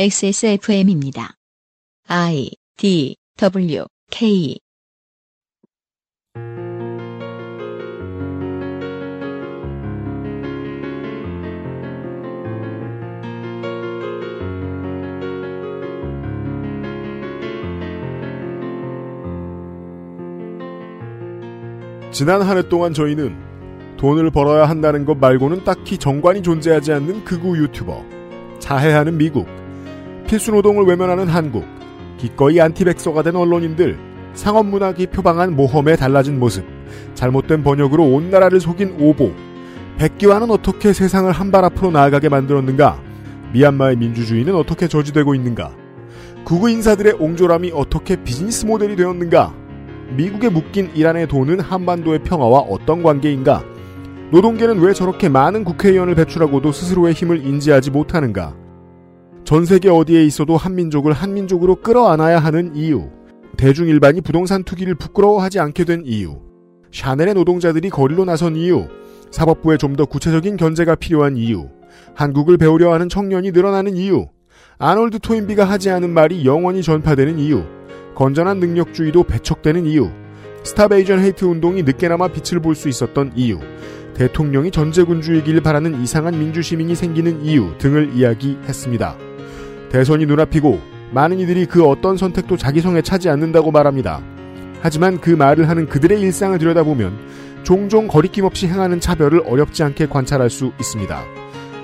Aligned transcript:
XSFM입니다. 0.00 1.34
I 2.06 2.52
D 2.76 3.16
W 3.36 3.84
K 4.12 4.60
지난 22.12 22.40
한 22.42 22.56
해 22.56 22.68
동안 22.68 22.94
저희는 22.94 23.36
돈을 23.96 24.30
벌어야 24.30 24.68
한다는 24.68 25.04
것 25.04 25.18
말고는 25.18 25.64
딱히 25.64 25.98
정관이 25.98 26.44
존재하지 26.44 26.92
않는 26.92 27.24
극우 27.24 27.56
유튜버, 27.56 28.04
자해하는 28.60 29.18
미국, 29.18 29.48
필수노동을 30.28 30.84
외면하는 30.84 31.26
한국, 31.26 31.64
기꺼이 32.18 32.60
안티백서가 32.60 33.22
된 33.22 33.34
언론인들, 33.34 33.98
상업문학이 34.34 35.06
표방한 35.06 35.56
모험의 35.56 35.96
달라진 35.96 36.38
모습, 36.38 36.64
잘못된 37.14 37.64
번역으로 37.64 38.04
온 38.04 38.30
나라를 38.30 38.60
속인 38.60 38.96
오보, 39.00 39.32
백기와는 39.96 40.50
어떻게 40.50 40.92
세상을 40.92 41.32
한 41.32 41.50
발 41.50 41.64
앞으로 41.64 41.90
나아가게 41.90 42.28
만들었는가, 42.28 43.00
미얀마의 43.54 43.96
민주주의는 43.96 44.54
어떻게 44.54 44.86
저지되고 44.86 45.34
있는가, 45.34 45.72
구구 46.44 46.68
인사들의 46.70 47.14
옹졸함이 47.14 47.72
어떻게 47.74 48.16
비즈니스 48.22 48.66
모델이 48.66 48.96
되었는가, 48.96 49.54
미국에 50.14 50.50
묶인 50.50 50.90
이란의 50.94 51.28
돈은 51.28 51.60
한반도의 51.60 52.18
평화와 52.24 52.60
어떤 52.60 53.02
관계인가, 53.02 53.64
노동계는 54.30 54.78
왜 54.80 54.92
저렇게 54.92 55.30
많은 55.30 55.64
국회의원을 55.64 56.14
배출하고도 56.14 56.70
스스로의 56.70 57.14
힘을 57.14 57.46
인지하지 57.46 57.90
못하는가, 57.90 58.54
전 59.48 59.64
세계 59.64 59.88
어디에 59.88 60.24
있어도 60.24 60.58
한민족을 60.58 61.14
한민족으로 61.14 61.76
끌어안아야 61.76 62.38
하는 62.38 62.76
이유, 62.76 63.08
대중 63.56 63.88
일반이 63.88 64.20
부동산 64.20 64.62
투기를 64.62 64.94
부끄러워하지 64.96 65.58
않게 65.58 65.84
된 65.84 66.02
이유, 66.04 66.36
샤넬의 66.92 67.32
노동자들이 67.32 67.88
거리로 67.88 68.26
나선 68.26 68.56
이유, 68.56 68.88
사법부에 69.30 69.78
좀 69.78 69.96
더 69.96 70.04
구체적인 70.04 70.58
견제가 70.58 70.96
필요한 70.96 71.38
이유, 71.38 71.70
한국을 72.14 72.58
배우려 72.58 72.92
하는 72.92 73.08
청년이 73.08 73.52
늘어나는 73.52 73.96
이유, 73.96 74.26
아놀드 74.76 75.18
토인비가 75.20 75.64
하지 75.64 75.88
않은 75.88 76.10
말이 76.10 76.44
영원히 76.44 76.82
전파되는 76.82 77.38
이유, 77.38 77.64
건전한 78.14 78.60
능력주의도 78.60 79.22
배척되는 79.22 79.86
이유, 79.86 80.10
스타베이전 80.62 81.20
헤이트 81.20 81.46
운동이 81.46 81.84
늦게나마 81.84 82.28
빛을 82.28 82.60
볼 82.60 82.74
수 82.74 82.90
있었던 82.90 83.32
이유, 83.34 83.58
대통령이 84.12 84.70
전제군주이길 84.70 85.62
바라는 85.62 86.02
이상한 86.02 86.38
민주시민이 86.38 86.94
생기는 86.94 87.40
이유 87.40 87.72
등을 87.78 88.12
이야기했습니다. 88.14 89.27
대선이 89.90 90.26
눈앞이고 90.26 90.80
많은 91.12 91.38
이들이 91.38 91.66
그 91.66 91.84
어떤 91.86 92.16
선택도 92.16 92.56
자기 92.56 92.80
성에 92.80 93.02
차지 93.02 93.28
않는다고 93.28 93.70
말합니다. 93.70 94.20
하지만 94.80 95.20
그 95.20 95.30
말을 95.30 95.68
하는 95.68 95.86
그들의 95.88 96.20
일상을 96.20 96.56
들여다보면 96.58 97.18
종종 97.62 98.06
거리낌 98.06 98.44
없이 98.44 98.66
행하는 98.66 99.00
차별을 99.00 99.42
어렵지 99.46 99.82
않게 99.82 100.06
관찰할 100.06 100.50
수 100.50 100.72
있습니다. 100.78 101.22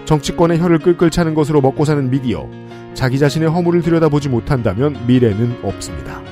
정치권의 0.05 0.59
혀를 0.59 0.79
끌끌 0.79 1.11
차는 1.11 1.35
것으로 1.35 1.61
먹고 1.61 1.85
사는 1.85 2.11
미디어, 2.11 2.49
자기 2.95 3.19
자신의 3.19 3.49
허물을 3.49 3.83
들여다보지 3.83 4.29
못한다면 4.29 4.97
미래는 5.07 5.59
없습니다. 5.63 6.23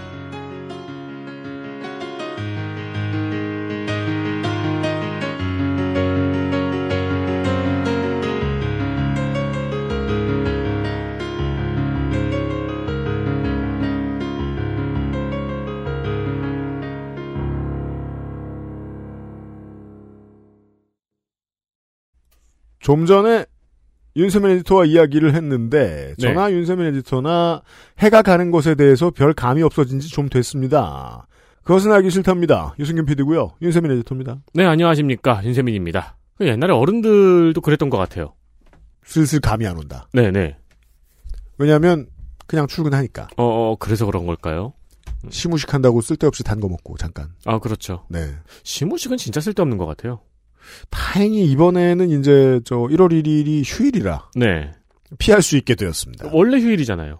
좀 22.83 23.07
전에 23.07 23.47
윤세민 24.17 24.51
에디터와 24.51 24.85
이야기를 24.85 25.35
했는데 25.35 26.15
네. 26.19 26.27
저나 26.35 26.53
윤세민 26.53 26.87
에디터나 26.89 27.63
해가 28.01 28.21
가는 28.21 28.51
것에 28.51 28.75
대해서 28.75 29.11
별 29.11 29.33
감이 29.33 29.63
없어진 29.63 30.01
지 30.01 30.11
좀 30.11 30.29
됐습니다. 30.29 31.27
그것은 31.65 31.93
알기 31.93 32.11
싫답니다. 32.11 32.75
유승균 32.79 33.07
PD고요. 33.07 33.53
윤세민 33.63 33.91
에디터입니다. 33.93 34.41
네, 34.53 34.67
안녕하십니까. 34.67 35.43
윤세민입니다. 35.45 36.17
그 36.37 36.47
옛날에 36.47 36.73
어른들도 36.75 37.59
그랬던 37.61 37.89
것 37.89 37.97
같아요. 37.97 38.35
슬슬 39.05 39.41
감이 39.41 39.67
안 39.67 39.79
온다. 39.79 40.09
네네. 40.13 40.57
왜냐하면 41.59 42.09
그냥 42.47 42.67
출근하니까 42.67 43.29
어, 43.37 43.45
어, 43.45 43.77
그래서 43.79 44.05
그런 44.07 44.27
걸까요? 44.27 44.75
시무식한다고 45.31 46.01
쓸데없이 46.01 46.43
단 46.43 46.61
거 46.61 46.69
먹고 46.69 46.97
잠깐. 46.99 47.29
아, 47.47 47.59
그렇죠. 47.61 48.05
네. 48.11 48.35
시무식은 48.65 49.17
진짜 49.17 49.41
쓸데없는 49.41 49.79
것 49.79 49.87
같아요. 49.87 50.21
다행히 50.91 51.45
이번에는 51.47 52.11
이제 52.11 52.61
저 52.65 52.77
1월 52.77 53.11
1일이 53.13 53.63
휴일이라 53.65 54.31
네. 54.37 54.73
피할 55.19 55.43
수 55.43 55.57
있게 55.57 55.75
되었습니다. 55.75 56.29
원래 56.33 56.59
휴일이잖아요. 56.61 57.19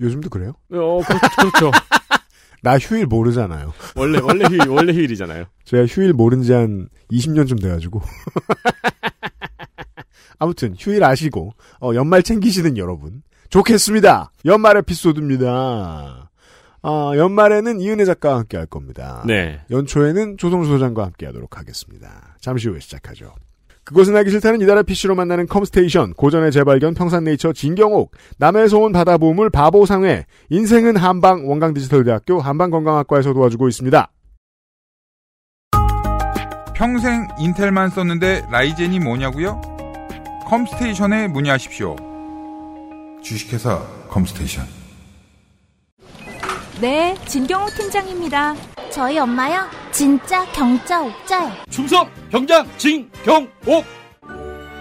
요즘도 0.00 0.30
그래요? 0.30 0.54
어, 0.72 1.00
그, 1.06 1.14
그렇죠. 1.36 1.70
나 2.62 2.78
휴일 2.78 3.06
모르잖아요. 3.06 3.72
원래, 3.96 4.20
원래 4.20 4.44
휴일, 4.46 4.68
원래 4.68 4.92
휴일이잖아요. 4.92 5.44
제가 5.64 5.86
휴일 5.86 6.12
모른 6.12 6.42
지 6.42 6.52
한 6.52 6.88
20년쯤 7.10 7.60
돼가지고. 7.60 8.00
아무튼 10.38 10.74
휴일 10.78 11.04
아시고 11.04 11.54
어, 11.80 11.94
연말 11.94 12.22
챙기시는 12.22 12.76
여러분 12.78 13.22
좋겠습니다. 13.50 14.32
연말 14.44 14.76
에피소드입니다. 14.78 16.30
아, 16.82 17.12
연말에는 17.16 17.80
이은혜 17.80 18.04
작가와 18.04 18.38
함께 18.38 18.56
할 18.56 18.66
겁니다. 18.66 19.22
네. 19.26 19.60
연초에는 19.70 20.36
조성수 20.36 20.70
소장과 20.70 21.04
함께 21.04 21.26
하도록 21.26 21.56
하겠습니다. 21.56 22.36
잠시 22.40 22.68
후에 22.68 22.80
시작하죠. 22.80 23.34
그것은 23.84 24.14
알기 24.16 24.30
싫다는 24.30 24.60
이달의 24.60 24.84
PC로 24.84 25.14
만나는 25.14 25.46
컴스테이션, 25.46 26.14
고전의 26.14 26.52
재발견, 26.52 26.94
평산네이처, 26.94 27.52
진경옥, 27.52 28.12
남해에서 28.38 28.78
온 28.78 28.92
바다보물 28.92 29.50
바보상회, 29.50 30.26
인생은 30.50 30.96
한방, 30.96 31.48
원광디지털대학교 31.48 32.40
한방건강학과에서 32.40 33.32
도와주고 33.32 33.68
있습니다. 33.68 34.10
평생 36.74 37.28
인텔만 37.38 37.90
썼는데 37.90 38.46
라이젠이 38.50 38.98
뭐냐고요? 39.00 39.60
컴스테이션에 40.46 41.28
문의하십시오. 41.28 41.96
주식회사 43.22 43.80
컴스테이션. 44.08 44.81
네, 46.82 47.14
진경호 47.26 47.68
팀장입니다. 47.76 48.56
저희 48.90 49.16
엄마요? 49.16 49.68
진짜 49.92 50.44
경자 50.46 51.00
옥자요. 51.00 51.52
충성 51.70 52.10
경장 52.28 52.66
진경옥 52.76 53.84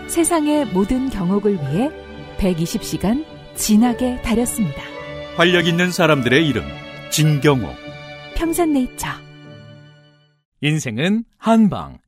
세상의 0.07 0.65
모든 0.73 1.11
경옥을 1.11 1.53
위해 1.53 1.91
120시간 2.39 3.23
진하게 3.53 4.19
다렸습니다. 4.23 4.81
활력 5.37 5.67
있는 5.67 5.91
사람들의 5.91 6.47
이름 6.47 6.63
진경옥 7.11 7.69
평산네이처. 8.33 9.07
인생은 10.61 11.25
한방. 11.37 11.99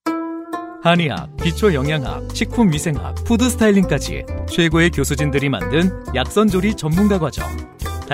한의학, 0.81 1.37
기초영양학, 1.37 2.35
식품위생학, 2.35 3.23
푸드스타일링까지 3.25 4.23
최고의 4.49 4.89
교수진들이 4.89 5.49
만든 5.49 5.91
약선조리 6.15 6.73
전문가 6.77 7.19
과정. 7.19 7.45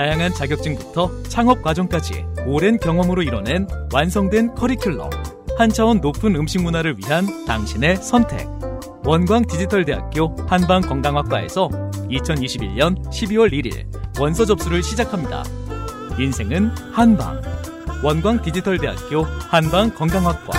다양한 0.00 0.32
자격증부터 0.32 1.24
창업 1.24 1.60
과정까지 1.60 2.24
오랜 2.46 2.78
경험으로 2.78 3.22
이뤄낸 3.22 3.66
완성된 3.92 4.54
커리큘럼. 4.54 5.10
한 5.58 5.68
차원 5.68 6.00
높은 6.00 6.36
음식 6.36 6.62
문화를 6.62 6.96
위한 6.96 7.44
당신의 7.44 7.96
선택. 7.96 8.48
원광 9.04 9.44
디지털대학교 9.46 10.34
한방건강학과에서 10.48 11.68
2021년 12.08 13.10
12월 13.10 13.52
1일 13.52 14.18
원서 14.18 14.46
접수를 14.46 14.82
시작합니다. 14.82 15.44
인생은 16.18 16.68
한방. 16.94 17.42
원광 18.02 18.40
디지털대학교 18.40 19.24
한방건강학과. 19.50 20.52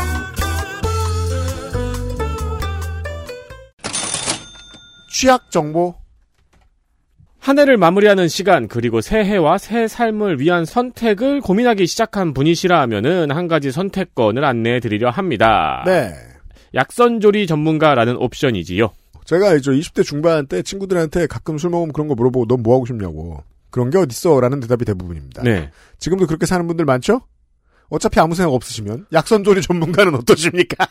취약 5.11 5.49
정보. 5.49 6.00
한 7.41 7.57
해를 7.57 7.75
마무리하는 7.77 8.27
시간, 8.27 8.67
그리고 8.67 9.01
새해와 9.01 9.57
새 9.57 9.87
삶을 9.87 10.39
위한 10.39 10.63
선택을 10.63 11.41
고민하기 11.41 11.87
시작한 11.87 12.35
분이시라 12.35 12.79
하면은 12.81 13.31
한 13.31 13.47
가지 13.47 13.71
선택권을 13.71 14.45
안내해 14.45 14.79
드리려 14.79 15.09
합니다. 15.09 15.81
네. 15.87 16.13
약선조리 16.75 17.47
전문가라는 17.47 18.15
옵션이지요. 18.17 18.91
제가 19.25 19.55
이제 19.55 19.71
20대 19.71 20.03
중반 20.03 20.45
때 20.45 20.61
친구들한테 20.61 21.25
가끔 21.25 21.57
술 21.57 21.71
먹으면 21.71 21.93
그런 21.93 22.07
거 22.07 22.13
물어보고 22.13 22.45
넌 22.45 22.61
뭐 22.61 22.75
하고 22.75 22.85
싶냐고. 22.85 23.43
그런 23.71 23.89
게 23.89 23.97
어딨어? 23.97 24.39
라는 24.39 24.59
대답이 24.59 24.85
대부분입니다. 24.85 25.41
네. 25.41 25.71
지금도 25.97 26.27
그렇게 26.27 26.45
사는 26.45 26.65
분들 26.67 26.85
많죠? 26.85 27.21
어차피 27.89 28.19
아무 28.19 28.35
생각 28.35 28.53
없으시면 28.53 29.07
약선조리 29.11 29.61
전문가는 29.63 30.13
어떠십니까? 30.15 30.87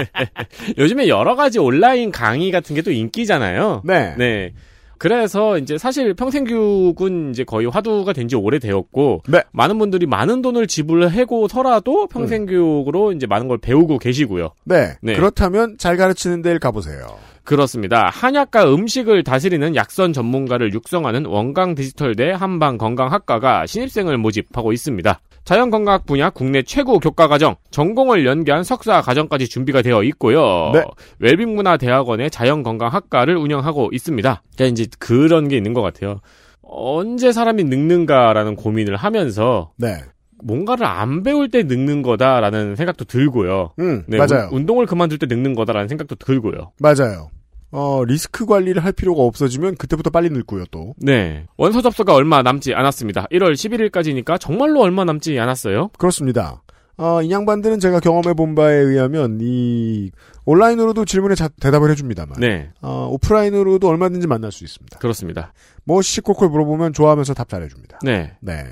요즘에 0.78 1.08
여러 1.08 1.36
가지 1.36 1.58
온라인 1.58 2.10
강의 2.10 2.50
같은 2.50 2.74
게 2.74 2.82
또 2.82 2.90
인기잖아요. 2.90 3.82
네. 3.84 4.14
네. 4.16 4.52
그래서 4.98 5.58
이제 5.58 5.76
사실 5.78 6.14
평생교육은 6.14 7.30
이제 7.30 7.44
거의 7.44 7.66
화두가 7.66 8.12
된 8.12 8.24
지 8.24 8.36
오래되었고 8.36 9.22
네. 9.28 9.42
많은 9.52 9.78
분들이 9.78 10.06
많은 10.06 10.40
돈을 10.40 10.66
지불해고서라도 10.66 12.06
평생교육으로 12.06 13.12
이제 13.12 13.26
많은 13.26 13.48
걸 13.48 13.58
배우고 13.58 13.98
계시고요. 13.98 14.50
네. 14.64 14.94
네. 15.02 15.14
그렇다면 15.14 15.76
잘 15.78 15.96
가르치는 15.98 16.40
데를 16.40 16.58
가보세요. 16.58 17.06
그렇습니다. 17.44 18.08
한약과 18.10 18.72
음식을 18.72 19.22
다스리는 19.24 19.76
약선 19.76 20.14
전문가를 20.14 20.72
육성하는 20.72 21.26
원강 21.26 21.74
디지털대 21.74 22.30
한방 22.30 22.78
건강학과가 22.78 23.66
신입생을 23.66 24.16
모집하고 24.16 24.72
있습니다. 24.72 25.20
자연건강학 25.44 26.06
분야 26.06 26.30
국내 26.30 26.62
최고 26.62 26.98
교과과정, 26.98 27.56
전공을 27.70 28.24
연계한 28.26 28.64
석사 28.64 29.00
과정까지 29.02 29.48
준비가 29.48 29.82
되어 29.82 30.02
있고요. 30.04 30.70
네. 30.72 30.82
웰빙문화대학원의 31.18 32.30
자연건강학과를 32.30 33.36
운영하고 33.36 33.90
있습니다. 33.92 34.42
그러니까 34.56 34.72
이제 34.72 34.88
그런 34.98 35.48
게 35.48 35.56
있는 35.56 35.74
것 35.74 35.82
같아요. 35.82 36.20
언제 36.62 37.30
사람이 37.32 37.64
늙는가라는 37.64 38.56
고민을 38.56 38.96
하면서 38.96 39.72
네. 39.76 39.96
뭔가를 40.42 40.86
안 40.86 41.22
배울 41.22 41.50
때 41.50 41.62
늙는 41.62 42.02
거다라는 42.02 42.76
생각도 42.76 43.04
들고요. 43.04 43.72
음, 43.78 44.02
네, 44.06 44.18
맞아요. 44.18 44.48
운- 44.50 44.60
운동을 44.60 44.86
그만둘 44.86 45.18
때 45.18 45.26
늙는 45.26 45.54
거다라는 45.54 45.88
생각도 45.88 46.16
들고요. 46.16 46.72
맞아요. 46.80 47.28
어, 47.76 48.04
리스크 48.04 48.46
관리를 48.46 48.84
할 48.84 48.92
필요가 48.92 49.22
없어지면 49.22 49.74
그때부터 49.74 50.10
빨리 50.10 50.30
늙고요, 50.30 50.64
또. 50.70 50.94
네. 50.98 51.46
원서 51.56 51.82
접수가 51.82 52.14
얼마 52.14 52.40
남지 52.42 52.72
않았습니다. 52.72 53.26
1월 53.32 53.52
11일까지니까 53.54 54.38
정말로 54.38 54.80
얼마 54.80 55.04
남지 55.04 55.36
않았어요. 55.40 55.88
그렇습니다. 55.98 56.62
어, 56.96 57.20
이 57.22 57.30
양반들은 57.32 57.80
제가 57.80 57.98
경험해 57.98 58.34
본 58.34 58.54
바에 58.54 58.74
의하면 58.76 59.38
이 59.42 60.12
온라인으로도 60.44 61.04
질문에 61.04 61.34
자- 61.34 61.48
대답을 61.60 61.90
해줍니다만, 61.90 62.38
네. 62.38 62.70
어, 62.80 63.08
오프라인으로도 63.10 63.88
얼마든지 63.88 64.28
만날 64.28 64.52
수 64.52 64.62
있습니다. 64.62 65.00
그렇습니다. 65.00 65.52
뭐 65.82 66.00
시시콜콜 66.00 66.48
물어보면 66.50 66.92
좋아하면서 66.92 67.34
답 67.34 67.48
잘해줍니다. 67.48 67.98
네. 68.04 68.36
네, 68.40 68.64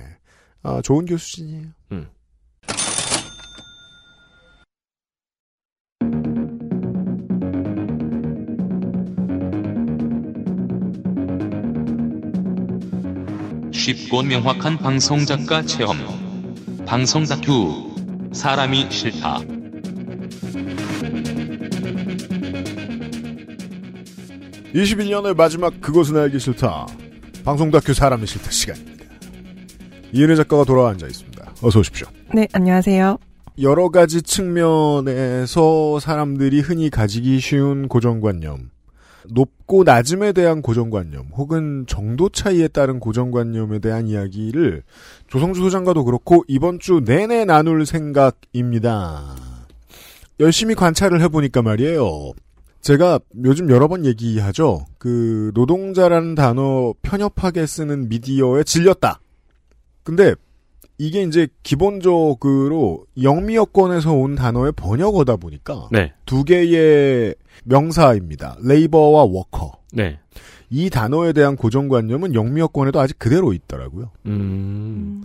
어, 0.63 0.81
좋은 0.83 1.07
교수진이에요. 1.07 1.67
쉽고 13.83 14.23
명확한 14.23 14.79
방송 14.79 15.27
작가 15.27 15.61
체험. 15.63 15.97
방송 16.87 17.25
다큐. 17.25 17.91
사람이 18.33 18.87
싫다. 18.89 19.41
이십일 24.73 25.11
년의 25.11 25.35
마지막 25.35 25.81
그것은 25.81 26.17
알기 26.17 26.39
싫다. 26.39 26.87
방송 27.45 27.73
다큐 27.73 27.93
사람이 27.93 28.25
싫다 28.25 28.53
시간입니다. 28.53 29.05
이은혜 30.13 30.37
작가가 30.37 30.63
돌아와 30.63 30.91
앉아 30.91 31.09
있습니다. 31.09 31.55
어서 31.61 31.81
오십시오. 31.81 32.07
네, 32.33 32.47
안녕하세요. 32.53 33.19
여러 33.61 33.89
가지 33.89 34.23
측면에서 34.23 35.99
사람들이 35.99 36.61
흔히 36.61 36.89
가지기 36.89 37.41
쉬운 37.41 37.89
고정관념, 37.89 38.71
높고 39.31 39.85
낮음에 39.85 40.33
대한 40.33 40.63
고정관념, 40.63 41.27
혹은 41.35 41.85
정도 41.87 42.29
차이에 42.29 42.69
따른 42.69 43.01
고정관념에 43.01 43.79
대한 43.79 44.07
이야기를 44.07 44.83
조성주 45.29 45.61
소장과도 45.61 46.05
그렇고 46.05 46.45
이번 46.49 46.79
주 46.79 47.03
내내 47.05 47.45
나눌 47.45 47.87
생각입니다. 47.87 49.37
열심히 50.41 50.75
관찰을 50.75 51.21
해보니까 51.23 51.63
말이에요. 51.63 52.33
제가 52.81 53.21
요즘 53.45 53.71
여러 53.71 53.87
번 53.87 54.05
얘기하죠. 54.05 54.85
그 54.99 55.53
노동자라는 55.55 56.35
단어 56.35 56.93
편협하게 57.03 57.67
쓰는 57.67 58.09
미디어에 58.09 58.65
질렸다. 58.65 59.21
근데 60.03 60.35
이게 60.99 61.23
이제 61.23 61.49
기본적으로 61.63 63.07
영미여권에서 63.21 64.13
온 64.13 64.35
단어의 64.35 64.73
번역어다 64.73 65.37
보니까 65.37 65.89
네. 65.91 66.13
두 66.27 66.45
개의 66.45 67.35
명사입니다. 67.65 68.57
레이버와 68.63 69.25
워커. 69.25 69.73
네. 69.93 70.19
이 70.71 70.89
단어에 70.91 71.33
대한 71.33 71.57
고정관념은 71.57 72.35
영미여권에도 72.35 73.01
아직 73.01 73.19
그대로 73.19 73.53
있더라고요. 73.53 74.11
음. 74.27 75.23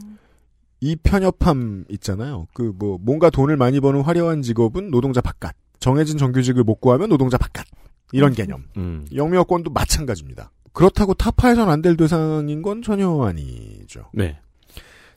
이 0.79 0.95
편협함 0.95 1.85
있잖아요. 1.89 2.47
그 2.53 2.73
뭐 2.77 2.97
뭔가 3.01 3.29
돈을 3.29 3.57
많이 3.57 3.79
버는 3.79 4.01
화려한 4.01 4.41
직업은 4.41 4.91
노동자 4.91 5.21
바깥. 5.21 5.55
정해진 5.79 6.17
정규직을 6.17 6.63
못 6.63 6.75
구하면 6.81 7.09
노동자 7.09 7.37
바깥. 7.37 7.65
이런 8.11 8.33
개념. 8.33 8.63
음. 8.77 9.05
영미여권도 9.13 9.71
마찬가지입니다. 9.71 10.51
그렇다고 10.73 11.13
타파해선 11.13 11.69
안 11.69 11.81
될 11.81 11.97
대상인 11.97 12.61
건 12.61 12.81
전혀 12.81 13.09
아니죠. 13.23 14.05
네. 14.13 14.37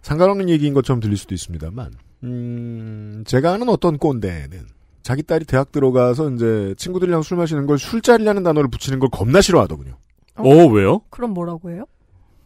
상관없는 0.02 0.49
얘기인 0.49 0.75
것처럼 0.75 1.00
들릴 1.00 1.17
수도 1.17 1.35
있습니다만, 1.35 1.93
음, 2.25 3.25
제가 3.26 3.52
아는 3.52 3.69
어떤 3.69 3.99
꼰대는 3.99 4.67
자기 5.02 5.23
딸이 5.23 5.44
대학 5.47 5.73
들어가서 5.73 6.31
이제 6.31 6.75
친구들이랑 6.76 7.23
술 7.23 7.37
마시는 7.38 7.67
걸 7.67 7.79
술자리라는 7.79 8.43
단어를 8.43 8.69
붙이는 8.70 8.99
걸 8.99 9.08
겁나 9.11 9.41
싫어하더군요. 9.41 9.97
어, 10.37 10.49
왜요? 10.67 11.00
그럼 11.11 11.32
뭐라고 11.32 11.70
해요? 11.70 11.85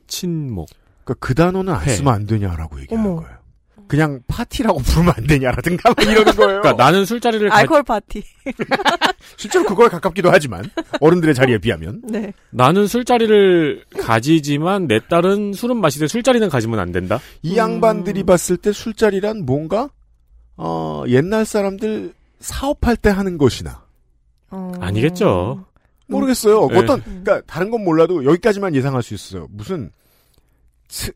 친목. 0.06 0.68
그러니까 1.04 1.26
그 1.26 1.34
단어는 1.34 1.72
안 1.72 1.82
회. 1.84 1.90
쓰면 1.90 2.12
안 2.12 2.26
되냐라고 2.26 2.80
얘기하는 2.80 3.10
어머. 3.10 3.20
거예요. 3.22 3.38
그냥 3.86 4.20
파티라고 4.28 4.80
부르면 4.80 5.14
안 5.16 5.26
되냐라든가 5.26 5.90
막 5.90 6.02
이러는 6.02 6.32
거예요. 6.34 6.60
그러니까 6.60 6.72
나는 6.72 7.04
술자리를 7.04 7.48
가, 7.48 7.56
알코올 7.56 7.82
파티. 7.82 8.22
실제로 9.36 9.64
그거에 9.64 9.88
가깝기도 9.88 10.30
하지만 10.30 10.70
어른들의 11.00 11.34
자리에 11.34 11.58
비하면 11.58 12.02
네. 12.04 12.32
나는 12.50 12.86
술자리를 12.86 13.84
가지지만 14.00 14.86
내 14.86 15.00
딸은 15.00 15.52
술은 15.52 15.76
마시되 15.76 16.06
술자리는 16.06 16.48
가지면 16.48 16.78
안 16.78 16.92
된다. 16.92 17.20
이 17.42 17.56
양반들이 17.56 18.22
봤을 18.24 18.56
때 18.56 18.72
술자리란 18.72 19.44
뭔가 19.44 19.90
어, 20.56 21.04
옛날 21.08 21.44
사람들 21.44 22.12
사업할 22.40 22.96
때 22.96 23.10
하는 23.10 23.38
것이나 23.38 23.84
어... 24.50 24.72
아니겠죠. 24.80 25.64
모르겠어요. 26.06 26.68
네. 26.68 26.78
어떤 26.78 27.02
그러니까 27.02 27.40
다른 27.46 27.70
건 27.70 27.82
몰라도 27.82 28.24
여기까지만 28.24 28.74
예상할 28.74 29.02
수 29.02 29.14
있어요. 29.14 29.48
무슨 29.50 29.86
츠- 29.86 29.92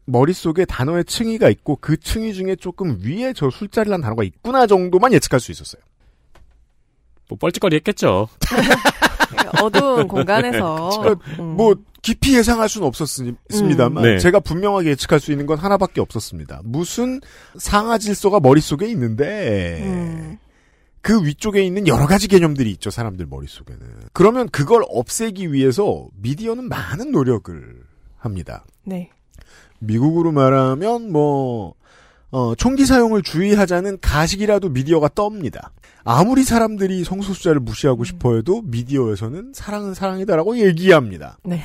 머릿속에 0.05 0.65
단어의 0.65 1.05
층위가 1.05 1.49
있고 1.51 1.77
그 1.81 1.97
층위 1.97 2.35
중에 2.35 2.57
조금 2.57 2.99
위에 3.03 3.33
저 3.35 3.51
술자리란 3.51 4.01
단어가 4.01 4.25
있구나 4.25 4.67
정도만 4.67 5.13
예측할 5.13 5.41
수 5.41 5.53
있었어요. 5.53 5.83
뭐 7.29 7.39
뻘짓거리 7.39 7.77
했겠죠. 7.77 8.29
어두운 9.63 10.09
공간에서 10.09 10.91
음. 11.39 11.57
뭐 11.57 11.77
깊이 12.03 12.37
예상할 12.37 12.69
수는 12.69 12.87
없었습니다만 12.87 14.05
음. 14.05 14.11
네. 14.15 14.19
제가 14.19 14.41
분명하게 14.41 14.91
예측할 14.91 15.21
수 15.21 15.33
있는 15.33 15.47
건 15.47 15.59
하나밖에 15.59 16.01
없었습니다. 16.01 16.63
무슨 16.65 17.21
상하 17.59 17.99
질서가 17.99 18.41
머릿속에 18.41 18.87
있는데 18.89 19.83
음. 19.85 20.39
그 21.01 21.25
위쪽에 21.25 21.63
있는 21.63 21.87
여러 21.87 22.07
가지 22.07 22.29
개념들이 22.29 22.71
있죠, 22.73 22.91
사람들 22.91 23.27
머릿속에는. 23.27 23.81
그러면 24.13 24.49
그걸 24.49 24.83
없애기 24.89 25.53
위해서 25.53 26.07
미디어는 26.17 26.69
많은 26.69 27.13
노력을 27.13 27.83
합니다. 28.17 28.65
네. 28.85 29.11
미국으로 29.79 30.33
말하면 30.33 31.13
뭐 31.13 31.75
어, 32.31 32.55
총기 32.55 32.85
사용을 32.85 33.23
주의하자는 33.23 34.01
가식이라도 34.01 34.69
미디어가 34.71 35.09
떱니다. 35.09 35.71
아무리 36.05 36.45
사람들이 36.45 37.05
성소수자를 37.05 37.61
무시하고 37.61 38.05
싶어해도 38.05 38.63
미디어에서는 38.63 39.53
사랑은 39.55 39.95
사랑이다라고 39.95 40.59
얘기합니다. 40.59 41.39
네. 41.45 41.61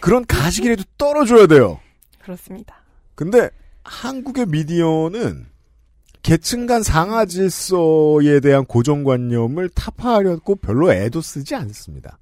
그런 0.00 0.24
가식이라도 0.26 0.82
떨어줘야 0.98 1.46
돼요. 1.46 1.78
그렇습니다. 2.22 2.76
근데 3.14 3.50
한국의 3.84 4.46
미디어는 4.46 5.46
계층 6.22 6.66
간 6.66 6.82
상하 6.82 7.24
질서에 7.24 8.40
대한 8.40 8.64
고정관념을 8.64 9.70
타파하려고 9.70 10.56
별로 10.56 10.92
애도 10.92 11.20
쓰지 11.20 11.54
않습니다. 11.56 12.18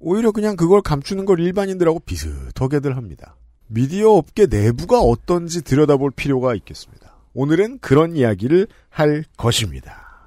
오히려 0.00 0.32
그냥 0.32 0.56
그걸 0.56 0.82
감추는 0.82 1.24
걸 1.24 1.40
일반인들하고 1.40 2.00
비슷하게들 2.00 2.96
합니다. 2.96 3.36
미디어 3.74 4.10
업계 4.10 4.46
내부가 4.46 4.98
어떤지 5.00 5.62
들여다볼 5.62 6.10
필요가 6.10 6.54
있겠습니다. 6.56 7.14
오늘은 7.34 7.78
그런 7.80 8.16
이야기를 8.16 8.66
할 8.88 9.24
것입니다. 9.36 10.26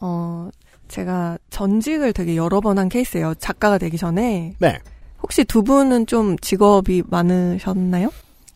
어, 0.00 0.50
제가 0.88 1.38
전직을 1.48 2.12
되게 2.12 2.36
여러 2.36 2.60
번 2.60 2.76
한 2.78 2.90
케이스예요. 2.90 3.34
작가가 3.36 3.78
되기 3.78 3.96
전에. 3.96 4.54
네. 4.58 4.78
혹시 5.22 5.44
두 5.44 5.62
분은 5.62 6.06
좀 6.06 6.36
직업이 6.38 7.02
많으셨나요? 7.06 8.10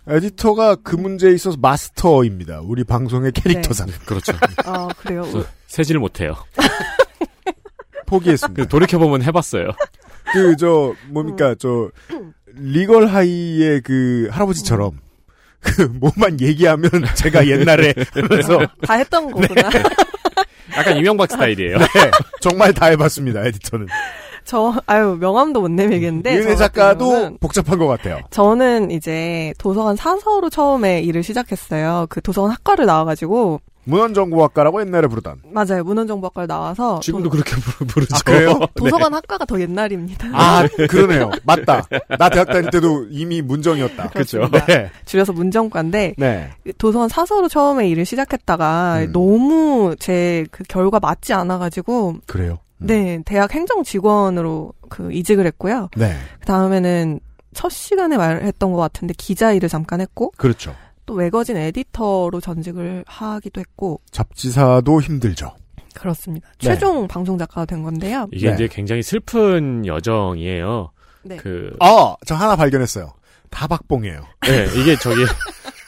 에디터가 0.07 0.77
그 0.77 0.97
문제에 0.97 1.33
있어서 1.33 1.57
마스터입니다. 1.59 2.61
우리 2.61 2.85
방송의 2.85 3.33
캐릭터상. 3.33 3.89
그렇죠. 4.05 4.33
아, 4.67 4.89
그래요. 4.99 5.27
저 5.33 5.45
세질 5.67 5.99
못해요. 5.99 6.35
포기했습니다. 8.07 8.63
그 8.65 8.69
돌이켜보면 8.69 9.23
해봤어요. 9.23 9.71
그, 10.33 10.57
저, 10.57 10.95
뭡니까, 11.09 11.55
저, 11.59 11.91
리걸 12.55 13.07
하이의 13.07 13.81
그 13.83 14.29
할아버지처럼, 14.31 14.99
그, 15.61 15.83
뭐만 15.83 16.41
얘기하면 16.41 16.91
제가 17.17 17.47
옛날에 17.47 17.95
하면서, 18.13 18.59
다 18.83 18.95
했던 18.95 19.31
거구나. 19.31 19.69
약간 20.77 20.97
이명박 20.97 21.31
스타일이에요. 21.31 21.79
네, 21.79 21.87
정말 22.41 22.73
다 22.73 22.87
해봤습니다, 22.87 23.45
에디터는. 23.47 23.87
저 24.45 24.75
아유 24.87 25.17
명함도 25.21 25.61
못 25.61 25.71
내밀겠는데 25.71 26.35
윤혜 26.39 26.57
작가도 26.57 27.37
복잡한 27.41 27.79
것 27.79 27.87
같아요. 27.87 28.21
저는 28.31 28.91
이제 28.91 29.53
도서관 29.59 29.97
사서로 29.97 30.51
처음에 30.51 31.03
일을 31.03 31.23
시작했어요. 31.23 32.07
그 32.09 32.21
도서관 32.21 32.51
학과를 32.53 32.87
나와가지고 32.87 33.61
문헌정보학과라고 33.85 34.81
옛날에 34.83 35.07
부르던. 35.09 35.41
맞아요 35.51 35.83
문헌정보학과를 35.85 36.47
나와서 36.47 37.01
지금도 37.01 37.31
그렇게 37.31 37.57
부르, 37.57 37.87
부르 37.87 38.07
죠. 38.07 38.17
아, 38.17 38.21
그래요? 38.25 38.59
네. 38.61 38.67
도서관 38.77 39.15
학과가 39.15 39.45
더 39.45 39.61
옛날입니다. 39.61 40.29
아, 40.33 40.67
그러네요. 40.89 41.31
맞다. 41.45 41.83
나 42.19 42.29
대학 42.29 42.47
다닐 42.49 42.71
때도 42.71 43.07
이미 43.11 43.43
문정이었다. 43.43 44.09
그렇죠. 44.11 44.49
네. 44.69 44.91
줄여서 45.07 45.33
문정과인데 45.33 46.15
네. 46.19 46.51
도서관 46.79 47.09
사서로 47.09 47.49
처음에 47.49 47.89
일을 47.89 48.05
시작했다가 48.05 49.01
음. 49.05 49.13
너무 49.13 49.97
제 49.99 50.45
그 50.51 50.63
결과 50.69 50.99
맞지 51.01 51.33
않아가지고 51.33 52.17
그래요. 52.27 52.59
음. 52.79 52.87
네 52.87 53.21
대학 53.25 53.55
행정 53.55 53.83
직원으로 53.83 54.73
그 54.89 55.13
이직을 55.13 55.47
했고요. 55.47 55.89
네. 55.97 56.15
그 56.41 56.47
다음에는 56.47 57.21
첫 57.55 57.69
시간에 57.71 58.17
말했던 58.17 58.73
것 58.73 58.79
같은데 58.79 59.15
기자 59.17 59.53
일을 59.53 59.69
잠깐 59.69 60.01
했고 60.01 60.33
그렇죠. 60.37 60.75
또 61.11 61.15
외거진 61.15 61.57
에디터로 61.57 62.41
전직을 62.41 63.05
하기도 63.05 63.61
했고 63.61 64.01
잡지사도 64.13 65.01
힘들죠. 65.01 65.53
그렇습니다. 65.93 66.49
네. 66.61 66.69
최종 66.69 67.09
방송 67.09 67.37
작가가 67.37 67.65
된 67.65 67.83
건데요. 67.83 68.29
이게 68.31 68.47
네. 68.47 68.55
이제 68.55 68.69
굉장히 68.69 69.03
슬픈 69.03 69.85
여정이에요. 69.85 70.93
네. 71.25 71.37
그, 71.37 71.75
아, 71.81 72.15
저 72.27 72.37
하나 72.37 72.55
발견했어요. 72.55 73.13
다 73.51 73.67
박봉이에요. 73.67 74.23
네, 74.43 74.67
이게 74.77 74.95
저기, 74.95 75.25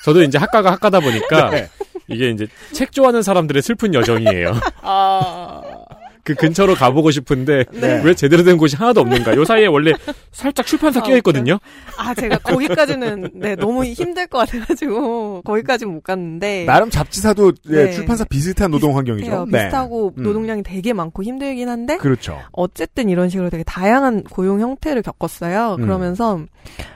저도 0.05 0.25
이제 0.25 0.39
학과가 0.39 0.73
학과다 0.73 0.99
보니까, 0.99 1.51
네. 1.55 1.71
이게 2.09 2.31
이제 2.31 2.49
책 2.73 2.91
좋아하는 2.91 3.23
사람들의 3.23 3.63
슬픈 3.63 3.95
여정이에요. 3.95 4.55
그 6.25 6.35
근처로 6.35 6.75
가보고 6.75 7.11
싶은데, 7.11 7.65
네. 7.73 8.01
왜 8.05 8.15
제대로 8.15 8.43
된 8.45 8.57
곳이 8.57 8.77
하나도 8.77 9.01
없는가. 9.01 9.35
요 9.37 9.45
사이에 9.45 9.67
원래 9.67 9.93
살짝 10.31 10.67
출판사 10.67 11.01
아, 11.01 11.03
끼어있거든요? 11.03 11.59
아 11.99 12.15
제가 12.15 12.39
거기까지는 12.39 13.31
네 13.35 13.57
너무 13.57 13.85
힘들 13.85 14.27
것 14.27 14.39
같아가지고 14.39 15.43
거기까지는 15.43 15.93
못 15.95 16.03
갔는데 16.03 16.65
나름 16.65 16.91
잡지사도 16.91 17.53
예, 17.71 17.85
네. 17.85 17.91
출판사 17.93 18.25
비슷한 18.25 18.71
노동 18.71 18.97
환경이죠. 18.97 19.25
비슷해요. 19.25 19.47
네. 19.51 19.65
비슷하고 19.65 20.15
음. 20.17 20.23
노동량이 20.23 20.63
되게 20.63 20.93
많고 20.93 21.23
힘들긴 21.23 21.69
한데 21.69 21.97
그렇죠. 21.97 22.39
어쨌든 22.53 23.09
이런 23.09 23.29
식으로 23.29 23.51
되게 23.51 23.65
다양한 23.65 24.23
고용 24.25 24.61
형태를 24.61 25.03
겪었어요. 25.03 25.77
음. 25.79 25.83
그러면서 25.83 26.41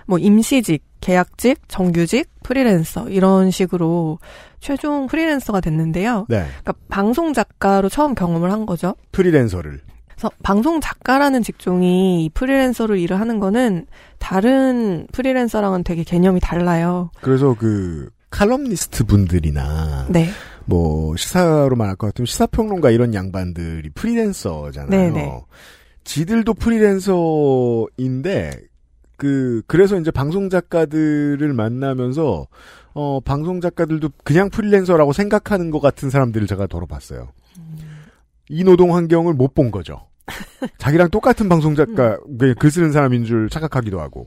뭐 0.06 0.18
임시직, 0.18 0.84
계약직, 1.06 1.68
정규직, 1.68 2.28
프리랜서 2.42 3.08
이런 3.08 3.52
식으로 3.52 4.18
최종 4.58 5.06
프리랜서가 5.06 5.60
됐는데요. 5.60 6.26
네. 6.28 6.44
그러니까 6.48 6.74
방송 6.88 7.32
작가로 7.32 7.88
처음 7.88 8.16
경험을 8.16 8.50
한 8.50 8.66
거죠. 8.66 8.96
프리랜서를. 9.12 9.82
그래서 10.08 10.32
방송 10.42 10.80
작가라는 10.80 11.44
직종이 11.44 12.24
이 12.24 12.30
프리랜서로 12.30 12.96
일을 12.96 13.20
하는 13.20 13.38
거는 13.38 13.86
다른 14.18 15.06
프리랜서랑은 15.12 15.84
되게 15.84 16.02
개념이 16.02 16.40
달라요. 16.40 17.12
그래서 17.20 17.54
그 17.56 18.10
칼럼니스트 18.30 19.04
분들이나 19.04 20.06
네. 20.08 20.28
뭐 20.64 21.14
시사로 21.14 21.76
말할 21.76 21.94
것 21.94 22.08
같으면 22.08 22.26
시사평론가 22.26 22.90
이런 22.90 23.14
양반들이 23.14 23.90
프리랜서잖아요. 23.90 24.88
네네. 24.88 25.40
지들도 26.02 26.54
프리랜서인데 26.54 28.50
그 29.16 29.62
그래서 29.66 29.98
이제 29.98 30.10
방송 30.10 30.50
작가들을 30.50 31.52
만나면서 31.52 32.46
어 32.94 33.20
방송 33.20 33.60
작가들도 33.60 34.10
그냥 34.24 34.50
프리랜서라고 34.50 35.12
생각하는 35.12 35.70
것 35.70 35.80
같은 35.80 36.10
사람들을 36.10 36.46
제가 36.46 36.66
덜어봤어요. 36.66 37.28
이 38.48 38.64
노동 38.64 38.94
환경을 38.94 39.34
못 39.34 39.54
본 39.54 39.70
거죠. 39.70 40.06
자기랑 40.78 41.10
똑같은 41.10 41.48
방송 41.48 41.74
작가 41.74 42.18
글 42.58 42.70
쓰는 42.70 42.92
사람인 42.92 43.24
줄 43.24 43.48
착각하기도 43.48 44.00
하고. 44.00 44.26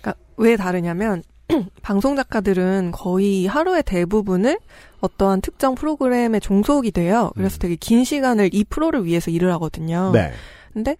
그러니까 0.00 0.20
왜 0.36 0.56
다르냐면 0.56 1.22
방송 1.82 2.16
작가들은 2.16 2.92
거의 2.92 3.46
하루의 3.46 3.82
대부분을 3.84 4.58
어떠한 5.00 5.40
특정 5.42 5.74
프로그램에 5.74 6.40
종속이 6.40 6.90
돼요. 6.90 7.30
그래서 7.36 7.58
되게 7.58 7.76
긴 7.76 8.04
시간을 8.04 8.50
이 8.52 8.64
프로를 8.64 9.04
위해서 9.04 9.30
일을 9.30 9.52
하거든요. 9.54 10.10
네. 10.12 10.32
근데 10.72 10.96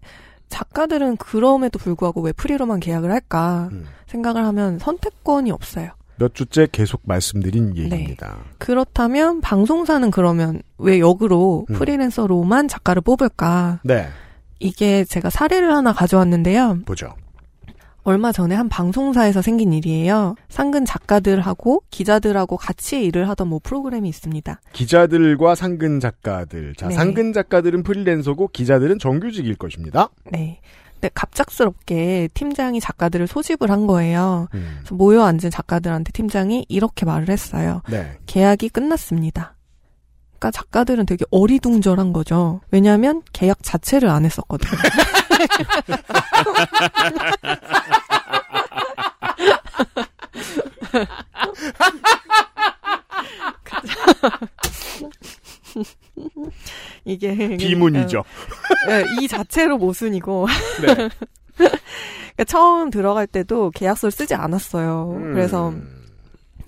작가들은 0.48 1.16
그럼에도 1.16 1.78
불구하고 1.78 2.20
왜 2.20 2.32
프리로만 2.32 2.80
계약을 2.80 3.10
할까 3.10 3.68
음. 3.72 3.86
생각을 4.06 4.44
하면 4.44 4.78
선택권이 4.78 5.50
없어요. 5.50 5.90
몇 6.18 6.34
주째 6.34 6.66
계속 6.70 7.02
말씀드린 7.04 7.76
얘기입니다. 7.76 8.38
그렇다면 8.58 9.40
방송사는 9.42 10.10
그러면 10.10 10.62
왜 10.78 10.98
역으로 10.98 11.66
음. 11.68 11.74
프리랜서로만 11.74 12.68
작가를 12.68 13.02
뽑을까? 13.02 13.80
네. 13.84 14.08
이게 14.58 15.04
제가 15.04 15.28
사례를 15.28 15.74
하나 15.74 15.92
가져왔는데요. 15.92 16.80
보죠. 16.86 17.14
얼마 18.06 18.30
전에 18.30 18.54
한 18.54 18.68
방송사에서 18.68 19.42
생긴 19.42 19.72
일이에요. 19.72 20.36
상근 20.48 20.84
작가들하고 20.84 21.82
기자들하고 21.90 22.56
같이 22.56 23.02
일을 23.02 23.28
하던 23.30 23.48
뭐 23.48 23.58
프로그램이 23.60 24.08
있습니다. 24.08 24.60
기자들과 24.72 25.56
상근 25.56 25.98
작가들. 25.98 26.76
자, 26.76 26.86
네. 26.86 26.94
상근 26.94 27.32
작가들은 27.32 27.82
프리랜서고 27.82 28.46
기자들은 28.52 29.00
정규직일 29.00 29.56
것입니다. 29.56 30.10
네. 30.30 30.60
근데 30.94 31.10
갑작스럽게 31.14 32.28
팀장이 32.32 32.80
작가들을 32.80 33.26
소집을 33.26 33.72
한 33.72 33.88
거예요. 33.88 34.46
음. 34.54 34.84
모여 34.92 35.22
앉은 35.22 35.50
작가들한테 35.50 36.12
팀장이 36.12 36.64
이렇게 36.68 37.04
말을 37.04 37.28
했어요. 37.28 37.82
네. 37.90 38.18
계약이 38.26 38.68
끝났습니다. 38.68 39.56
그러니까 40.38 40.52
작가들은 40.52 41.06
되게 41.06 41.24
어리둥절한 41.32 42.12
거죠. 42.12 42.60
왜냐하면 42.70 43.22
계약 43.32 43.64
자체를 43.64 44.10
안 44.10 44.24
했었거든요. 44.24 44.70
이게 57.04 57.56
비문이죠. 57.56 58.24
네, 58.88 59.04
이 59.20 59.28
자체로 59.28 59.78
모순이고 59.78 60.48
네. 60.82 61.08
그러니까 61.56 62.44
처음 62.46 62.90
들어갈 62.90 63.26
때도 63.26 63.70
계약서를 63.70 64.10
쓰지 64.10 64.34
않았어요. 64.34 65.14
음. 65.16 65.32
그래서 65.32 65.72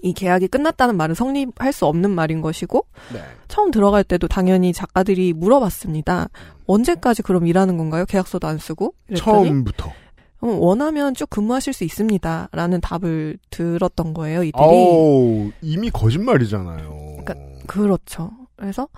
이 0.02 0.12
계약이 0.12 0.48
끝났다는 0.48 0.96
말은 0.96 1.14
성립할 1.14 1.72
수 1.72 1.86
없는 1.86 2.10
말인 2.10 2.40
것이고 2.40 2.86
네. 3.12 3.20
처음 3.48 3.70
들어갈 3.70 4.04
때도 4.04 4.28
당연히 4.28 4.72
작가들이 4.72 5.32
물어봤습니다. 5.32 6.28
언제까지 6.66 7.22
그럼 7.22 7.46
일하는 7.46 7.76
건가요? 7.76 8.04
계약서도 8.06 8.46
안 8.46 8.58
쓰고? 8.58 8.94
이랬더니 9.08 9.46
처음부터. 9.48 9.92
어, 10.40 10.46
원하면 10.46 11.14
쭉 11.14 11.28
근무하실 11.30 11.72
수 11.72 11.84
있습니다. 11.84 12.50
라는 12.52 12.80
답을 12.80 13.38
들었던 13.50 14.14
거예요, 14.14 14.44
이들이. 14.44 14.62
아우, 14.62 15.50
이미 15.62 15.90
거짓말이잖아요. 15.90 17.24
그렇죠. 17.66 18.30
그래서 18.56 18.88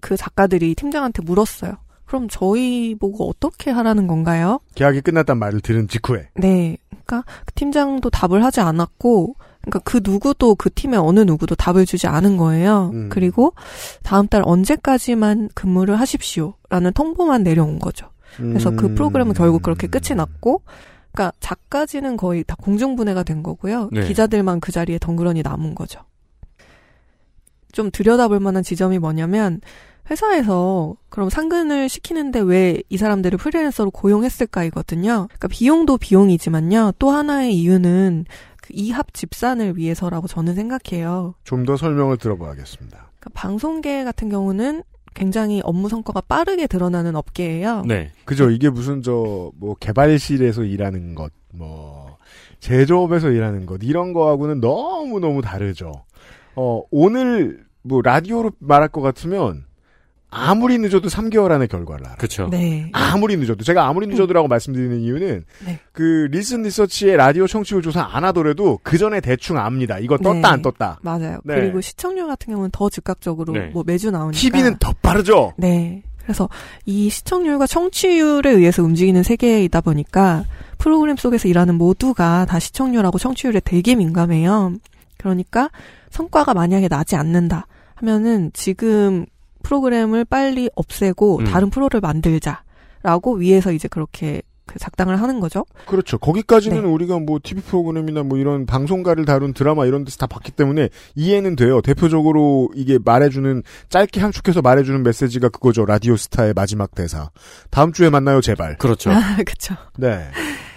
그 0.00 0.16
작가들이 0.16 0.74
팀장한테 0.74 1.22
물었어요. 1.22 1.76
그럼 2.04 2.28
저희 2.30 2.94
보고 2.94 3.28
어떻게 3.28 3.70
하라는 3.70 4.06
건가요? 4.06 4.60
계약이 4.76 5.00
끝났단 5.00 5.38
말을 5.38 5.60
들은 5.60 5.88
직후에. 5.88 6.28
네. 6.34 6.76
그러니까 7.04 7.24
그 7.44 7.52
팀장도 7.54 8.10
답을 8.10 8.44
하지 8.44 8.60
않았고, 8.60 9.34
그러니까 9.66 9.80
그 9.80 10.00
누구도 10.02 10.54
그 10.54 10.72
팀의 10.72 10.98
어느 10.98 11.20
누구도 11.20 11.56
답을 11.56 11.86
주지 11.86 12.06
않은 12.06 12.36
거예요. 12.36 12.90
음. 12.94 13.08
그리고 13.08 13.52
다음 14.02 14.28
달 14.28 14.42
언제까지만 14.44 15.50
근무를 15.54 15.98
하십시오라는 15.98 16.92
통보만 16.94 17.42
내려온 17.42 17.78
거죠. 17.80 18.10
그래서 18.36 18.70
그 18.70 18.86
음. 18.86 18.94
프로그램은 18.94 19.34
결국 19.34 19.62
그렇게 19.62 19.86
끝이 19.86 20.14
났고, 20.14 20.62
그러니까 21.12 21.32
작가진은 21.40 22.16
거의 22.16 22.44
다 22.44 22.54
공중분해가 22.60 23.22
된 23.22 23.42
거고요. 23.42 23.88
네. 23.92 24.06
기자들만 24.06 24.60
그 24.60 24.72
자리에 24.72 24.98
덩그러니 24.98 25.42
남은 25.42 25.74
거죠. 25.74 26.00
좀 27.72 27.90
들여다볼 27.90 28.40
만한 28.40 28.62
지점이 28.62 28.98
뭐냐면 28.98 29.60
회사에서 30.10 30.94
그럼 31.08 31.30
상근을 31.30 31.88
시키는데 31.88 32.40
왜 32.40 32.82
이 32.88 32.96
사람들을 32.96 33.38
프리랜서로 33.38 33.90
고용했을까이거든요. 33.90 35.26
그러니까 35.28 35.48
비용도 35.48 35.98
비용이지만요. 35.98 36.92
또 36.98 37.10
하나의 37.10 37.54
이유는 37.54 38.26
그 38.66 38.72
이합 38.74 39.12
집산을 39.14 39.76
위해서라고 39.76 40.26
저는 40.26 40.54
생각해요. 40.54 41.34
좀 41.44 41.64
더 41.64 41.76
설명을 41.76 42.16
들어봐야겠습니다. 42.16 42.96
그러니까 43.18 43.30
방송계 43.34 44.04
같은 44.04 44.28
경우는 44.28 44.82
굉장히 45.14 45.60
업무 45.64 45.88
성과가 45.88 46.20
빠르게 46.22 46.66
드러나는 46.66 47.16
업계예요. 47.16 47.82
네. 47.86 48.12
그죠? 48.24 48.50
이게 48.50 48.68
무슨 48.70 49.02
저 49.02 49.50
뭐 49.58 49.74
개발실에서 49.80 50.64
일하는 50.64 51.14
것, 51.14 51.32
뭐 51.54 52.16
제조업에서 52.60 53.30
일하는 53.30 53.66
것 53.66 53.80
이런 53.82 54.12
거하고는 54.12 54.60
너무 54.60 55.20
너무 55.20 55.42
다르죠. 55.42 55.92
어 56.56 56.82
오늘 56.90 57.64
뭐 57.82 58.02
라디오로 58.02 58.52
말할 58.58 58.88
것 58.88 59.00
같으면 59.00 59.64
아무리 60.36 60.78
늦어도 60.78 61.08
3개월 61.08 61.50
안에 61.52 61.66
결과를 61.66 62.06
알아. 62.06 62.16
그렇죠. 62.16 62.48
네. 62.50 62.90
아무리 62.92 63.36
늦어도 63.36 63.64
제가 63.64 63.86
아무리 63.86 64.06
늦어도라고 64.06 64.48
말씀드리는 64.48 65.00
이유는 65.00 65.44
네. 65.64 65.80
그 65.92 66.28
닐슨 66.30 66.62
리서치의 66.62 67.16
라디오 67.16 67.46
청취율 67.46 67.82
조사 67.82 68.02
안 68.02 68.24
하더라도 68.24 68.78
그 68.82 68.98
전에 68.98 69.20
대충 69.20 69.58
압니다. 69.58 69.98
이거 69.98 70.18
떴다 70.18 70.32
네. 70.34 70.46
안 70.46 70.62
떴다. 70.62 71.00
맞아요. 71.02 71.40
네. 71.44 71.54
그리고 71.56 71.80
시청률 71.80 72.26
같은 72.26 72.52
경우는 72.52 72.70
더 72.72 72.90
즉각적으로 72.90 73.52
네. 73.52 73.70
뭐 73.72 73.82
매주 73.86 74.10
나오니까. 74.10 74.38
TV는 74.38 74.76
더 74.78 74.92
빠르죠. 75.02 75.54
네. 75.56 76.02
그래서 76.22 76.48
이 76.84 77.08
시청률과 77.08 77.66
청취율에 77.66 78.50
의해서 78.50 78.82
움직이는 78.82 79.22
세계이다 79.22 79.80
보니까 79.80 80.44
프로그램 80.76 81.16
속에서 81.16 81.48
일하는 81.48 81.76
모두가 81.76 82.46
다 82.46 82.58
시청률하고 82.58 83.18
청취율에 83.18 83.60
되게 83.64 83.94
민감해요. 83.94 84.74
그러니까 85.18 85.70
성과가 86.10 86.52
만약에 86.52 86.88
나지 86.88 87.14
않는다 87.16 87.66
하면은 87.94 88.50
지금 88.54 89.24
프로그램을 89.66 90.24
빨리 90.24 90.70
없애고 90.76 91.38
음. 91.38 91.44
다른 91.44 91.70
프로를 91.70 92.00
만들자라고 92.00 93.34
위에서 93.38 93.72
이제 93.72 93.88
그렇게 93.88 94.42
그 94.64 94.78
작당을 94.80 95.20
하는 95.20 95.38
거죠. 95.38 95.64
그렇죠. 95.86 96.18
거기까지는 96.18 96.82
네. 96.82 96.88
우리가 96.88 97.18
뭐 97.20 97.38
TV 97.42 97.62
프로그램이나 97.62 98.24
뭐 98.24 98.36
이런 98.36 98.66
방송가를 98.66 99.24
다룬 99.24 99.52
드라마 99.54 99.86
이런 99.86 100.04
데서 100.04 100.18
다 100.18 100.26
봤기 100.26 100.52
때문에 100.52 100.88
이해는 101.14 101.54
돼요. 101.54 101.80
대표적으로 101.80 102.70
이게 102.74 102.98
말해주는 103.02 103.62
짧게 103.88 104.20
함축해서 104.20 104.62
말해주는 104.62 105.02
메시지가 105.04 105.50
그거죠. 105.50 105.84
라디오 105.84 106.16
스타의 106.16 106.52
마지막 106.54 106.94
대사. 106.94 107.30
다음 107.70 107.92
주에 107.92 108.10
만나요, 108.10 108.40
제발. 108.40 108.76
그렇죠. 108.78 109.10
아, 109.10 109.36
그렇죠. 109.46 109.76
네. 109.98 110.28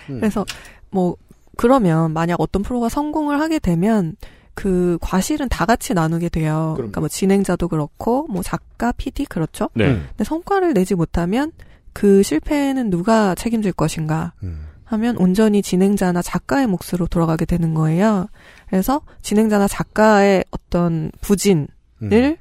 음. 0.10 0.20
그래서 0.20 0.46
뭐 0.92 1.16
그러면 1.58 2.14
만약 2.14 2.40
어떤 2.40 2.62
프로가 2.62 2.90
성공을 2.90 3.40
하게 3.40 3.58
되면 3.60 4.16
그 4.60 4.98
과실은 5.00 5.48
다 5.48 5.66
같이 5.66 5.94
나누게 5.94 6.28
돼요. 6.28 6.74
그러니까 6.76 7.00
뭐 7.00 7.08
진행자도 7.08 7.70
그렇고 7.70 8.28
뭐 8.28 8.44
작가, 8.44 8.92
PD 8.92 9.26
그렇죠. 9.26 9.70
네. 9.74 9.88
음. 9.88 10.06
근데 10.10 10.26
성과를 10.26 10.74
내지 10.74 10.96
못하면 10.96 11.54
그 11.94 12.24
실패는 12.24 12.90
누가 12.90 13.36
책임질 13.36 13.72
것인가 13.72 14.34
음. 14.44 14.66
하면 14.84 15.16
온전히 15.16 15.62
진행자나 15.62 16.22
작가의 16.22 16.68
몫으로 16.68 17.08
돌아가게 17.10 17.46
되는 17.46 17.74
거예요. 17.74 18.28
그래서 18.68 19.02
진행자나 19.22 19.70
작가의 19.70 20.44
어떤 20.52 21.10
부진을 21.22 21.68
음. 22.02 22.36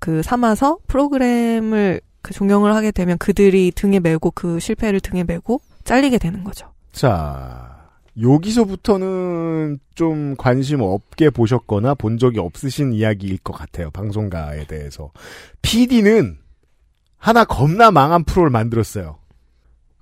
그 0.00 0.22
삼아서 0.22 0.78
프로그램을 0.86 2.00
그 2.22 2.32
종영을 2.32 2.74
하게 2.74 2.92
되면 2.92 3.18
그들이 3.18 3.72
등에 3.74 4.00
메고 4.00 4.30
그 4.30 4.58
실패를 4.58 5.00
등에 5.00 5.22
메고 5.22 5.60
잘리게 5.84 6.16
되는 6.16 6.44
거죠. 6.44 6.72
자, 6.92 7.81
여기서부터는 8.20 9.78
좀 9.94 10.36
관심 10.36 10.80
없게 10.80 11.30
보셨거나 11.30 11.94
본 11.94 12.18
적이 12.18 12.40
없으신 12.40 12.92
이야기일 12.92 13.38
것 13.38 13.52
같아요. 13.52 13.90
방송가에 13.90 14.66
대해서. 14.66 15.10
PD는 15.62 16.38
하나 17.16 17.44
겁나 17.44 17.90
망한 17.90 18.24
프로를 18.24 18.50
만들었어요. 18.50 19.18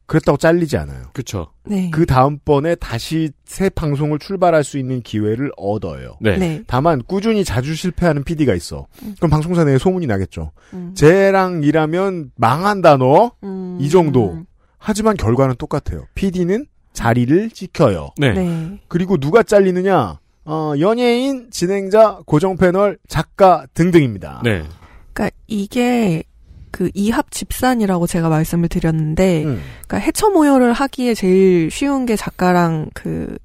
그랬다고 0.07 0.39
잘리지 0.39 0.77
않아요. 0.77 1.05
그렇죠. 1.13 1.53
네. 1.65 1.89
그 1.93 2.05
다음번에 2.05 2.75
다시 2.75 3.31
새 3.45 3.69
방송을 3.69 4.19
출발할 4.19 4.65
수 4.65 4.77
있는 4.77 5.03
기회를 5.03 5.53
얻어요. 5.57 6.17
네. 6.21 6.37
네. 6.37 6.65
다만 6.67 7.01
꾸준히 7.07 7.45
자주 7.45 7.77
실패하는 7.77 8.25
PD가 8.25 8.55
있어. 8.55 8.89
그럼 9.19 9.31
방송사 9.31 9.63
내에 9.63 9.79
소문이 9.79 10.09
나겠죠. 10.09 10.51
음. 10.73 10.95
쟤랑 10.97 11.63
일하면 11.63 12.33
망한다 12.35 12.97
너. 12.97 13.31
음. 13.45 13.79
이 13.81 13.89
정도. 13.89 14.45
하지만 14.79 15.17
결과는 15.17 15.55
똑같아요. 15.59 16.07
PD는 16.17 16.67
자리를 16.93 17.51
지켜요. 17.51 18.11
네. 18.17 18.33
네. 18.33 18.81
그리고 18.89 19.17
누가 19.17 19.43
잘리느냐? 19.43 20.19
어, 20.45 20.73
연예인, 20.81 21.51
진행자, 21.51 22.21
고정 22.27 22.57
패널, 22.57 22.99
작가 23.09 23.67
등등입니다. 23.75 24.41
네. 24.43 24.65
그러니까 25.13 25.37
이게 25.47 26.23
그 26.71 26.91
이합 26.95 27.31
집산이라고 27.31 28.07
제가 28.07 28.29
말씀을 28.29 28.69
드렸는데, 28.69 29.45
음. 29.45 29.61
그러니까 29.87 29.99
해처 29.99 30.31
모여를 30.31 30.73
하기에 30.73 31.15
제일 31.15 31.71
쉬운 31.71 32.07
게 32.07 32.17
작가랑 32.17 32.91
그 32.95 33.39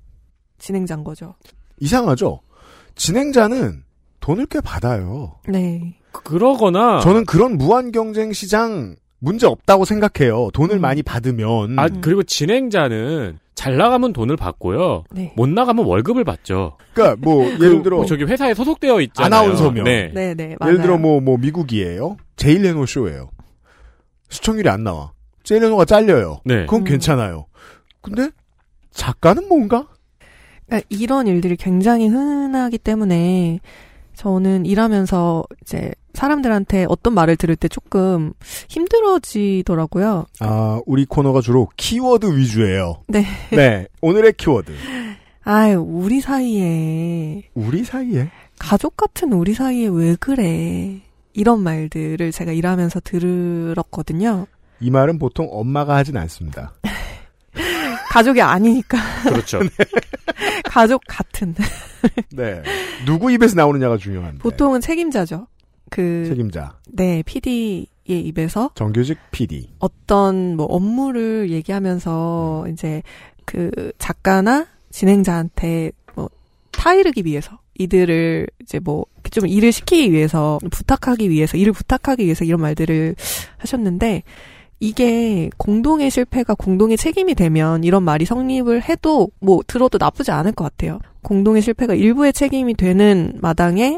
진행자인 0.57 1.03
거죠. 1.03 1.35
이상하죠? 1.79 2.39
진행자는 2.95 3.83
돈을 4.19 4.47
꽤 4.47 4.61
받아요. 4.61 5.35
네. 5.47 5.99
그러거나 6.11 7.01
저는 7.01 7.25
그런 7.25 7.57
무한 7.57 7.91
경쟁 7.91 8.31
시장 8.31 8.95
문제 9.19 9.47
없다고 9.47 9.85
생각해요. 9.85 10.45
음. 10.45 10.51
돈을 10.53 10.79
많이 10.79 11.03
받으면. 11.03 11.79
아 11.79 11.87
그리고 12.01 12.23
진행자는 12.23 13.39
잘 13.55 13.77
나가면 13.77 14.13
돈을 14.13 14.35
받고요. 14.35 15.05
네. 15.11 15.33
못 15.35 15.47
나가면 15.49 15.85
월급을 15.85 16.23
받죠. 16.23 16.77
그러니까 16.93 17.17
뭐 17.21 17.45
그, 17.57 17.65
예를 17.65 17.81
들어 17.81 17.97
뭐 17.97 18.05
저기 18.05 18.23
회사에 18.25 18.53
소속되어 18.53 19.01
있잖아요. 19.01 19.41
아나운서면. 19.41 19.83
네. 19.85 20.11
네, 20.13 20.33
네, 20.35 20.55
맞아요. 20.59 20.73
예를 20.73 20.81
들어 20.83 20.97
뭐뭐 20.97 21.37
미국이에요. 21.37 22.17
제일 22.35 22.61
레노 22.61 22.85
쇼예요. 22.85 23.31
시청률이 24.29 24.69
안 24.69 24.83
나와. 24.83 25.13
제일 25.43 25.61
레노가 25.61 25.85
잘려요. 25.85 26.41
네. 26.43 26.65
그건 26.65 26.81
음. 26.81 26.83
괜찮아요. 26.83 27.45
근데 28.01 28.29
작가는 28.91 29.47
뭔가? 29.47 29.87
그러니까 30.65 30.87
이런 30.89 31.27
일들이 31.27 31.55
굉장히 31.55 32.07
흔하기 32.07 32.77
때문에 32.79 33.59
저는 34.15 34.65
일하면서 34.65 35.43
이제 35.61 35.91
사람들한테 36.13 36.85
어떤 36.89 37.13
말을 37.13 37.35
들을 37.35 37.55
때 37.55 37.67
조금 37.67 38.33
힘들어지더라고요. 38.69 40.25
아, 40.39 40.81
우리 40.85 41.05
코너가 41.05 41.41
주로 41.41 41.67
키워드 41.77 42.37
위주예요. 42.37 43.01
네. 43.07 43.25
네. 43.51 43.87
오늘의 44.01 44.33
키워드. 44.33 44.71
아유, 45.43 45.79
우리 45.79 46.21
사이에 46.21 47.43
우리 47.53 47.83
사이에 47.83 48.31
가족 48.57 48.97
같은 48.97 49.33
우리 49.33 49.53
사이에 49.53 49.87
왜 49.87 50.15
그래? 50.15 51.01
이런 51.33 51.61
말들을 51.61 52.31
제가 52.31 52.51
일하면서 52.53 53.01
들었거든요. 53.03 54.47
이 54.79 54.89
말은 54.89 55.19
보통 55.19 55.47
엄마가 55.51 55.95
하진 55.97 56.17
않습니다. 56.17 56.73
가족이 58.15 58.41
아니니까. 58.41 58.97
그렇죠. 59.23 59.59
가족 60.65 61.01
같은. 61.07 61.53
네. 62.31 62.63
누구 63.05 63.31
입에서 63.31 63.55
나오느냐가 63.55 63.97
중요한데. 63.97 64.39
보통은 64.39 64.79
책임자죠. 64.81 65.47
그, 65.89 66.25
책임자. 66.27 66.77
네, 66.87 67.21
PD의 67.25 67.87
입에서 68.05 68.71
정규직 68.75 69.17
PD. 69.31 69.69
어떤 69.79 70.55
뭐 70.55 70.65
업무를 70.65 71.49
얘기하면서 71.51 72.67
이제 72.71 73.03
그 73.43 73.91
작가나 73.97 74.65
진행자한테 74.91 75.91
뭐 76.15 76.29
타이르기 76.71 77.23
위해서 77.25 77.59
이들을 77.77 78.47
이제 78.61 78.79
뭐 78.79 79.05
좀 79.35 79.47
일을 79.47 79.71
시키기 79.71 80.11
위해서 80.13 80.59
부탁하기 80.71 81.29
위해서 81.29 81.57
일을 81.57 81.73
부탁하기 81.73 82.23
위해서 82.23 82.45
이런 82.45 82.61
말들을 82.61 83.15
하셨는데 83.57 84.23
이게 84.79 85.49
공동의 85.57 86.09
실패가 86.09 86.55
공동의 86.55 86.97
책임이 86.97 87.35
되면 87.35 87.83
이런 87.83 88.03
말이 88.03 88.25
성립을 88.25 88.83
해도 88.83 89.29
뭐 89.39 89.61
들어도 89.65 89.97
나쁘지 89.97 90.31
않을 90.31 90.51
것 90.51 90.65
같아요. 90.65 90.99
공동의 91.21 91.61
실패가 91.61 91.95
일부의 91.95 92.33
책임이 92.33 92.75
되는 92.75 93.37
마당에 93.41 93.97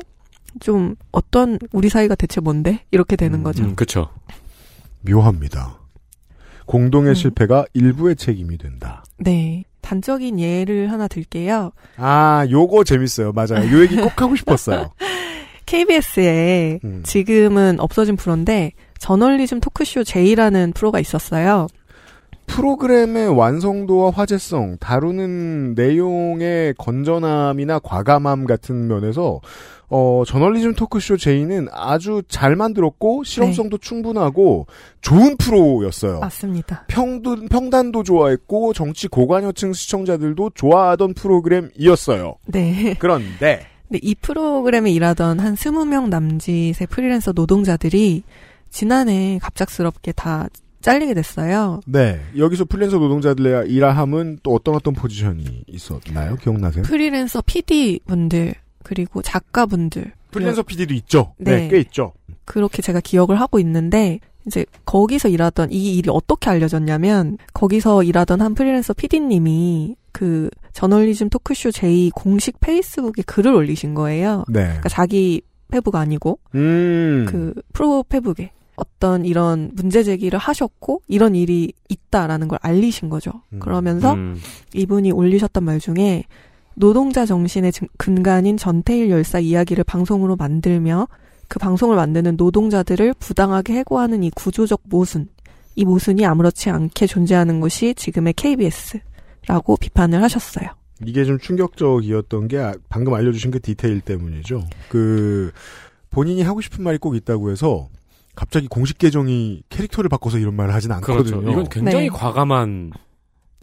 좀 0.59 0.95
어떤 1.11 1.59
우리 1.71 1.89
사이가 1.89 2.15
대체 2.15 2.41
뭔데 2.41 2.85
이렇게 2.91 3.15
되는 3.15 3.43
거죠. 3.43 3.63
음, 3.63 3.75
그렇죠. 3.75 4.09
묘합니다. 5.01 5.79
공동의 6.65 7.11
음. 7.11 7.15
실패가 7.15 7.65
일부의 7.73 8.15
책임이 8.15 8.57
된다. 8.57 9.03
네. 9.17 9.63
단적인 9.81 10.37
예를 10.39 10.91
하나 10.91 11.07
들게요. 11.07 11.71
아, 11.95 12.45
요거 12.49 12.83
재밌어요. 12.83 13.31
맞아요. 13.31 13.71
요 13.71 13.81
얘기 13.81 13.95
꼭 13.95 14.21
하고 14.21 14.35
싶었어요. 14.35 14.91
KBS에 15.65 16.79
음. 16.83 17.03
지금은 17.05 17.79
없어진 17.79 18.17
프로인데 18.17 18.73
저널리즘 18.99 19.59
토크쇼 19.59 20.03
J라는 20.03 20.73
프로가 20.73 20.99
있었어요. 20.99 21.67
프로그램의 22.47 23.27
완성도와 23.37 24.11
화제성, 24.11 24.77
다루는 24.79 25.75
내용의 25.75 26.75
건전함이나 26.77 27.79
과감함 27.79 28.45
같은 28.45 28.87
면에서 28.87 29.41
어, 29.89 30.23
저널리즘 30.25 30.73
토크쇼 30.73 31.17
J는 31.17 31.67
아주 31.71 32.21
잘 32.27 32.55
만들었고 32.55 33.23
실험성도 33.23 33.77
충분하고 33.77 34.67
좋은 35.01 35.37
프로였어요. 35.37 36.19
맞습니다. 36.19 36.85
평도, 36.87 37.45
평단도 37.49 38.03
좋아했고 38.03 38.73
정치 38.73 39.07
고관여층 39.07 39.73
시청자들도 39.73 40.51
좋아하던 40.55 41.13
프로그램이었어요. 41.13 42.35
네. 42.47 42.95
그런데 42.99 43.67
근데 43.87 43.99
이 44.01 44.15
프로그램에 44.15 44.91
일하던 44.91 45.39
한 45.39 45.55
20명 45.55 46.09
남짓의 46.09 46.87
프리랜서 46.89 47.31
노동자들이 47.31 48.23
지난해 48.77 49.39
갑작스럽게 49.41 50.11
다 50.11 50.47
잘리게 50.81 51.15
됐어요. 51.15 51.81
네 51.87 52.21
여기서 52.37 52.65
프리랜서 52.65 52.99
노동자들의 52.99 53.71
일함은 53.71 54.37
또 54.43 54.53
어떤 54.53 54.75
어떤 54.75 54.93
포지션이 54.93 55.63
있었나요? 55.65 56.35
기억나세요? 56.35 56.83
프리랜서 56.83 57.41
PD 57.43 58.01
분들 58.05 58.53
그리고 58.83 59.23
작가분들 59.23 60.11
프리랜서 60.29 60.61
PD도 60.61 60.93
있죠. 60.93 61.33
네, 61.39 61.61
네. 61.61 61.67
꽤 61.69 61.79
있죠. 61.79 62.13
그렇게 62.45 62.83
제가 62.83 62.99
기억을 62.99 63.41
하고 63.41 63.57
있는데 63.57 64.19
이제 64.45 64.63
거기서 64.85 65.29
일하던 65.29 65.71
이 65.71 65.97
일이 65.97 66.11
어떻게 66.13 66.51
알려졌냐면 66.51 67.39
거기서 67.53 68.03
일하던 68.03 68.41
한 68.41 68.53
프리랜서 68.53 68.93
PD님이 68.93 69.95
그 70.11 70.51
저널리즘 70.73 71.29
토크쇼 71.29 71.71
J 71.71 72.11
공식 72.11 72.59
페이스북에 72.59 73.23
글을 73.23 73.55
올리신 73.55 73.95
거예요. 73.95 74.45
네. 74.47 74.65
그러니까 74.65 74.89
자기 74.89 75.41
페북 75.71 75.95
아니고 75.95 76.37
음. 76.53 77.25
그 77.27 77.55
프로 77.73 78.03
페북에 78.03 78.51
어떤 78.77 79.25
이런 79.25 79.71
문제 79.73 80.03
제기를 80.03 80.39
하셨고 80.39 81.01
이런 81.07 81.35
일이 81.35 81.73
있다라는 81.89 82.47
걸 82.47 82.59
알리신 82.61 83.09
거죠. 83.09 83.31
음. 83.51 83.59
그러면서 83.59 84.13
음. 84.13 84.39
이분이 84.73 85.11
올리셨던 85.11 85.63
말 85.65 85.79
중에 85.79 86.23
노동자 86.75 87.25
정신의 87.25 87.71
증- 87.71 87.87
근간인 87.97 88.55
전태일 88.55 89.09
열사 89.09 89.39
이야기를 89.39 89.83
방송으로 89.83 90.35
만들며 90.35 91.07
그 91.47 91.57
방송을 91.59 91.95
만드는 91.95 92.35
노동자들을 92.37 93.15
부당하게 93.19 93.73
해고하는 93.79 94.21
이 94.23 94.29
구조적 94.29 94.81
모순, 94.83 95.27
이 95.75 95.83
모순이 95.83 96.23
아무렇지 96.25 96.69
않게 96.69 97.07
존재하는 97.07 97.59
것이 97.61 97.95
지금의 97.95 98.33
KBS라고 98.33 99.77
비판을 99.79 100.21
하셨어요. 100.21 100.67
이게 101.05 101.25
좀 101.25 101.39
충격적이었던 101.39 102.47
게 102.47 102.57
아- 102.59 102.73
방금 102.89 103.13
알려주신 103.15 103.49
그 103.51 103.59
디테일 103.59 104.01
때문이죠. 104.01 104.63
그 104.89 105.51
본인이 106.11 106.41
하고 106.43 106.61
싶은 106.61 106.83
말이 106.83 106.97
꼭 106.99 107.15
있다고 107.15 107.49
해서 107.51 107.87
갑자기 108.37 108.67
공식 108.67 108.99
계정이 108.99 109.63
캐릭터를 109.69 110.09
바꿔서 110.09 110.37
이런 110.37 110.55
말을 110.55 110.71
하진 110.71 110.91
않거든요. 110.91 111.41
그렇죠. 111.41 111.51
이건 111.51 111.69
굉장히 111.69 112.03
네. 112.03 112.09
과감한 112.09 112.91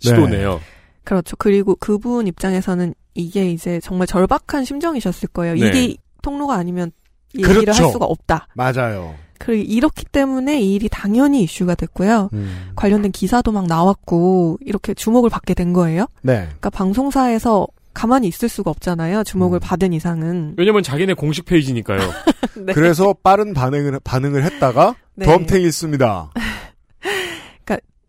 시도네요. 0.00 0.60
그렇죠. 1.04 1.36
그리고 1.36 1.76
그분 1.76 2.26
입장에서는 2.26 2.92
이게 3.14 3.52
이제 3.52 3.78
정말 3.78 4.08
절박한 4.08 4.64
심정이셨을 4.64 5.28
거예요. 5.28 5.54
네. 5.54 5.68
일이 5.68 5.98
통로가 6.22 6.54
아니면 6.54 6.90
얘기를 7.36 7.60
그렇죠. 7.60 7.84
할 7.84 7.92
수가 7.92 8.04
없다. 8.04 8.48
맞아요. 8.54 9.14
그리고 9.38 9.62
이렇기 9.62 10.06
때문에 10.06 10.60
이 10.60 10.74
일이 10.74 10.88
당연히 10.88 11.44
이슈가 11.44 11.76
됐고요. 11.76 12.30
음. 12.32 12.72
관련된 12.74 13.12
기사도 13.12 13.52
막 13.52 13.68
나왔고 13.68 14.58
이렇게 14.60 14.92
주목을 14.92 15.30
받게 15.30 15.54
된 15.54 15.72
거예요. 15.72 16.06
네. 16.22 16.46
그러니까 16.46 16.70
방송사에서 16.70 17.68
가만히 17.94 18.28
있을 18.28 18.48
수가 18.48 18.70
없잖아요. 18.70 19.18
음. 19.20 19.24
주목을 19.24 19.60
받은 19.60 19.92
이상은. 19.92 20.54
왜냐면 20.58 20.82
자기네 20.82 21.14
공식 21.14 21.44
페이지니까요. 21.44 22.00
네. 22.66 22.72
그래서 22.72 23.14
빠른 23.22 23.54
반응을 23.54 24.00
반응을 24.04 24.44
했다가 24.44 24.96
네. 25.14 25.26
덤탱했습니다. 25.26 26.32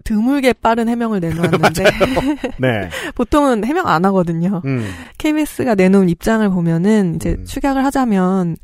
드물게 0.06 0.54
빠른 0.54 0.88
해명을 0.88 1.20
내놓았는데 1.20 1.84
네. 2.62 2.90
보통은 3.16 3.66
해명 3.66 3.88
안 3.88 4.06
하거든요. 4.06 4.62
음. 4.64 4.88
KBS가 5.18 5.76
내놓은 5.76 6.08
입장을 6.10 6.48
보면은 6.50 7.16
이제 7.16 7.32
음. 7.32 7.44
축약을 7.44 7.84
하자면 7.84 8.56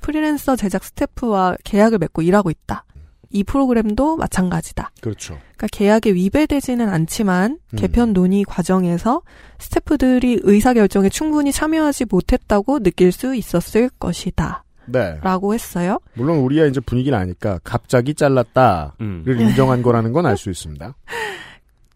프리랜서 0.00 0.56
제작 0.56 0.84
스태프와 0.84 1.56
계약을 1.64 1.98
맺고 1.98 2.22
일하고 2.22 2.50
있다. 2.50 2.84
이 3.30 3.44
프로그램도 3.44 4.16
마찬가지다. 4.16 4.90
그렇죠. 5.00 5.38
그러니까 5.56 5.66
계약에 5.72 6.12
위배되지는 6.12 6.88
않지만 6.88 7.58
음. 7.72 7.76
개편 7.76 8.12
논의 8.12 8.44
과정에서 8.44 9.22
스태프들이 9.58 10.40
의사 10.44 10.72
결정에 10.74 11.08
충분히 11.08 11.52
참여하지 11.52 12.06
못했다고 12.10 12.80
느낄 12.80 13.12
수 13.12 13.34
있었을 13.34 13.90
것이다. 13.98 14.64
네. 14.86 15.18
라고 15.22 15.52
했어요. 15.52 15.98
물론 16.14 16.38
우리야 16.38 16.64
이제 16.66 16.80
분위기를 16.80 17.18
아니까 17.18 17.60
갑자기 17.62 18.14
잘랐다를 18.14 18.92
음. 19.02 19.24
인정한 19.26 19.82
거라는 19.82 20.12
건 20.12 20.24
알 20.24 20.36
수 20.38 20.48
있습니다. 20.50 20.94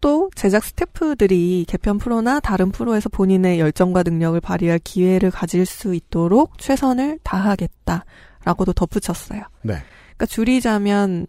또 0.01 0.29
제작 0.35 0.63
스태프들이 0.65 1.65
개편 1.67 1.97
프로나 1.97 2.41
다른 2.41 2.71
프로에서 2.71 3.07
본인의 3.09 3.59
열정과 3.61 4.03
능력을 4.03 4.39
발휘할 4.41 4.79
기회를 4.83 5.31
가질 5.31 5.65
수 5.65 5.95
있도록 5.95 6.57
최선을 6.59 7.19
다하겠다라고도 7.23 8.73
덧붙였어요. 8.73 9.41
네. 9.61 9.77
그러니까 10.17 10.25
줄이자면 10.27 11.27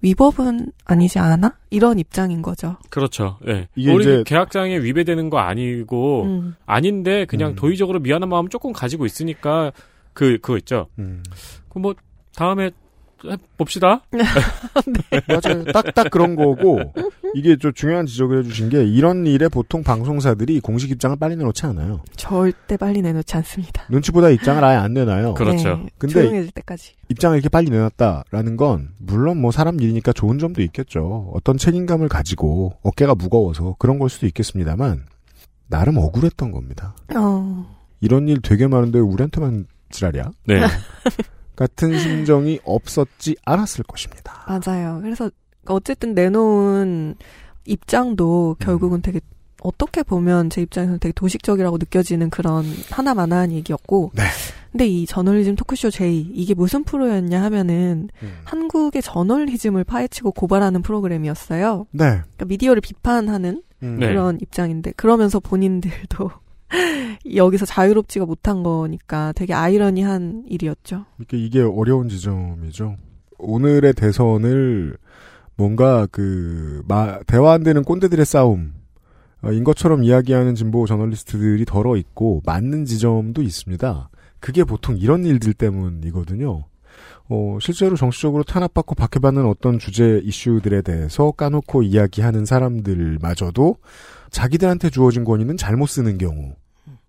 위법은 0.00 0.72
아니지 0.84 1.18
않아? 1.18 1.56
이런 1.70 1.98
입장인 1.98 2.40
거죠. 2.40 2.76
그렇죠. 2.88 3.38
예. 3.48 3.66
이게 3.74 3.92
우리 3.92 4.04
이제- 4.04 4.22
계약장에 4.26 4.78
위배되는 4.78 5.28
거 5.28 5.38
아니고 5.38 6.22
음. 6.24 6.54
아닌데 6.66 7.24
그냥 7.24 7.50
음. 7.50 7.54
도의적으로 7.56 7.98
미안한 7.98 8.28
마음 8.28 8.48
조금 8.48 8.72
가지고 8.72 9.06
있으니까 9.06 9.72
그 10.12 10.38
그거 10.40 10.56
있죠. 10.58 10.86
음. 10.98 11.22
그뭐 11.68 11.94
다음에 12.36 12.66
해 12.66 12.70
봅시다. 13.56 14.02
맞아요. 15.28 15.64
딱딱 15.64 16.10
그런 16.10 16.36
거고 16.36 16.80
이게 17.34 17.56
좀 17.56 17.72
중요한 17.72 18.06
지적을 18.06 18.40
해주신 18.40 18.68
게 18.68 18.84
이런 18.84 19.26
일에 19.26 19.48
보통 19.48 19.82
방송사들이 19.82 20.60
공식 20.60 20.90
입장을 20.90 21.16
빨리 21.16 21.36
내놓지 21.36 21.66
않아요. 21.66 22.00
절대 22.16 22.76
빨리 22.76 23.02
내놓지 23.02 23.36
않습니다. 23.36 23.84
눈치보다 23.90 24.30
입장을 24.30 24.62
아예 24.62 24.76
안 24.76 24.94
내놔요. 24.94 25.34
그렇죠. 25.34 25.76
네, 25.76 25.86
근데 25.98 26.12
조용해질 26.14 26.50
때까지. 26.52 26.92
입장을 27.08 27.36
이렇게 27.36 27.48
빨리 27.48 27.70
내놨다라는 27.70 28.56
건 28.56 28.90
물론 28.98 29.40
뭐 29.40 29.50
사람 29.50 29.80
일이니까 29.80 30.12
좋은 30.12 30.38
점도 30.38 30.62
있겠죠. 30.62 31.30
어떤 31.34 31.56
책임감을 31.58 32.08
가지고 32.08 32.74
어깨가 32.82 33.14
무거워서 33.14 33.76
그런 33.78 33.98
걸 33.98 34.08
수도 34.08 34.26
있겠습니다만 34.26 35.06
나름 35.68 35.98
억울했던 35.98 36.50
겁니다. 36.52 36.94
어, 37.14 37.66
이런 38.00 38.28
일 38.28 38.40
되게 38.42 38.66
많은데 38.66 38.98
우리한테만 39.00 39.66
지랄이야? 39.90 40.30
네. 40.46 40.60
같은 41.58 41.98
심정이 41.98 42.60
없었지 42.64 43.34
않았을 43.44 43.82
것입니다. 43.82 44.44
맞아요. 44.46 45.00
그래서 45.02 45.28
어쨌든 45.66 46.14
내놓은 46.14 47.16
입장도 47.64 48.56
음. 48.60 48.64
결국은 48.64 49.02
되게 49.02 49.20
어떻게 49.60 50.04
보면 50.04 50.50
제 50.50 50.62
입장에서는 50.62 51.00
되게 51.00 51.12
도식적이라고 51.12 51.78
느껴지는 51.78 52.30
그런 52.30 52.64
하나만한 52.90 53.50
얘기였고. 53.50 54.12
네. 54.14 54.22
근데 54.70 54.86
이 54.86 55.04
저널리즘 55.04 55.56
토크쇼 55.56 55.90
J 55.90 56.20
이게 56.32 56.54
무슨 56.54 56.84
프로였냐 56.84 57.42
하면은 57.42 58.08
음. 58.22 58.38
한국의 58.44 59.02
저널리즘을 59.02 59.82
파헤치고 59.82 60.30
고발하는 60.30 60.82
프로그램이었어요. 60.82 61.88
네. 61.90 62.04
그러니까 62.04 62.44
미디어를 62.44 62.80
비판하는 62.80 63.64
음. 63.82 63.96
네. 63.98 64.06
그런 64.06 64.38
입장인데 64.40 64.92
그러면서 64.92 65.40
본인들도 65.40 66.30
여기서 67.34 67.66
자유롭지가 67.66 68.26
못한 68.26 68.62
거니까 68.62 69.32
되게 69.32 69.54
아이러니한 69.54 70.44
일이었죠. 70.48 71.06
이게, 71.32 71.60
어려운 71.62 72.08
지점이죠. 72.08 72.96
오늘의 73.38 73.94
대선을 73.94 74.96
뭔가 75.56 76.06
그, 76.10 76.82
마, 76.86 77.20
대화 77.26 77.52
안 77.52 77.62
되는 77.62 77.82
꼰대들의 77.82 78.24
싸움, 78.24 78.74
어, 79.42 79.52
인 79.52 79.64
것처럼 79.64 80.04
이야기하는 80.04 80.54
진보 80.54 80.86
저널리스트들이 80.86 81.64
덜어 81.64 81.96
있고, 81.96 82.42
맞는 82.44 82.84
지점도 82.84 83.42
있습니다. 83.42 84.10
그게 84.40 84.64
보통 84.64 84.96
이런 84.96 85.24
일들 85.24 85.54
때문이거든요. 85.54 86.64
어, 87.28 87.58
실제로 87.60 87.96
정치적으로 87.96 88.42
탄압받고 88.42 88.94
박해받는 88.94 89.44
어떤 89.46 89.78
주제 89.78 90.20
이슈들에 90.24 90.82
대해서 90.82 91.30
까놓고 91.32 91.82
이야기하는 91.82 92.44
사람들마저도 92.44 93.76
자기들한테 94.30 94.90
주어진 94.90 95.24
권위는 95.24 95.56
잘못 95.56 95.86
쓰는 95.86 96.18
경우. 96.18 96.54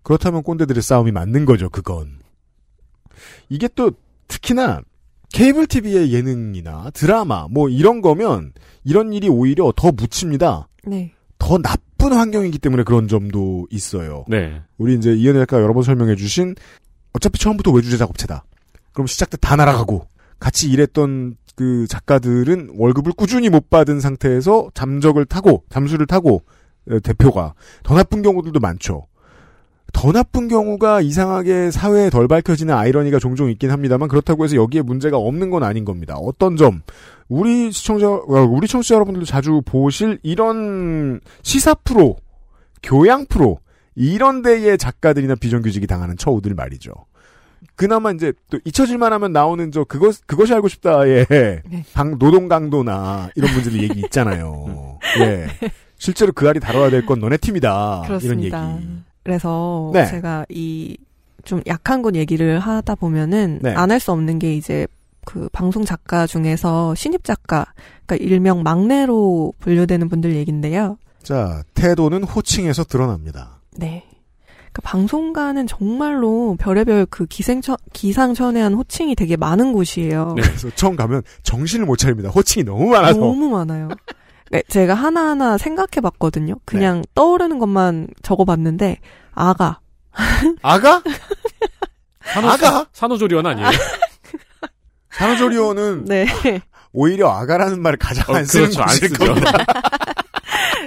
그렇다면 0.02 0.42
꼰대들의 0.42 0.82
싸움이 0.82 1.12
맞는 1.12 1.44
거죠, 1.44 1.68
그건. 1.70 2.18
이게 3.48 3.68
또 3.74 3.92
특히나 4.28 4.82
케이블 5.32 5.66
TV의 5.66 6.12
예능이나 6.12 6.90
드라마 6.90 7.46
뭐 7.48 7.68
이런 7.68 8.00
거면 8.00 8.52
이런 8.84 9.12
일이 9.12 9.28
오히려 9.28 9.72
더 9.76 9.92
묻힙니다. 9.92 10.68
네. 10.84 11.12
더 11.38 11.58
나쁜 11.58 12.12
환경이기 12.12 12.58
때문에 12.58 12.82
그런 12.82 13.08
점도 13.08 13.66
있어요. 13.70 14.24
네. 14.28 14.60
우리 14.78 14.94
이제 14.94 15.12
이현애 15.12 15.40
작가가 15.40 15.62
여러 15.62 15.72
번 15.72 15.82
설명해 15.82 16.16
주신 16.16 16.54
어차피 17.12 17.38
처음부터 17.38 17.70
외주제 17.72 17.96
작업체다. 17.96 18.44
그럼 19.00 19.06
시작 19.06 19.30
때 19.30 19.38
다 19.40 19.56
날아가고 19.56 20.06
같이 20.38 20.68
일했던 20.70 21.36
그 21.56 21.86
작가들은 21.88 22.74
월급을 22.76 23.12
꾸준히 23.12 23.48
못 23.48 23.70
받은 23.70 24.00
상태에서 24.00 24.70
잠적을 24.74 25.24
타고 25.24 25.64
잠수를 25.70 26.06
타고 26.06 26.42
어, 26.90 26.98
대표가 27.00 27.54
더 27.82 27.94
나쁜 27.94 28.20
경우들도 28.22 28.60
많죠. 28.60 29.06
더 29.92 30.12
나쁜 30.12 30.48
경우가 30.48 31.00
이상하게 31.00 31.70
사회에 31.70 32.10
덜 32.10 32.28
밝혀지는 32.28 32.74
아이러니가 32.74 33.18
종종 33.18 33.50
있긴 33.50 33.70
합니다만 33.70 34.08
그렇다고 34.08 34.44
해서 34.44 34.56
여기에 34.56 34.82
문제가 34.82 35.16
없는 35.16 35.50
건 35.50 35.62
아닌 35.64 35.84
겁니다. 35.84 36.14
어떤 36.16 36.56
점 36.56 36.82
우리 37.28 37.72
시청자 37.72 38.08
어, 38.08 38.22
우리 38.26 38.68
청취자 38.68 38.94
여러분들도 38.94 39.24
자주 39.26 39.62
보실 39.64 40.18
이런 40.22 41.20
시사 41.42 41.74
프로, 41.74 42.16
교양 42.82 43.24
프로 43.26 43.58
이런 43.94 44.42
데의 44.42 44.76
작가들이나 44.78 45.34
비정규직이 45.36 45.86
당하는 45.86 46.16
처우들 46.16 46.54
말이죠. 46.54 46.92
그나마 47.80 48.10
이제 48.12 48.32
또 48.50 48.58
잊혀질만 48.64 49.12
하면 49.14 49.32
나오는 49.32 49.70
저 49.72 49.84
그것 49.84 50.26
그것이 50.26 50.52
알고 50.52 50.68
싶다의 50.68 51.26
네. 51.26 51.62
방 51.94 52.18
노동 52.18 52.48
강도나 52.48 53.30
이런 53.36 53.52
문제들 53.54 53.82
얘기 53.82 54.00
있잖아요. 54.00 54.98
예. 55.20 55.46
실제로 55.98 56.32
그 56.32 56.48
알이 56.48 56.60
다뤄야 56.60 56.90
될 56.90 57.06
건 57.06 57.20
너네 57.20 57.36
팀이다. 57.38 58.02
그렇습니다. 58.06 58.58
이런 58.58 58.76
얘기. 58.76 58.86
그래서 59.22 59.90
네. 59.94 60.06
제가 60.06 60.46
이 60.50 60.96
좀 61.44 61.62
약한 61.66 62.02
건 62.02 62.16
얘기를 62.16 62.58
하다 62.58 62.94
보면은 62.96 63.60
네. 63.62 63.72
안할 63.74 63.98
수 64.00 64.12
없는 64.12 64.38
게 64.38 64.54
이제 64.54 64.86
그 65.24 65.48
방송 65.52 65.84
작가 65.84 66.26
중에서 66.26 66.94
신입 66.94 67.24
작가, 67.24 67.66
그러니까 68.06 68.16
일명 68.26 68.62
막내로 68.62 69.54
분류되는 69.58 70.08
분들 70.08 70.34
얘긴데요. 70.36 70.98
자, 71.22 71.62
태도는 71.74 72.24
호칭에서 72.24 72.84
드러납니다. 72.84 73.60
네. 73.76 74.04
그 74.72 74.82
방송가는 74.82 75.66
정말로 75.66 76.56
별의별 76.60 77.06
그 77.10 77.26
기생천, 77.26 77.76
기상천외한 77.92 78.74
호칭이 78.74 79.14
되게 79.16 79.36
많은 79.36 79.72
곳이에요. 79.72 80.34
네. 80.36 80.42
그래서 80.42 80.70
처음 80.76 80.96
가면 80.96 81.22
정신을 81.42 81.86
못 81.86 81.96
차립니다. 81.96 82.28
호칭이 82.30 82.64
너무 82.64 82.86
많아서. 82.90 83.18
너무 83.18 83.48
많아요. 83.50 83.88
네, 84.50 84.62
제가 84.68 84.94
하나하나 84.94 85.58
생각해 85.58 86.00
봤거든요. 86.02 86.54
네. 86.54 86.60
그냥 86.64 87.02
떠오르는 87.14 87.58
것만 87.58 88.08
적어 88.22 88.44
봤는데, 88.44 88.98
아가. 89.32 89.80
아가? 90.62 91.02
산호, 92.24 92.48
아가? 92.48 92.86
산호조리원 92.92 93.46
아니에요? 93.46 93.68
산후조리원은 95.10 96.04
네. 96.04 96.26
오히려 96.92 97.30
아가라는 97.30 97.80
말을 97.82 97.98
가장 97.98 98.24
어, 98.28 98.38
안 98.38 98.44
쓰는 98.44 98.66
그렇죠. 98.70 98.82
안 98.82 98.88
곳일 98.88 99.08
쓰죠. 99.08 99.24
겁니다. 99.24 99.52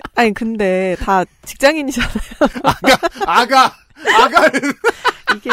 아니, 0.15 0.33
근데 0.33 0.95
다 0.99 1.23
직장인이잖아요. 1.45 2.09
아가! 3.25 3.73
아가는! 4.05 4.51
이게 5.35 5.49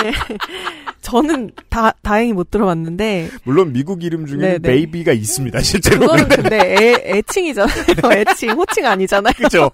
저는 1.01 1.51
다 1.69 1.93
다행히 2.03 2.33
못 2.33 2.51
들어봤는데 2.51 3.31
물론 3.45 3.73
미국 3.73 4.03
이름 4.05 4.27
중에는 4.27 4.47
네, 4.47 4.59
네. 4.59 4.69
baby가 4.69 5.13
있습니다. 5.13 5.61
실제로. 5.61 6.01
그거는 6.01 6.29
근데 6.29 6.59
애, 6.59 7.19
애칭이잖아요. 7.19 7.77
애칭, 8.13 8.51
호칭 8.51 8.87
아니잖아요. 8.87 9.33
그죠? 9.37 9.71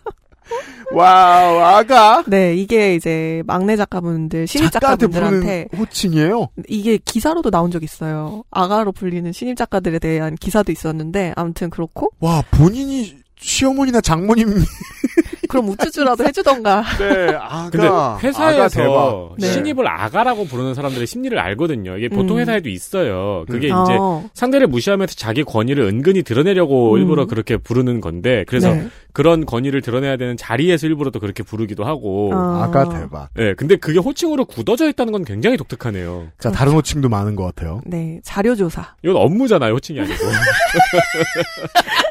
Wow, 0.92 1.58
아가. 1.58 2.22
네, 2.28 2.54
이게 2.54 2.94
이제 2.94 3.42
막내 3.46 3.76
작가분들, 3.76 4.46
신입 4.46 4.70
작가분들한테 4.70 5.66
호칭이에요? 5.76 6.48
이게 6.68 6.98
기사로도 6.98 7.50
나온 7.50 7.72
적 7.72 7.82
있어요. 7.82 8.44
아가로 8.50 8.92
불리는 8.92 9.32
신입 9.32 9.56
작가들에 9.56 9.98
대한 9.98 10.36
기사도 10.36 10.70
있었는데 10.70 11.32
아무튼 11.34 11.70
그렇고 11.70 12.10
와, 12.20 12.42
본인이 12.52 13.16
시어머니나 13.38 14.00
장모님. 14.00 14.48
그럼 15.48 15.68
우쭈쭈라도 15.68 16.24
해주던가. 16.24 16.82
네, 16.98 17.28
아가. 17.34 17.70
근데 17.70 17.86
아가 17.86 18.18
회사에서 18.18 18.68
대박. 18.68 19.34
네. 19.38 19.46
신입을 19.46 19.86
아가라고 19.86 20.44
부르는 20.46 20.74
사람들의 20.74 21.06
심리를 21.06 21.38
알거든요. 21.38 21.96
이게 21.98 22.08
보통 22.08 22.36
음. 22.36 22.40
회사에도 22.40 22.68
있어요. 22.68 23.44
그게 23.48 23.70
음. 23.70 23.82
이제 23.82 23.96
어. 23.98 24.28
상대를 24.34 24.66
무시하면서 24.66 25.14
자기 25.14 25.44
권위를 25.44 25.84
은근히 25.84 26.22
드러내려고 26.22 26.94
음. 26.94 26.98
일부러 26.98 27.26
그렇게 27.26 27.56
부르는 27.56 28.00
건데 28.00 28.44
그래서 28.48 28.74
네. 28.74 28.88
그런 29.12 29.46
권위를 29.46 29.80
드러내야 29.82 30.16
되는 30.16 30.36
자리에서 30.36 30.86
일부러 30.88 31.10
또 31.10 31.20
그렇게 31.20 31.42
부르기도 31.42 31.84
하고. 31.84 32.32
어. 32.34 32.62
아가 32.62 32.88
대박. 32.88 33.28
네, 33.34 33.54
근데 33.54 33.76
그게 33.76 33.98
호칭으로 33.98 34.46
굳어져 34.46 34.88
있다는 34.88 35.12
건 35.12 35.24
굉장히 35.24 35.56
독특하네요. 35.56 36.28
자, 36.38 36.50
다른 36.50 36.72
호칭도 36.72 37.08
많은 37.08 37.36
것 37.36 37.44
같아요. 37.44 37.80
네, 37.86 38.20
자료조사. 38.24 38.96
이건 39.02 39.16
업무잖아요, 39.16 39.74
호칭이 39.74 40.00
아니고. 40.00 40.14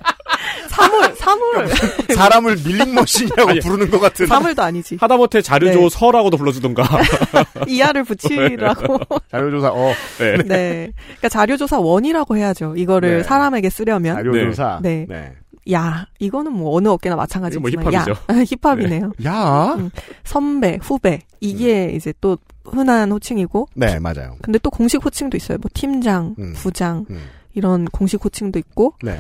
사물, 1.36 1.68
사물. 1.76 2.16
사람을 2.16 2.56
밀링머신이라고 2.66 3.50
아니, 3.50 3.60
부르는 3.60 3.90
것 3.90 4.00
같은. 4.00 4.26
사물도 4.28 4.62
아니지. 4.64 4.98
하다못해 5.00 5.42
자료조 5.42 5.80
네. 5.80 5.90
서라고도 5.90 6.38
불러주던가. 6.38 6.84
이하를 7.68 8.04
붙이라고. 8.04 9.00
자료조사, 9.32 9.72
어. 9.72 9.94
네. 10.20 10.38
네. 10.44 10.92
그러니까 11.06 11.30
자료조사 11.30 11.80
원이라고 11.80 12.38
해야죠. 12.38 12.76
이거를 12.78 13.18
네. 13.18 13.24
사람에게 13.24 13.70
쓰려면. 13.70 14.16
자료조사. 14.16 14.80
네. 14.82 15.06
네. 15.08 15.34
야, 15.72 16.06
이거는 16.20 16.54
뭐 16.54 16.76
어느 16.78 16.88
업계나 16.90 17.16
마찬가지지만 17.16 17.72
이거 17.72 17.82
뭐 17.82 17.92
힙합이죠. 17.92 18.12
야, 18.12 18.44
힙합이네요. 18.62 19.12
야? 19.26 19.74
음. 19.80 19.90
선배, 20.24 20.78
후배 20.80 21.22
이게 21.40 21.92
이제 21.96 22.14
또 22.22 22.38
흔한 22.66 23.12
호칭이고 23.12 23.70
네, 23.74 23.98
맞아요. 24.00 24.36
근데 24.44 24.60
또 24.60 24.70
공식 24.70 25.04
호칭도 25.04 25.36
있어요. 25.38 25.58
뭐 25.60 25.70
팀장, 25.74 26.36
음. 26.38 26.54
부장 26.56 27.06
음. 27.10 27.20
이런 27.56 27.86
공식 27.86 28.24
호칭도 28.24 28.60
있고 28.60 28.94
네. 29.02 29.20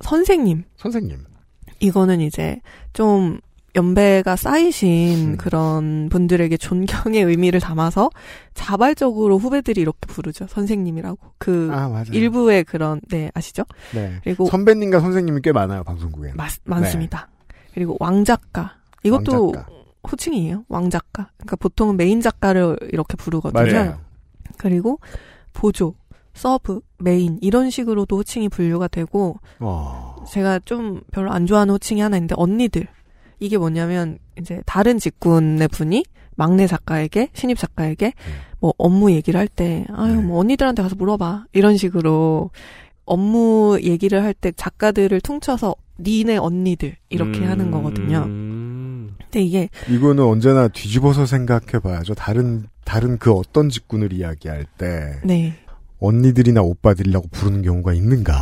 선생님 0.00 0.62
선생님. 0.76 1.24
이거는 1.80 2.20
이제 2.20 2.60
좀 2.92 3.40
연배가 3.74 4.36
쌓이신 4.36 5.32
음. 5.32 5.36
그런 5.36 6.08
분들에게 6.08 6.56
존경의 6.56 7.22
의미를 7.22 7.60
담아서 7.60 8.10
자발적으로 8.54 9.38
후배들이 9.38 9.80
이렇게 9.80 9.98
부르죠. 10.06 10.46
선생님이라고. 10.48 11.18
그 11.38 11.70
아. 11.72 12.04
일부의 12.12 12.64
그런 12.64 13.00
네 13.08 13.30
아시죠? 13.34 13.64
네. 13.94 14.18
그리고 14.24 14.46
선배님과 14.46 15.00
선생님이 15.00 15.40
꽤 15.42 15.52
많아요, 15.52 15.84
방송국에. 15.84 16.32
많, 16.34 16.48
많습니다. 16.64 17.28
그리고 17.74 17.96
왕작가. 18.00 18.76
이것도 19.02 19.52
네. 19.52 19.58
왕작가. 19.58 19.80
호칭이에요. 20.10 20.64
왕작가. 20.68 21.30
그러니까 21.36 21.56
보통은 21.56 21.96
메인 21.96 22.20
작가를 22.20 22.76
이렇게 22.90 23.16
부르거든요. 23.16 23.72
맞아요. 23.72 23.98
그리고 24.56 24.98
보조, 25.52 25.94
sub, 26.34 26.80
main 26.98 27.38
이런 27.40 27.70
식으로도 27.70 28.16
호칭이 28.16 28.48
분류가 28.48 28.88
되고 28.88 29.38
어. 29.58 30.16
제가 30.30 30.60
좀 30.64 31.00
별로 31.12 31.32
안 31.32 31.46
좋아하는 31.46 31.74
호칭이 31.74 32.00
하나 32.00 32.16
있는데 32.16 32.34
언니들. 32.38 32.86
이게 33.40 33.56
뭐냐면 33.56 34.18
이제 34.38 34.62
다른 34.66 34.98
직군의 34.98 35.68
분이 35.68 36.04
막내 36.36 36.66
작가에게 36.66 37.30
신입 37.32 37.58
작가에게 37.58 38.12
뭐 38.60 38.74
업무 38.78 39.10
얘기를 39.12 39.38
할 39.40 39.48
때 39.48 39.86
아유 39.92 40.16
네. 40.16 40.22
뭐 40.22 40.38
언니들한테 40.40 40.82
가서 40.82 40.94
물어봐 40.96 41.46
이런 41.52 41.76
식으로 41.76 42.50
업무 43.06 43.78
얘기를 43.82 44.22
할 44.22 44.34
때 44.34 44.52
작가들을 44.52 45.20
퉁쳐서 45.22 45.74
니네 45.98 46.36
언니들 46.36 46.96
이렇게 47.08 47.44
하는 47.44 47.70
거거든요. 47.70 48.24
음. 48.26 49.16
근데 49.18 49.42
이게 49.42 49.68
이거는 49.88 50.24
언제나 50.24 50.68
뒤집어서 50.68 51.26
생각해봐야죠. 51.26 52.14
다른, 52.14 52.66
다른 52.84 53.18
그 53.18 53.32
어떤 53.32 53.68
직군을 53.68 54.12
이야기할 54.12 54.64
때, 54.78 55.20
네. 55.24 55.54
언니들이나 56.00 56.62
오빠들이라고 56.62 57.28
부르는 57.30 57.62
경우가 57.62 57.94
있는가. 57.94 58.40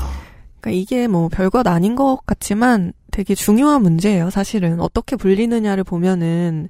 그러니까 0.61 0.81
이게 0.81 1.07
뭐 1.09 1.29
별것 1.29 1.67
아닌 1.67 1.95
것 1.97 2.21
같지만 2.27 2.93
되게 3.11 3.35
중요한 3.35 3.83
문제예요. 3.83 4.31
사실은 4.31 4.81
어떻게 4.81 5.17
불리느냐를 5.17 5.85
보면은 5.85 6.69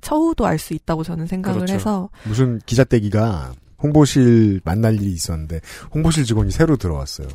처우도 0.00 0.46
알 0.46 0.58
수 0.58 0.74
있다고 0.74 1.02
저는 1.04 1.26
생각을 1.26 1.60
그렇죠. 1.60 1.74
해서 1.74 2.10
무슨 2.24 2.60
기자떼기가 2.66 3.52
홍보실 3.82 4.60
만날 4.64 4.94
일이 4.94 5.12
있었는데 5.12 5.60
홍보실 5.94 6.24
직원이 6.24 6.50
새로 6.50 6.76
들어왔어요. 6.76 7.28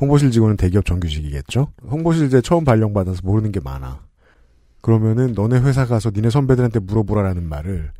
홍보실 0.00 0.30
직원은 0.30 0.56
대기업 0.56 0.84
정규직이겠죠? 0.84 1.72
홍보실제 1.90 2.40
처음 2.42 2.64
발령받아서 2.64 3.20
모르는 3.24 3.50
게 3.52 3.60
많아. 3.60 4.00
그러면은 4.80 5.32
너네 5.34 5.58
회사 5.60 5.86
가서 5.86 6.10
니네 6.14 6.30
선배들한테 6.30 6.80
물어보라라는 6.80 7.48
말을 7.48 7.92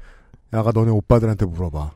야가 0.52 0.70
너네 0.72 0.90
오빠들한테 0.90 1.46
물어봐. 1.46 1.92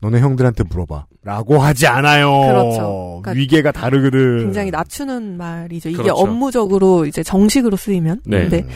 너네 0.00 0.20
형들한테 0.20 0.64
물어봐. 0.68 1.06
라고 1.22 1.58
하지 1.58 1.86
않아요. 1.86 2.30
그렇죠. 2.30 3.20
그러니까 3.22 3.32
위계가 3.32 3.72
다르거든. 3.72 4.38
굉장히 4.38 4.70
낮추는 4.70 5.36
말이죠. 5.36 5.88
이게 5.88 6.02
그렇죠. 6.02 6.14
업무적으로 6.14 7.04
이제 7.06 7.22
정식으로 7.22 7.76
쓰이면. 7.76 8.20
네. 8.24 8.42
근데 8.42 8.66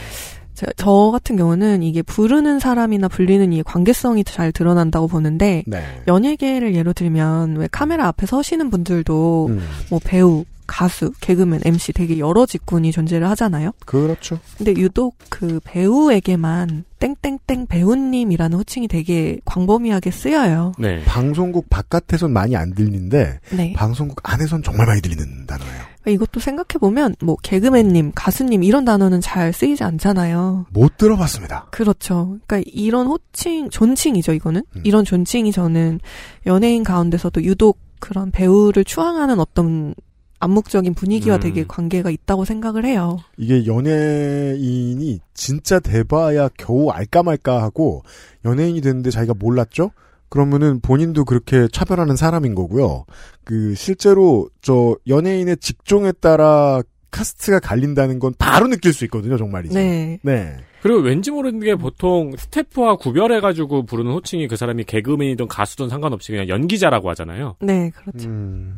저, 0.55 0.67
저 0.77 1.11
같은 1.13 1.37
경우는 1.37 1.83
이게 1.83 2.03
부르는 2.03 2.59
사람이나 2.59 3.09
불리는 3.09 3.53
이 3.53 3.63
관계성이 3.63 4.25
잘 4.25 4.53
드러난다고 4.53 5.09
보는데 5.09 5.63
네. 5.67 5.83
연예계를 6.09 6.75
예로 6.75 6.93
들면 6.93 7.57
왜 7.57 7.69
카메라 7.71 8.07
앞에 8.09 8.27
서시는 8.27 8.71
분들도 8.71 9.47
음, 9.49 9.63
뭐 9.91 10.01
배우, 10.05 10.45
가수, 10.73 11.13
개그맨, 11.21 11.61
MC 11.67 11.93
되게 11.93 12.19
여러 12.19 12.47
직군이 12.47 12.93
존재를 12.93 13.29
하잖아요. 13.31 13.73
그렇죠. 13.85 14.39
근데 14.57 14.73
유독 14.79 15.17
그 15.29 15.61
배우에게만 15.65 16.85
땡땡땡 16.99 17.67
배우님이라는 17.67 18.57
호칭이 18.57 18.89
되게 18.89 19.39
광범위하게 19.45 20.11
쓰여요. 20.11 20.73
네. 20.79 21.05
방송국 21.05 21.69
바깥에선 21.69 22.33
많이 22.33 22.57
안 22.57 22.73
들리는데 22.73 23.41
네. 23.55 23.75
방송국 23.75 24.19
안에선 24.23 24.63
정말 24.63 24.87
많이 24.87 25.03
들리는 25.03 25.47
단어예요. 25.47 25.83
이것도 26.09 26.41
생각해 26.41 26.79
보면 26.81 27.17
뭐 27.23 27.37
개그맨님, 27.43 28.13
가수님 28.15 28.63
이런 28.63 28.87
단어는 28.87 29.21
잘 29.21 29.53
쓰이지 29.53 29.85
않잖아요. 29.85 30.67
못 30.71 30.97
들어봤습니다. 30.97 31.67
그렇죠. 31.71 32.39
그러니까 32.47 32.71
이런 32.73 33.09
호칭, 33.09 33.69
존칭이죠, 33.69 34.33
이거는. 34.33 34.63
음. 34.75 34.81
이런 34.85 35.05
존칭이 35.05 35.53
저는 35.53 36.01
연예인 36.47 36.83
가운데서도 36.83 37.45
유독 37.45 37.79
그런 38.01 38.31
배우를 38.31 38.85
추앙하는 38.85 39.39
어떤 39.39 39.95
암묵적인 40.43 40.95
분위기와 40.95 41.37
음. 41.37 41.41
되게 41.41 41.65
관계가 41.67 42.11
있다고 42.11 42.45
생각을 42.45 42.85
해요. 42.85 43.19
이게 43.37 43.65
연예인이 43.65 45.21
진짜 45.35 45.79
돼봐야 45.79 46.49
겨우 46.59 46.91
알까 46.91 47.23
말까 47.23 47.63
하고 47.63 48.03
연예인이 48.45 48.81
됐는데 48.81 49.11
자기가 49.11 49.35
몰랐죠? 49.39 49.93
그러면은 50.29 50.81
본인도 50.81 51.25
그렇게 51.27 51.69
차별하는 51.71 52.17
사람인 52.17 52.57
거고요. 52.57 53.05
그 53.45 53.75
실제로 53.77 54.49
저 54.63 54.97
연예인의 55.07 55.59
직종에 55.59 56.11
따라 56.11 56.83
카스트가 57.13 57.61
갈린다는 57.61 58.19
건 58.19 58.35
바로 58.39 58.67
느낄 58.67 58.93
수 58.93 59.05
있거든요, 59.05 59.37
정말이지. 59.37 59.75
네. 59.75 60.19
네. 60.23 60.57
그리고 60.83 61.01
왠지 61.01 61.31
모르는 61.31 61.61
게 61.61 61.77
보통 61.77 62.33
스태프와 62.37 62.97
구별해가지고 62.97 63.85
부르는 63.85 64.11
호칭이 64.11 64.49
그 64.49 64.57
사람이 64.57 64.85
개그맨이든 64.85 65.47
가수든 65.47 65.89
상관없이 65.89 66.33
그냥 66.33 66.49
연기자라고 66.49 67.09
하잖아요. 67.11 67.55
네, 67.61 67.91
그렇죠. 67.91 68.29
음, 68.29 68.77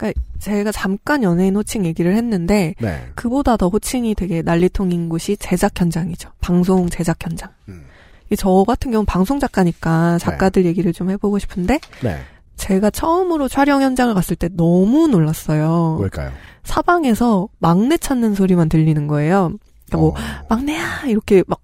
그러니까 0.00 0.20
제가 0.38 0.72
잠깐 0.72 1.22
연예인 1.22 1.54
호칭 1.54 1.84
얘기를 1.84 2.16
했는데 2.16 2.74
네. 2.80 3.06
그보다 3.14 3.58
더 3.58 3.68
호칭이 3.68 4.14
되게 4.14 4.40
난리통인 4.40 5.10
곳이 5.10 5.36
제작 5.36 5.78
현장이죠. 5.78 6.30
방송 6.40 6.88
제작 6.88 7.18
현장. 7.22 7.50
음. 7.68 7.84
이저 8.30 8.64
같은 8.66 8.90
경우 8.90 9.02
는 9.02 9.06
방송 9.06 9.38
작가니까 9.38 10.18
작가들 10.18 10.64
얘기를 10.64 10.92
좀 10.92 11.10
해보고 11.10 11.38
싶은데 11.38 11.78
네. 12.02 12.20
제가 12.56 12.90
처음으로 12.90 13.48
촬영 13.48 13.82
현장을 13.82 14.14
갔을 14.14 14.36
때 14.36 14.48
너무 14.52 15.08
놀랐어요. 15.08 15.96
뭘까요? 15.98 16.30
사방에서 16.62 17.48
막내 17.58 17.98
찾는 17.98 18.34
소리만 18.34 18.68
들리는 18.68 19.06
거예요. 19.06 19.52
그러니까 19.86 19.98
뭐 19.98 20.10
어, 20.10 20.14
막내야 20.48 21.02
이렇게 21.06 21.42
막 21.46 21.60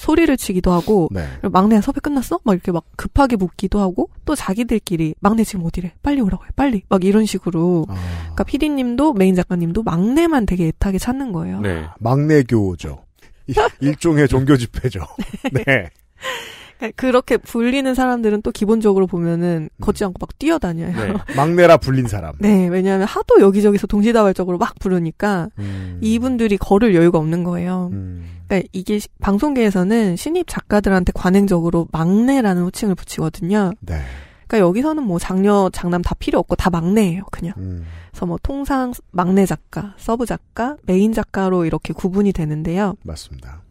소리를 0.00 0.34
치기도 0.36 0.72
하고 0.72 1.08
네. 1.10 1.26
막내야 1.42 1.80
섭외 1.82 2.00
끝났어? 2.02 2.40
막 2.42 2.54
이렇게 2.54 2.72
막 2.72 2.84
급하게 2.96 3.36
묻기도 3.36 3.80
하고 3.80 4.08
또 4.24 4.34
자기들끼리 4.34 5.14
막내 5.20 5.44
지금 5.44 5.64
어디래? 5.64 5.92
빨리 6.02 6.20
오라고 6.20 6.44
해. 6.44 6.48
빨리. 6.56 6.82
막 6.88 7.04
이런 7.04 7.26
식으로. 7.26 7.86
어, 7.88 7.94
그러니까 8.22 8.44
PD님도 8.44 9.12
메인 9.12 9.34
작가님도 9.34 9.82
막내만 9.82 10.46
되게 10.46 10.68
애타게 10.68 10.98
찾는 10.98 11.32
거예요. 11.32 11.60
네. 11.60 11.84
막내 11.98 12.42
교죠. 12.42 13.04
이- 13.46 13.52
일종의 13.80 14.26
종교 14.28 14.56
집회죠. 14.56 15.00
네. 15.52 15.90
그렇게 16.96 17.36
불리는 17.36 17.94
사람들은 17.94 18.42
또 18.42 18.50
기본적으로 18.52 19.06
보면은 19.06 19.68
걷지 19.80 20.04
않고 20.04 20.16
막 20.20 20.38
뛰어다녀요. 20.38 20.92
네. 20.96 21.14
막내라 21.36 21.76
불린 21.76 22.08
사람. 22.08 22.34
네, 22.38 22.68
왜냐하면 22.68 23.06
하도 23.06 23.40
여기저기서 23.40 23.86
동시다발적으로 23.86 24.56
막 24.58 24.78
부르니까 24.78 25.48
음. 25.58 25.98
이분들이 26.00 26.56
걸을 26.56 26.94
여유가 26.94 27.18
없는 27.18 27.44
거예요. 27.44 27.90
그러니까 28.48 28.68
이게 28.72 28.98
시- 28.98 29.08
방송계에서는 29.20 30.16
신입 30.16 30.46
작가들한테 30.48 31.12
관행적으로 31.14 31.86
막내라는 31.92 32.62
호칭을 32.62 32.94
붙이거든요. 32.94 33.72
네. 33.80 34.00
그러니까 34.46 34.66
여기서는 34.68 35.04
뭐 35.04 35.18
장녀, 35.20 35.70
장남 35.72 36.02
다 36.02 36.14
필요 36.18 36.38
없고 36.40 36.56
다 36.56 36.70
막내예요, 36.70 37.22
그냥. 37.30 37.54
음. 37.58 37.84
그래서 38.10 38.26
뭐 38.26 38.38
통상 38.42 38.92
막내 39.12 39.46
작가, 39.46 39.94
sub 39.96 40.26
작가, 40.26 40.76
메인 40.86 41.12
작가로 41.12 41.64
이렇게 41.66 41.92
구분이 41.92 42.32
되는데요. 42.32 42.94
맞습니다. 43.04 43.62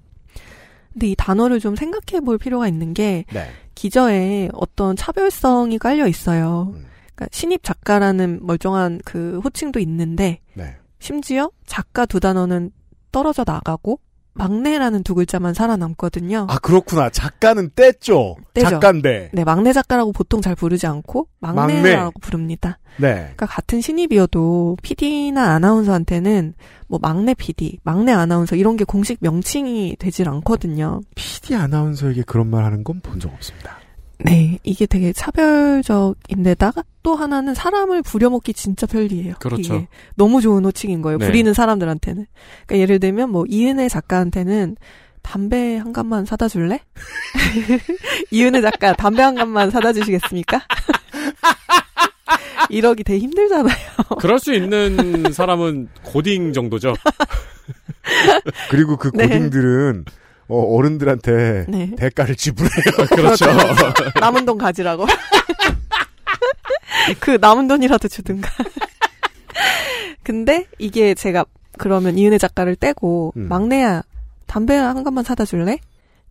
근데 0.93 1.08
이 1.08 1.15
단어를 1.15 1.60
좀 1.60 1.75
생각해 1.75 2.23
볼 2.23 2.38
필요가 2.38 2.67
있는 2.67 2.93
게 2.93 3.25
네. 3.32 3.47
기저에 3.75 4.49
어떤 4.54 4.95
차별성이 4.95 5.78
깔려 5.78 6.08
있어요. 6.08 6.73
음. 6.73 6.86
그러니까 7.15 7.28
신입 7.32 7.63
작가라는 7.63 8.39
멀쩡한 8.45 9.02
그 9.06 9.39
호칭도 9.43 9.80
있는데 9.80 10.39
네. 10.54 10.75
심지어 10.99 11.52
작가 11.65 12.06
두 12.06 12.19
단어는 12.19 12.71
떨어져 13.12 13.43
나가고 13.45 13.99
막내라는 14.34 15.04
두 15.04 15.15
글자만 15.15 15.54
살아남거든요. 15.54 16.48
아 16.50 16.60
그렇구나. 16.60 17.10
작가는 17.10 17.70
떼죠. 17.76 18.38
떼죠. 18.54 18.70
작가인데. 18.70 19.32
네, 19.34 19.44
막내 19.44 19.74
작가라고 19.74 20.12
보통 20.13 20.42
잘 20.42 20.56
부르지 20.56 20.88
않고 20.88 21.28
막내라고 21.39 21.84
막내. 21.84 22.12
부릅니다. 22.22 22.80
네. 22.98 23.13
그러니까 23.15 23.46
같은 23.48 23.82
신입이어도 23.82 24.78
PD나 24.82 25.54
아나운서한테는 25.56 26.54
뭐 26.88 27.00
막내 27.02 27.34
PD, 27.34 27.80
막내 27.84 28.12
아나운서 28.12 28.56
이런 28.56 28.78
게 28.78 28.84
공식 28.84 29.18
명칭이 29.22 29.98
되질 30.00 30.28
않거든요. 30.30 31.02
PD 31.15 31.56
아나운서에게 31.56 32.24
그런 32.24 32.48
말 32.50 32.63
하는 32.63 32.84
건 32.84 33.02
본 33.02 33.20
적 33.20 33.32
없습니다. 33.34 33.78
네, 34.26 34.60
이게 34.64 34.86
되게 34.86 35.14
차별적인데다가 35.14 36.84
또 37.04 37.16
하나는 37.16 37.54
사람을 37.54 38.02
부려먹기 38.02 38.54
진짜 38.54 38.86
편리해요. 38.86 39.36
그렇죠. 39.40 39.76
이게 39.76 39.88
너무 40.16 40.42
좋은 40.42 40.66
호칭인 40.66 41.02
거예요. 41.02 41.18
네. 41.18 41.26
부리는 41.26 41.54
사람들한테는. 41.54 42.26
그러니까 42.66 42.82
예를 42.82 43.00
들면 43.00 43.30
뭐 43.30 43.46
이은혜 43.48 43.88
작가한테는 43.88 44.76
담배 45.22 45.78
한 45.78 45.94
갑만 45.94 46.26
사다 46.26 46.50
줄래? 46.50 46.82
이은혜 48.32 48.62
작가 48.62 48.94
담배 48.94 49.24
한 49.24 49.36
갑만 49.36 49.72
사다 49.72 49.94
주시겠습니까? 49.94 50.62
이러기 52.70 53.04
되게 53.04 53.20
힘들잖아요. 53.20 53.76
그럴 54.20 54.40
수 54.40 54.54
있는 54.54 55.32
사람은 55.32 55.90
고딩 56.04 56.54
정도죠. 56.54 56.94
그리고 58.70 58.98
그 58.98 59.12
네. 59.14 59.28
고딩들은 59.28 60.06
어, 60.08 60.12
어 60.50 60.82
른들한테 60.82 61.66
네. 61.70 61.92
대가를 61.96 62.36
지불해요. 62.36 63.08
그렇죠. 63.10 63.46
남은 64.20 64.46
돈 64.46 64.58
가지라고. 64.58 65.06
그 67.20 67.38
남은 67.40 67.68
돈이라도 67.68 68.08
주든가. 68.08 68.50
근데 70.24 70.66
이게 70.80 71.14
제가 71.14 71.46
그러면 71.78 72.18
이은혜 72.18 72.38
작가를 72.38 72.76
떼고 72.76 73.34
음. 73.38 73.48
막내야 73.48 74.04
담배 74.48 74.76
한 74.76 75.04
갑만 75.04 75.24
사다 75.24 75.46
줄래? 75.46 75.78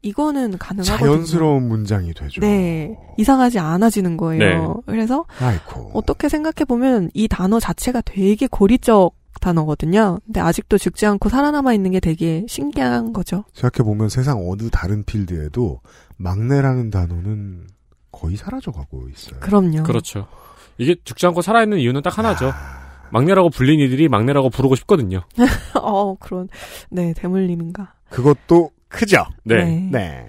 이거는 0.03 0.59
가능하거든요. 0.59 1.09
자연스러운 1.09 1.69
문장이 1.69 2.15
되죠. 2.15 2.41
네. 2.41 2.97
이상하지 3.17 3.59
않아지는 3.59 4.17
거예요. 4.17 4.83
네. 4.87 4.93
그래서 4.93 5.25
아이고. 5.41 5.91
어떻게 5.95 6.29
생각해 6.29 6.65
보면 6.67 7.11
이 7.15 7.27
단어 7.27 7.59
자체가 7.59 8.03
되게 8.03 8.47
고리적 8.47 9.13
단어거든요. 9.41 10.19
근데 10.25 10.41
아직도 10.41 10.79
죽지 10.79 11.07
않고 11.07 11.29
살아남아 11.29 11.73
있는 11.73 11.91
게 11.91 12.01
되게 12.01 12.45
신기한 12.49 13.13
거죠. 13.13 13.45
생각해보면 13.53 14.09
세상 14.09 14.39
어느 14.49 14.69
다른 14.71 15.05
필드에도 15.05 15.81
막내라는 16.17 16.91
단어는 16.91 17.67
거의 18.13 18.37
사라져가고 18.37 19.09
있어요. 19.11 19.41
그럼요. 19.41 19.83
그렇죠. 19.85 20.27
이게 20.79 20.97
죽지 21.05 21.27
않고 21.27 21.43
살아있는 21.43 21.79
이유는 21.79 22.03
딱 22.03 22.17
하나죠. 22.19 22.51
아. 22.55 22.89
막내라고 23.11 23.51
불린 23.51 23.81
이들이 23.81 24.09
막내라고 24.09 24.51
부르고 24.51 24.75
싶거든요. 24.77 25.23
어, 25.81 26.15
그런 26.17 26.49
네, 26.91 27.15
대물림인가. 27.15 27.95
그것도 28.11 28.71
크죠. 28.89 29.25
네. 29.45 29.65
네. 29.65 29.89
네. 29.93 30.29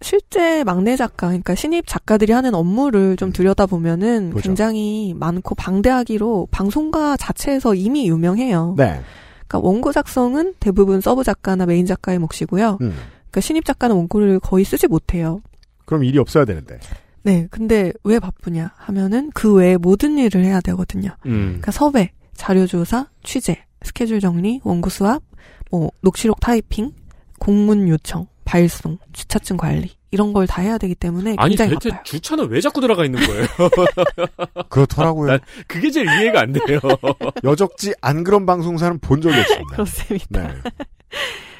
실제 0.00 0.62
막내 0.64 0.96
작가, 0.96 1.28
그러니까 1.28 1.54
신입 1.54 1.86
작가들이 1.86 2.32
하는 2.32 2.54
업무를 2.54 3.16
좀 3.16 3.32
들여다보면은 3.32 4.30
그죠. 4.30 4.42
굉장히 4.42 5.14
많고 5.16 5.54
방대하기로 5.54 6.48
방송가 6.50 7.16
자체에서 7.16 7.74
이미 7.74 8.08
유명해요. 8.08 8.74
네. 8.76 9.00
그러니까 9.46 9.58
원고 9.66 9.92
작성은 9.92 10.54
대부분 10.60 11.00
sub 11.00 11.24
작가나 11.24 11.66
메인 11.66 11.86
작가의 11.86 12.18
몫이고요. 12.18 12.78
음. 12.80 12.94
그러니까 13.30 13.40
신입 13.40 13.64
작가는 13.64 13.94
원고를 13.96 14.40
거의 14.40 14.64
쓰지 14.64 14.86
못해요. 14.86 15.40
그럼 15.84 16.04
일이 16.04 16.18
없어야 16.18 16.44
되는데. 16.44 16.78
네, 17.22 17.48
근데 17.50 17.92
왜 18.04 18.18
바쁘냐 18.18 18.72
하면은 18.76 19.30
그 19.34 19.52
외에 19.52 19.76
모든 19.76 20.16
일을 20.18 20.44
해야 20.44 20.60
되거든요. 20.60 21.10
음. 21.26 21.46
그러니까 21.46 21.72
섭외, 21.72 22.12
자료 22.34 22.66
조사, 22.66 23.08
취재, 23.24 23.64
스케줄 23.82 24.20
정리, 24.20 24.60
원고 24.64 24.90
수합, 24.90 25.22
뭐 25.70 25.90
녹취록 26.02 26.40
타이핑, 26.40 26.92
공문 27.38 27.88
요청, 27.88 28.26
발송, 28.48 28.96
주차증 29.12 29.58
관리 29.58 29.90
이런 30.10 30.32
걸 30.32 30.46
다 30.46 30.62
해야 30.62 30.78
되기 30.78 30.94
때문에 30.94 31.36
아니 31.38 31.50
굉장히 31.54 31.74
대체 31.74 31.90
바빠요. 31.90 32.02
주차는 32.04 32.48
왜 32.48 32.60
자꾸 32.62 32.80
들어가 32.80 33.04
있는 33.04 33.20
거예요? 33.20 33.46
그렇더라고요. 34.70 35.32
난 35.32 35.40
그게 35.66 35.90
제일 35.90 36.06
이해가 36.06 36.40
안 36.40 36.52
돼요. 36.52 36.80
여적지 37.44 37.92
안 38.00 38.24
그런 38.24 38.46
방송사는 38.46 38.98
본 39.00 39.20
적이 39.20 39.40
없습니다. 39.40 39.66
그렇습니다. 39.72 40.48
네. 40.48 40.54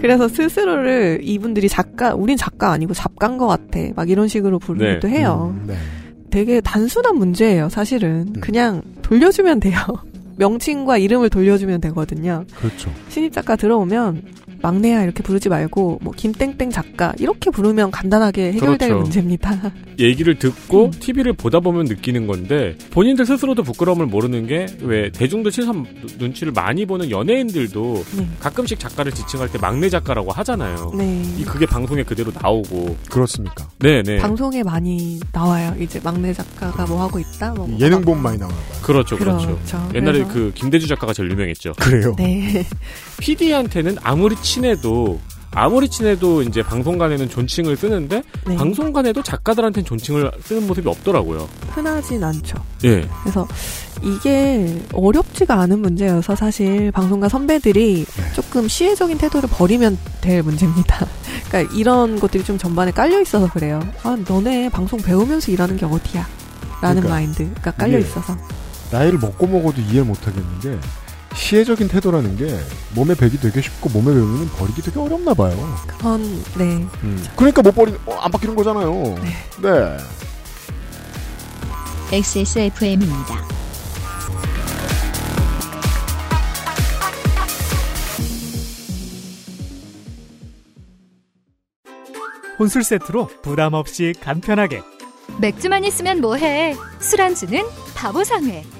그래서 0.00 0.28
스스로를 0.28 1.20
이분들이 1.22 1.68
작가, 1.68 2.14
우린 2.14 2.36
작가 2.36 2.72
아니고 2.72 2.94
작가인 2.94 3.36
것 3.36 3.46
같아. 3.46 3.80
막 3.94 4.08
이런 4.08 4.28
식으로 4.28 4.58
부르기도 4.58 5.08
네. 5.08 5.18
해요. 5.18 5.54
음, 5.54 5.64
네. 5.66 5.76
되게 6.30 6.60
단순한 6.62 7.16
문제예요, 7.16 7.68
사실은. 7.68 8.32
음. 8.34 8.40
그냥 8.40 8.82
돌려주면 9.02 9.60
돼요. 9.60 9.76
명칭과 10.40 10.96
이름을 10.96 11.28
돌려주면 11.28 11.82
되거든요. 11.82 12.44
그렇죠. 12.56 12.90
신입 13.10 13.32
작가 13.32 13.56
들어오면 13.56 14.22
막내야 14.62 15.02
이렇게 15.04 15.22
부르지 15.22 15.48
말고 15.48 15.98
뭐 16.02 16.12
김땡땡 16.16 16.70
작가 16.70 17.12
이렇게 17.18 17.50
부르면 17.50 17.90
간단하게 17.90 18.52
해결될 18.52 18.88
그렇죠. 18.90 19.02
문제입니다. 19.02 19.72
얘기를 19.98 20.38
듣고 20.38 20.86
음. 20.86 20.90
TV를 20.90 21.32
보다 21.34 21.60
보면 21.60 21.84
느끼는 21.86 22.26
건데 22.26 22.76
본인들 22.90 23.26
스스로도 23.26 23.62
부끄러움을 23.62 24.06
모르는 24.06 24.46
게 24.46 24.66
왜 24.82 25.10
대중들 25.10 25.50
시선 25.52 25.84
눈치를 26.18 26.52
많이 26.52 26.86
보는 26.86 27.10
연예인들도 27.10 28.04
네. 28.16 28.26
가끔씩 28.40 28.78
작가를 28.78 29.12
지칭할 29.12 29.50
때 29.50 29.58
막내 29.58 29.88
작가라고 29.88 30.30
하잖아요. 30.32 30.92
네. 30.96 31.22
이 31.38 31.44
그게 31.44 31.66
방송에 31.66 32.02
그대로 32.02 32.32
나오고 32.40 32.96
그렇습니까? 33.10 33.68
네 33.78 34.02
네 34.02 34.18
방송에 34.18 34.62
많이 34.62 35.20
나와요. 35.32 35.74
이제 35.78 36.00
막내 36.02 36.32
작가가 36.32 36.86
뭐 36.86 37.02
하고 37.02 37.18
있다. 37.18 37.52
뭐 37.54 37.68
예능 37.78 38.00
본 38.02 38.22
많이 38.22 38.38
나와요. 38.38 38.56
그렇죠 38.82 39.16
그렇죠. 39.16 39.46
그렇죠. 39.48 39.88
옛날에 39.94 40.18
그래서- 40.24 40.32
그 40.32 40.52
김대주 40.54 40.86
작가가 40.86 41.12
제일 41.12 41.30
유명했죠. 41.30 41.72
그래요. 41.78 42.14
네. 42.16 42.64
PD한테는 43.20 43.96
아무리 44.02 44.34
친해도 44.50 45.20
아무리 45.52 45.88
친해도 45.88 46.42
이제 46.42 46.62
방송간에는 46.62 47.28
존칭을 47.28 47.76
쓰는데 47.76 48.22
네. 48.46 48.56
방송간에도 48.56 49.22
작가들한테는 49.22 49.84
존칭을 49.84 50.30
쓰는 50.42 50.66
모습이 50.66 50.88
없더라고요. 50.88 51.48
흔하진 51.70 52.22
않죠. 52.22 52.56
예. 52.84 53.08
그래서 53.22 53.46
이게 54.02 54.80
어렵지가 54.92 55.60
않은 55.60 55.80
문제여서 55.80 56.36
사실 56.36 56.90
방송가 56.92 57.28
선배들이 57.28 58.04
네. 58.04 58.32
조금 58.32 58.68
시혜적인 58.68 59.18
태도를 59.18 59.48
버리면 59.48 59.98
될 60.20 60.42
문제입니다. 60.42 61.06
그러니까 61.48 61.74
이런 61.76 62.18
것들이 62.18 62.44
좀 62.44 62.56
전반에 62.56 62.92
깔려 62.92 63.20
있어서 63.20 63.48
그래요. 63.50 63.80
아, 64.04 64.16
너네 64.26 64.68
방송 64.70 65.00
배우면서 65.00 65.50
일하는 65.52 65.76
게 65.76 65.84
어디야? 65.84 66.26
라는 66.80 67.02
그러니까 67.02 67.08
마인드가 67.08 67.70
깔려 67.72 67.98
있어서. 67.98 68.36
나이를 68.92 69.18
먹고 69.18 69.46
먹어도 69.46 69.80
이해 69.82 70.02
못 70.02 70.26
하겠는 70.26 70.60
게 70.60 70.78
시혜적인 71.34 71.88
태도라는 71.88 72.36
게 72.36 72.58
몸에 72.94 73.14
배기 73.14 73.38
되게 73.38 73.60
쉽고 73.62 73.88
몸에 73.90 74.12
배우면 74.12 74.48
버리기 74.50 74.82
되게 74.82 74.98
어렵나 74.98 75.34
봐요. 75.34 75.56
그건, 75.86 76.22
네. 76.56 76.86
그러니까 77.36 77.62
못 77.62 77.72
버리, 77.74 77.94
어, 78.06 78.14
안 78.20 78.30
바뀌는 78.30 78.54
거잖아요. 78.54 78.92
네. 79.62 79.96
XSFM입니다. 82.12 83.48
혼술 92.58 92.82
세트로 92.84 93.28
부담 93.40 93.72
없이 93.72 94.12
간편하게 94.20 94.82
맥주만 95.40 95.84
있으면 95.84 96.20
뭐해? 96.20 96.76
술안주는 96.98 97.64
바보상회. 97.94 98.79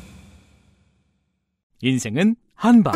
인생은 1.81 2.35
한방. 2.55 2.93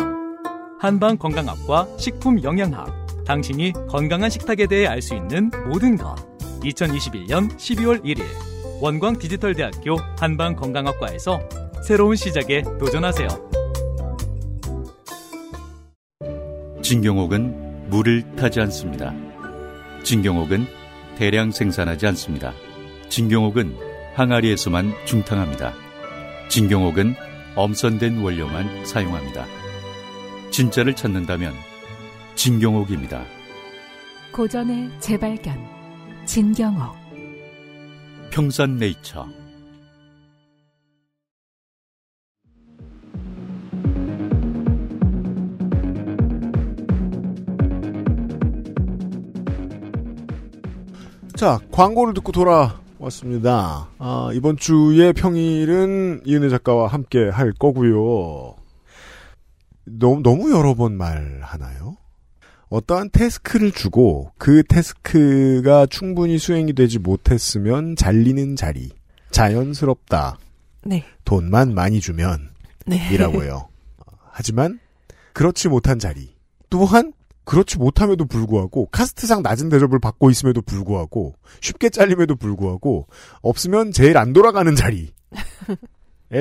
한방 0.80 1.18
건강학과 1.18 1.88
식품 1.98 2.42
영양학. 2.42 3.24
당신이 3.24 3.72
건강한 3.88 4.30
식탁에 4.30 4.66
대해 4.66 4.86
알 4.86 5.02
수 5.02 5.14
있는 5.14 5.50
모든 5.68 5.96
것. 5.96 6.14
2021년 6.60 7.50
12월 7.56 8.04
1일 8.04 8.22
원광 8.80 9.18
디지털대학교 9.18 9.96
한방 10.18 10.54
건강학과에서 10.54 11.40
새로운 11.84 12.14
시작에 12.14 12.62
도전하세요. 12.78 13.28
진경옥은 16.82 17.88
물을 17.90 18.36
타지 18.36 18.60
않습니다. 18.60 19.12
진경옥은 20.04 20.66
대량 21.16 21.50
생산하지 21.50 22.06
않습니다. 22.08 22.52
진경옥은 23.08 23.76
항아리에서만 24.14 24.92
중탕합니다. 25.06 25.72
진경옥은 26.48 27.16
엄선된 27.56 28.18
원료만 28.18 28.84
사용합니다. 28.84 29.46
진짜를 30.50 30.94
찾는다면 30.94 31.54
진경옥입니다. 32.34 33.24
고전의 34.32 34.90
재발견 35.00 35.56
진경옥 36.26 36.94
평산네이처 38.30 39.26
자, 51.36 51.58
광고를 51.70 52.14
듣고 52.14 52.32
돌아 52.32 52.80
왔습니다. 53.06 53.88
아, 53.98 54.30
이번 54.34 54.56
주의 54.56 55.12
평일은 55.12 56.22
이은혜 56.24 56.48
작가와 56.48 56.88
함께 56.88 57.28
할 57.28 57.52
거고요. 57.52 58.56
너무, 59.84 60.22
너무 60.22 60.50
여러 60.50 60.74
번 60.74 60.96
말하나요? 60.96 61.96
어떠한 62.68 63.10
태스크를 63.10 63.70
주고 63.70 64.32
그 64.38 64.64
태스크가 64.64 65.86
충분히 65.86 66.38
수행이 66.38 66.72
되지 66.72 66.98
못했으면 66.98 67.94
잘리는 67.94 68.56
자리. 68.56 68.90
자연스럽다. 69.30 70.38
네. 70.84 71.04
돈만 71.24 71.74
많이 71.74 72.00
주면. 72.00 72.50
네. 72.86 73.08
이라고요. 73.12 73.68
하지만 74.32 74.80
그렇지 75.32 75.68
못한 75.68 75.98
자리. 75.98 76.34
또한 76.70 77.12
그렇지 77.46 77.78
못함에도 77.78 78.26
불구하고 78.26 78.88
카스트상 78.90 79.40
낮은 79.42 79.68
대접을 79.70 80.00
받고 80.00 80.30
있음에도 80.30 80.60
불구하고 80.60 81.36
쉽게 81.60 81.88
잘림에도 81.88 82.34
불구하고 82.34 83.06
없으면 83.40 83.92
제일 83.92 84.18
안 84.18 84.32
돌아가는 84.32 84.74
자리에 84.74 85.06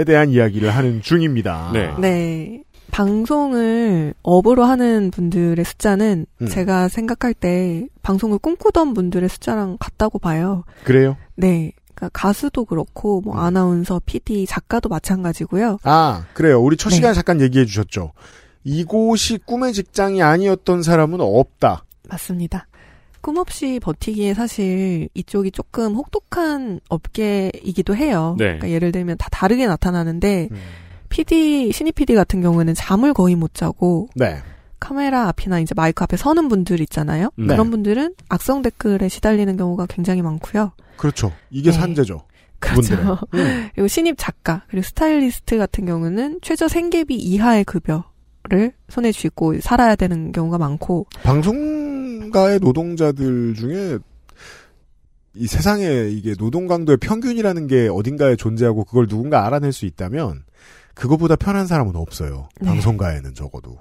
대한 0.05 0.31
이야기를 0.31 0.71
하는 0.71 1.01
중입니다. 1.01 1.71
네. 1.73 1.93
네. 1.99 2.63
방송을 2.91 4.13
업으로 4.23 4.63
하는 4.63 5.11
분들의 5.11 5.63
숫자는 5.63 6.25
음. 6.41 6.47
제가 6.47 6.87
생각할 6.87 7.33
때 7.33 7.87
방송을 8.01 8.39
꿈꾸던 8.39 8.93
분들의 8.93 9.29
숫자랑 9.29 9.77
같다고 9.79 10.17
봐요. 10.17 10.63
그래요? 10.83 11.17
네. 11.35 11.71
그러니까 11.93 12.09
가수도 12.13 12.65
그렇고 12.65 13.21
뭐 13.21 13.37
아나운서, 13.37 14.01
PD, 14.05 14.45
작가도 14.45 14.89
마찬가지고요. 14.89 15.77
아, 15.83 16.25
그래요. 16.33 16.61
우리 16.61 16.77
첫 16.77 16.89
네. 16.89 16.95
시간에 16.95 17.13
잠깐 17.13 17.41
얘기해 17.41 17.65
주셨죠. 17.65 18.11
이곳이 18.65 19.37
꿈의 19.45 19.71
직장이 19.71 20.21
아니었던 20.21 20.83
사람은 20.83 21.21
없다. 21.21 21.85
맞습니다. 22.09 22.67
꿈 23.21 23.37
없이 23.37 23.79
버티기에 23.81 24.33
사실 24.33 25.07
이쪽이 25.13 25.51
조금 25.51 25.95
혹독한 25.95 26.79
업계이기도 26.89 27.95
해요. 27.95 28.35
네. 28.37 28.45
그러니까 28.45 28.69
예를 28.69 28.91
들면 28.91 29.17
다 29.17 29.29
다르게 29.31 29.65
나타나는데 29.65 30.49
음. 30.51 30.57
PD 31.09 31.71
신입 31.71 31.95
PD 31.95 32.13
같은 32.15 32.41
경우에는 32.41 32.73
잠을 32.73 33.13
거의 33.13 33.35
못 33.35 33.53
자고 33.53 34.09
네. 34.15 34.37
카메라 34.79 35.27
앞이나 35.29 35.59
이제 35.59 35.73
마이크 35.75 36.03
앞에 36.03 36.17
서는 36.17 36.49
분들 36.49 36.81
있잖아요. 36.81 37.29
네. 37.35 37.47
그런 37.47 37.71
분들은 37.71 38.15
악성 38.29 38.61
댓글에 38.61 39.09
시달리는 39.09 39.57
경우가 39.57 39.87
굉장히 39.87 40.21
많고요. 40.21 40.73
그렇죠. 40.97 41.31
이게 41.49 41.71
네. 41.71 41.77
산재죠. 41.77 42.21
그렇죠. 42.59 42.95
음. 43.33 43.69
그리고 43.73 43.87
신입 43.87 44.15
작가 44.17 44.63
그리고 44.69 44.83
스타일리스트 44.83 45.57
같은 45.57 45.85
경우는 45.85 46.39
최저 46.41 46.67
생계비 46.67 47.15
이하의 47.15 47.63
급여 47.63 48.03
를 48.47 48.73
손에 48.89 49.11
쥐고 49.11 49.59
살아야 49.61 49.95
되는 49.95 50.31
경우가 50.31 50.57
많고 50.57 51.07
방송가의 51.23 52.59
노동자들 52.59 53.55
중에 53.55 53.97
이 55.33 55.47
세상에 55.47 56.09
이게 56.09 56.33
노동 56.35 56.67
강도의 56.67 56.97
평균이라는 56.97 57.67
게 57.67 57.89
어딘가에 57.91 58.35
존재하고 58.35 58.85
그걸 58.85 59.07
누군가 59.07 59.45
알아낼 59.45 59.73
수 59.73 59.85
있다면 59.85 60.43
그거보다 60.93 61.35
편한 61.35 61.67
사람은 61.67 61.95
없어요. 61.95 62.47
네. 62.61 62.67
방송가에는 62.67 63.33
적어도. 63.33 63.77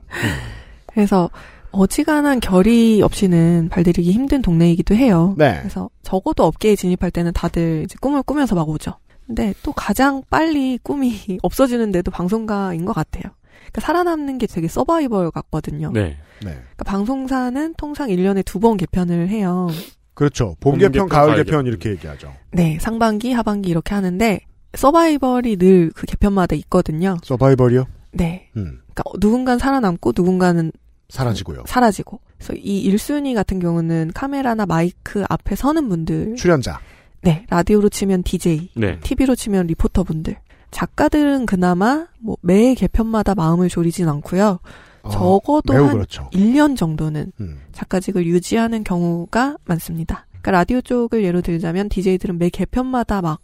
그래서 0.86 1.30
어지간한 1.70 2.40
결의 2.40 3.02
없이는 3.02 3.68
발들이기 3.70 4.10
힘든 4.12 4.42
동네이기도 4.42 4.94
해요. 4.94 5.34
네. 5.38 5.58
그래서 5.60 5.90
적어도 6.02 6.44
업계에 6.44 6.76
진입할 6.76 7.10
때는 7.10 7.32
다들 7.32 7.82
이제 7.84 7.96
꿈을 8.00 8.22
꾸면서 8.22 8.54
막 8.54 8.68
오죠. 8.68 8.94
근데 9.26 9.54
또 9.62 9.72
가장 9.72 10.22
빨리 10.28 10.78
꿈이 10.82 11.38
없어지는데도 11.42 12.10
방송가인 12.10 12.84
것 12.84 12.92
같아요. 12.92 13.32
그러니까 13.72 13.80
살아남는 13.80 14.38
게 14.38 14.46
되게 14.46 14.68
서바이벌 14.68 15.30
같거든요. 15.30 15.90
네. 15.92 16.16
네. 16.42 16.50
그러니까 16.50 16.84
방송사는 16.84 17.74
통상 17.76 18.08
1년에 18.08 18.44
두 18.44 18.58
번 18.60 18.76
개편을 18.76 19.28
해요. 19.28 19.68
그렇죠. 20.14 20.54
봄 20.60 20.72
봄 20.72 20.78
개편, 20.78 20.92
개편, 20.92 21.08
가을 21.08 21.36
개편. 21.36 21.66
이렇게 21.66 21.90
얘기하죠. 21.90 22.32
네, 22.52 22.78
상반기, 22.80 23.32
하반기 23.32 23.70
이렇게 23.70 23.94
하는데 23.94 24.40
서바이벌이 24.74 25.56
늘 25.56 25.90
그 25.94 26.06
개편마다 26.06 26.54
있거든요. 26.56 27.16
서바이벌이요? 27.22 27.84
네. 28.12 28.48
음. 28.56 28.80
그러니까 28.94 29.02
누군가는 29.20 29.58
살아남고 29.58 30.12
누군가는 30.16 30.70
사라지고요. 31.08 31.64
사라지고. 31.66 32.20
그래서 32.38 32.54
이 32.56 32.90
1순위 32.92 33.34
같은 33.34 33.58
경우는 33.60 34.12
카메라나 34.14 34.66
마이크 34.66 35.24
앞에 35.28 35.54
서는 35.56 35.88
분들. 35.88 36.36
출연자. 36.36 36.80
네. 37.22 37.44
라디오로 37.50 37.88
치면 37.88 38.22
DJ. 38.22 38.70
네. 38.76 38.98
TV로 39.00 39.34
치면 39.34 39.66
리포터분들. 39.68 40.36
작가들은 40.74 41.46
그나마 41.46 42.06
뭐 42.18 42.36
매 42.42 42.74
개편마다 42.74 43.34
마음을 43.36 43.68
졸이진 43.68 44.08
않고요. 44.08 44.58
어, 45.02 45.10
적어도 45.10 45.72
한 45.72 45.92
그렇죠. 45.92 46.28
1년 46.32 46.76
정도는 46.76 47.30
음. 47.40 47.60
작가직을 47.72 48.26
유지하는 48.26 48.82
경우가 48.82 49.56
많습니다. 49.64 50.26
그러니까 50.30 50.50
라디오 50.50 50.80
쪽을 50.80 51.22
예로 51.24 51.42
들자면 51.42 51.88
DJ들은 51.88 52.38
매 52.38 52.50
개편마다 52.50 53.22
막 53.22 53.40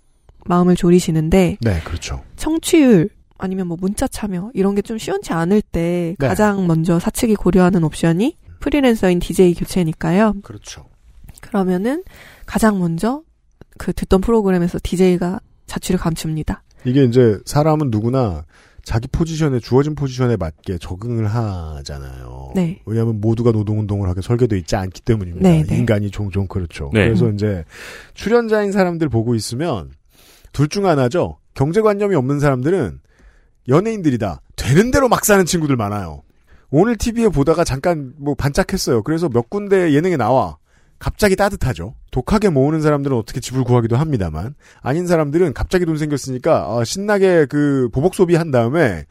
마음을 0.46 0.74
졸이시는데 0.74 1.58
네, 1.60 1.80
그렇죠. 1.84 2.22
청취율 2.36 3.10
아니면 3.38 3.68
뭐 3.68 3.76
문자 3.80 4.08
참여 4.08 4.50
이런 4.54 4.74
게 4.74 4.82
좀 4.82 4.98
시원치 4.98 5.32
않을 5.32 5.62
때 5.62 6.16
네. 6.18 6.26
가장 6.26 6.66
먼저 6.66 6.98
사측이 6.98 7.36
고려하는 7.36 7.84
옵션이 7.84 8.36
프리랜서인 8.58 9.20
DJ 9.20 9.54
교체니까요. 9.54 10.34
그렇죠. 10.42 10.86
그러면은 11.40 12.02
가장 12.44 12.80
먼저 12.80 13.22
그 13.78 13.92
듣던 13.92 14.20
프로그램에서 14.20 14.78
DJ가 14.82 15.40
자취를 15.66 16.00
감춥니다. 16.00 16.62
이게 16.84 17.04
이제 17.04 17.38
사람은 17.44 17.90
누구나 17.90 18.44
자기 18.84 19.08
포지션에 19.08 19.60
주어진 19.60 19.94
포지션에 19.94 20.36
맞게 20.36 20.78
적응을 20.78 21.26
하잖아요. 21.26 22.52
네. 22.54 22.80
왜냐하면 22.86 23.20
모두가 23.20 23.52
노동운동을 23.52 24.08
하게 24.08 24.22
설계돼 24.22 24.56
있지 24.58 24.74
않기 24.76 25.02
때문입니다. 25.02 25.48
네, 25.48 25.62
네. 25.64 25.76
인간이 25.76 26.10
종종 26.10 26.46
그렇죠. 26.46 26.90
네. 26.92 27.04
그래서 27.04 27.30
이제 27.30 27.64
출연자인 28.14 28.72
사람들 28.72 29.08
보고 29.08 29.34
있으면 29.34 29.90
둘 30.52 30.68
중 30.68 30.86
하나죠. 30.86 31.38
경제관념이 31.54 32.14
없는 32.16 32.40
사람들은 32.40 33.00
연예인들이다. 33.68 34.40
되는 34.56 34.90
대로 34.90 35.08
막 35.08 35.24
사는 35.24 35.44
친구들 35.44 35.76
많아요. 35.76 36.22
오늘 36.70 36.96
TV에 36.96 37.28
보다가 37.28 37.64
잠깐 37.64 38.14
뭐 38.18 38.34
반짝했어요. 38.34 39.02
그래서 39.02 39.28
몇 39.28 39.50
군데 39.50 39.92
예능에 39.92 40.16
나와. 40.16 40.56
갑자기 41.00 41.34
따뜻하죠. 41.34 41.94
독하게 42.12 42.50
모으는 42.50 42.82
사람들은 42.82 43.16
어떻게 43.16 43.40
집을 43.40 43.64
구하기도 43.64 43.96
합니다만 43.96 44.54
아닌 44.82 45.06
사람들은 45.06 45.54
갑자기 45.54 45.86
돈 45.86 45.96
생겼으니까 45.96 46.68
어, 46.68 46.84
신나게 46.84 47.46
그 47.46 47.88
보복 47.92 48.14
소비한 48.14 48.50
다음에 48.50 49.06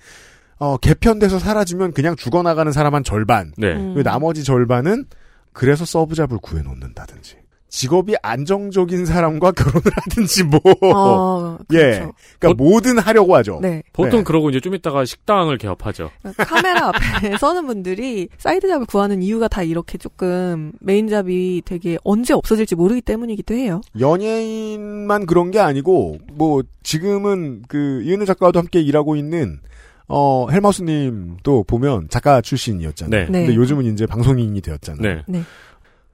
어, 0.59 0.77
개편돼서 0.77 1.39
사라지면 1.39 1.93
그냥 1.93 2.15
죽어나가는 2.15 2.71
사람 2.71 2.93
한 2.93 3.03
절반. 3.03 3.53
네. 3.57 3.73
음. 3.73 4.01
나머지 4.03 4.43
절반은 4.43 5.05
그래서 5.51 5.83
서브잡을 5.83 6.37
구해놓는다든지 6.37 7.37
직업이 7.69 8.15
안정적인 8.21 9.05
사람과 9.05 9.51
결혼을 9.53 9.91
하든지 9.95 10.43
뭐 10.43 10.59
어, 10.81 11.57
예, 11.71 11.77
그렇죠. 11.77 12.13
그러니까 12.39 12.63
뭐든 12.63 12.97
하려고 12.97 13.35
하죠. 13.35 13.59
네. 13.61 13.83
보통 13.93 14.19
네. 14.19 14.23
그러고 14.23 14.49
이제 14.49 14.59
좀 14.59 14.73
이따가 14.75 15.05
식당을 15.05 15.57
개업하죠. 15.57 16.09
카메라 16.37 16.87
앞에 16.87 17.37
서는 17.39 17.67
분들이 17.67 18.27
side 18.37 18.67
job을 18.67 18.85
구하는 18.85 19.21
이유가 19.21 19.47
다 19.47 19.63
이렇게 19.63 19.97
조금 19.97 20.71
main 20.79 21.07
job이 21.07 21.61
되게 21.63 21.97
언제 22.03 22.33
없어질지 22.33 22.75
모르기 22.75 23.01
때문이기도 23.01 23.53
해요. 23.53 23.81
연예인만 23.99 25.27
그런 25.27 25.51
게 25.51 25.59
아니고 25.59 26.17
뭐 26.33 26.63
지금은 26.83 27.63
그 27.67 28.01
이은혜 28.03 28.25
작가와도 28.25 28.59
함께 28.59 28.81
일하고 28.81 29.15
있는 29.15 29.59
어 30.07 30.47
헬마우스님도 30.49 31.65
보면 31.65 32.07
작가 32.09 32.41
출신이었잖아요. 32.41 33.25
네. 33.25 33.29
네. 33.29 33.45
근데 33.45 33.55
요즘은 33.55 33.85
이제 33.85 34.07
방송인이 34.07 34.59
되었잖아요. 34.59 35.21
네. 35.27 35.43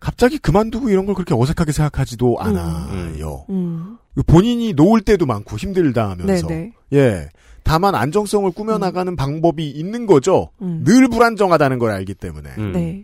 네. 0.06 0.12
갑자기 0.12 0.38
그만두고 0.38 0.89
이런 0.89 1.06
걸 1.06 1.16
그렇게 1.16 1.34
어색하게 1.34 1.72
생각하지도 1.72 2.38
않아요. 2.39 3.45
음. 3.49 3.97
본인이 4.28 4.74
놓을 4.74 5.01
때도 5.01 5.26
많고 5.26 5.58
힘들다 5.58 6.12
하면서. 6.12 6.47
네네. 6.47 6.72
예. 6.93 7.30
다만 7.64 7.95
안정성을 7.95 8.49
꾸며나가는 8.51 9.16
방법이 9.16 9.68
있는 9.70 10.06
거죠. 10.06 10.49
음. 10.62 10.84
늘 10.86 11.08
불안정하다는 11.08 11.80
걸 11.80 11.91
알기 11.91 12.14
때문에. 12.14 12.49
네. 12.74 13.03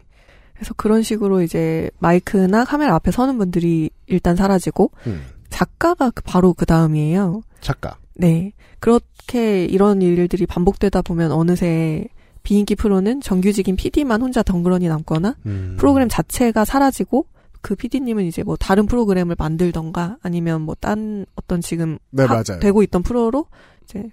그래서 0.53 0.73
그런 0.75 1.01
식으로 1.01 1.41
이제 1.41 1.89
마이크나 1.99 2.63
카메라 2.65 2.93
앞에 2.95 3.09
서는 3.09 3.39
분들이 3.39 3.89
일단 4.05 4.35
사라지고 4.35 4.91
음. 5.07 5.23
작가가 5.49 6.11
그- 6.11 6.21
바로 6.23 6.53
그 6.53 6.65
다음이에요. 6.67 7.41
작가. 7.61 7.97
네. 8.15 8.51
그렇게 8.79 9.65
이런 9.65 10.01
일들이 10.03 10.45
반복되다 10.45 11.01
보면 11.01 11.31
어느새 11.31 12.05
비인기 12.43 12.75
프로는 12.75 13.21
정규직인 13.21 13.75
PD만 13.75 14.21
혼자 14.21 14.41
덩그러니 14.43 14.87
남거나 14.87 15.35
음. 15.45 15.75
프로그램 15.79 16.09
자체가 16.09 16.65
사라지고 16.65 17.25
그 17.61 17.75
PD님은 17.75 18.25
이제 18.25 18.41
뭐 18.43 18.55
다른 18.55 18.87
프로그램을 18.87 19.35
만들던가 19.37 20.17
아니면 20.23 20.61
뭐 20.61 20.75
딴 20.79 21.25
어떤 21.35 21.61
지금 21.61 21.99
네, 22.09 22.23
하- 22.23 22.33
맞아요. 22.33 22.59
되고 22.59 22.81
있던 22.83 23.03
프로로 23.03 23.45
이제 23.83 24.05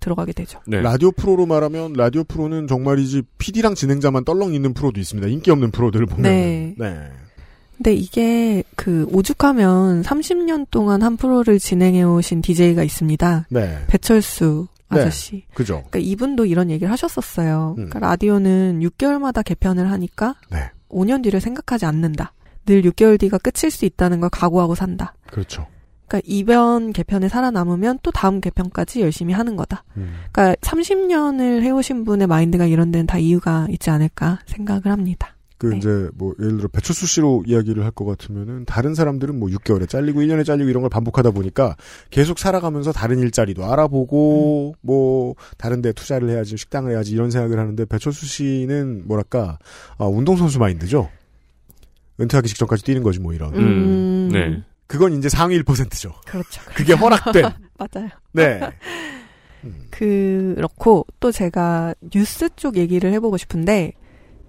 들어가게 0.00 0.32
되죠. 0.32 0.60
네. 0.66 0.80
라디오 0.80 1.10
프로로 1.12 1.44
말하면 1.46 1.92
라디오 1.94 2.24
프로는 2.24 2.66
정말이지 2.66 3.22
PD랑 3.38 3.74
진행자만 3.74 4.24
떨렁 4.24 4.54
있는 4.54 4.72
프로도 4.74 5.00
있습니다. 5.00 5.28
인기 5.28 5.50
없는 5.50 5.70
프로들을 5.70 6.06
보면. 6.06 6.22
네. 6.22 6.74
근데 7.76 7.92
이게 7.94 8.62
그 8.76 9.06
오죽하면 9.12 10.02
30년 10.02 10.66
동안 10.70 11.02
한 11.02 11.16
프로를 11.16 11.58
진행해 11.58 12.02
오신 12.04 12.40
DJ가 12.42 12.82
있습니다. 12.84 13.46
네. 13.50 13.78
배철수 13.88 14.68
네. 14.68 14.73
아저씨. 14.88 15.46
그죠. 15.54 15.84
그러니까 15.88 15.98
이분도 15.98 16.46
이런 16.46 16.70
얘기를 16.70 16.90
하셨었어요. 16.92 17.70
음. 17.78 17.88
그러니까 17.88 17.98
라디오는 18.00 18.80
6개월마다 18.80 19.44
개편을 19.44 19.90
하니까 19.90 20.34
네. 20.50 20.70
5년 20.88 21.22
뒤를 21.22 21.40
생각하지 21.40 21.86
않는다. 21.86 22.32
늘 22.66 22.82
6개월 22.82 23.18
뒤가 23.18 23.38
끝일 23.38 23.70
수 23.70 23.84
있다는 23.84 24.20
걸 24.20 24.30
각오하고 24.30 24.74
산다. 24.74 25.14
그렇죠. 25.26 25.66
그러니까 26.06 26.20
이번 26.30 26.92
개편에 26.92 27.28
살아남으면 27.28 27.98
또 28.02 28.10
다음 28.10 28.40
개편까지 28.40 29.00
열심히 29.00 29.34
하는 29.34 29.56
거다. 29.56 29.84
음. 29.96 30.14
그러니까 30.32 30.54
30년을 30.60 31.62
해오신 31.62 32.04
분의 32.04 32.26
마인드가 32.26 32.66
이런 32.66 32.90
데는 32.90 33.06
다 33.06 33.18
이유가 33.18 33.66
있지 33.70 33.90
않을까 33.90 34.40
생각을 34.46 34.86
합니다. 34.86 35.33
그 35.56 35.74
이제 35.76 36.08
뭐 36.14 36.34
예를 36.40 36.56
들어 36.56 36.68
배철수 36.68 37.06
씨로 37.06 37.44
이야기를 37.46 37.84
할 37.84 37.92
것 37.92 38.04
같으면은 38.04 38.64
다른 38.64 38.94
사람들은 38.94 39.38
뭐 39.38 39.48
6개월에 39.48 39.88
잘리고 39.88 40.20
1년에 40.20 40.44
잘리고 40.44 40.68
이런 40.68 40.82
걸 40.82 40.90
반복하다 40.90 41.30
보니까 41.30 41.76
계속 42.10 42.38
살아가면서 42.40 42.90
다른 42.92 43.20
일자리도 43.20 43.64
알아보고 43.64 44.74
뭐 44.80 45.34
다른 45.56 45.80
데 45.80 45.92
투자를 45.92 46.28
해야지 46.30 46.56
식당을 46.56 46.90
해야지 46.92 47.12
이런 47.12 47.30
생각을 47.30 47.58
하는데 47.58 47.84
배철수 47.84 48.26
씨는 48.26 49.04
뭐랄까 49.06 49.58
아, 49.96 50.06
운동선수 50.06 50.58
마인드죠. 50.58 51.08
은퇴하기 52.20 52.48
직전까지 52.48 52.84
뛰는 52.84 53.02
거지 53.02 53.20
뭐 53.20 53.32
이런. 53.32 53.54
음. 53.54 54.28
네. 54.32 54.62
그건 54.86 55.12
이제 55.16 55.28
상위 55.28 55.60
1%죠. 55.62 56.12
그렇죠. 56.26 56.62
그게 56.74 56.92
허락된. 56.92 57.44
맞아요. 57.78 58.08
네. 58.32 58.60
그렇고 59.90 61.06
또 61.20 61.32
제가 61.32 61.94
뉴스 62.12 62.48
쪽 62.56 62.76
얘기를 62.76 63.12
해보고 63.12 63.36
싶은데 63.36 63.92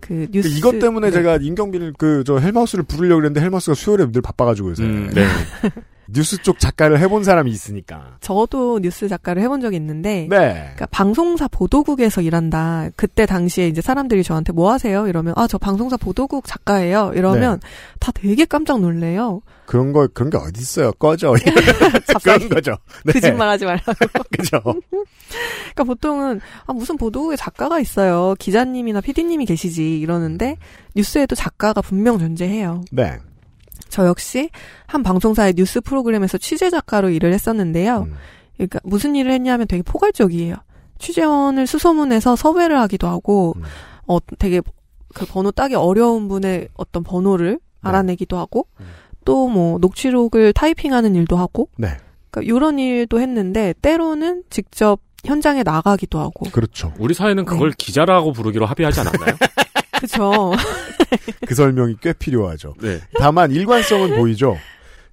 그 0.07 0.27
뉴스 0.31 0.47
이것 0.57 0.79
때문에 0.79 1.07
네. 1.07 1.13
제가 1.13 1.37
임경빈을 1.37 1.93
그 1.97 2.23
저 2.25 2.37
헬마우스를 2.39 2.83
부르려고 2.85 3.19
그랬는데 3.21 3.41
헬마우스가 3.41 3.75
수요일에 3.75 4.11
늘 4.11 4.21
바빠가지고 4.21 4.71
요새 4.71 4.83
음, 4.83 5.09
네. 5.13 5.25
뉴스 6.07 6.37
쪽 6.41 6.59
작가를 6.59 6.99
해본 6.99 7.23
사람이 7.23 7.49
있으니까. 7.51 8.17
저도 8.21 8.79
뉴스 8.79 9.07
작가를 9.07 9.41
해본 9.41 9.61
적이 9.61 9.77
있는데 9.77 10.27
네. 10.29 10.53
그러니까 10.53 10.85
방송사 10.87 11.47
보도국에서 11.47 12.21
일한다. 12.21 12.89
그때 12.95 13.25
당시에 13.25 13.67
이제 13.67 13.81
사람들이 13.81 14.23
저한테 14.23 14.53
뭐 14.53 14.71
하세요? 14.71 15.07
이러면 15.07 15.33
아 15.37 15.47
저 15.47 15.57
방송사 15.57 15.95
보도국 15.97 16.45
작가예요. 16.47 17.11
이러면 17.15 17.59
네. 17.59 17.67
다 17.99 18.11
되게 18.11 18.45
깜짝 18.45 18.81
놀래요. 18.81 19.41
그런 19.65 19.93
거 19.93 20.07
그런 20.13 20.29
게 20.29 20.37
어디 20.37 20.59
있어요? 20.61 20.91
꺼져. 20.93 21.33
그런 22.23 22.49
거죠. 22.49 22.77
네. 23.05 23.13
거짓말하지 23.13 23.65
말라고. 23.65 23.93
그죠. 24.37 24.59
그러니까 24.61 25.83
보통은 25.85 26.41
아 26.65 26.73
무슨 26.73 26.97
보도국에 26.97 27.35
작가가 27.35 27.79
있어요. 27.79 28.35
기자님이나 28.39 29.01
PD님이 29.01 29.45
계시지 29.45 29.99
이러는데 29.99 30.57
뉴스에도 30.95 31.35
작가가 31.35 31.81
분명 31.81 32.17
존재해요. 32.19 32.81
네. 32.91 33.17
저 33.89 34.05
역시 34.07 34.49
한 34.85 35.03
방송사의 35.03 35.53
뉴스 35.55 35.81
프로그램에서 35.81 36.37
취재 36.37 36.69
작가로 36.69 37.09
일을 37.09 37.33
했었는데요. 37.33 38.07
음. 38.07 38.15
그러니까 38.55 38.79
무슨 38.83 39.15
일을 39.15 39.31
했냐면 39.31 39.67
되게 39.67 39.83
포괄적이에요. 39.83 40.55
취재원을 40.99 41.67
수소문해서 41.67 42.35
섭외를 42.35 42.79
하기도 42.79 43.07
하고 43.07 43.53
음. 43.57 43.63
어 44.07 44.19
되게 44.39 44.61
그 45.13 45.25
번호 45.25 45.51
따기 45.51 45.75
어려운 45.75 46.27
분의 46.27 46.69
어떤 46.73 47.03
번호를 47.03 47.53
네. 47.53 47.59
알아내기도 47.81 48.37
하고 48.37 48.67
음. 48.79 48.85
또뭐 49.25 49.79
녹취록을 49.79 50.53
타이핑하는 50.53 51.15
일도 51.15 51.35
하고 51.35 51.69
네. 51.77 51.97
그러니까 52.29 52.55
이런 52.55 52.79
일도 52.79 53.19
했는데 53.19 53.73
때로는 53.81 54.43
직접 54.49 54.99
현장에 55.25 55.63
나가기도 55.63 56.19
하고 56.19 56.45
그렇죠. 56.51 56.93
우리 56.99 57.13
사회는 57.13 57.45
그걸 57.45 57.71
기자라고 57.71 58.31
부르기로 58.31 58.65
합의하지 58.65 58.99
않았나요? 59.01 59.35
그렇죠. 59.97 60.53
그 61.47 61.55
설명이 61.55 61.97
꽤 62.01 62.13
필요하죠. 62.13 62.75
네. 62.81 62.99
다만 63.19 63.51
일관성은 63.51 64.15
보이죠. 64.15 64.57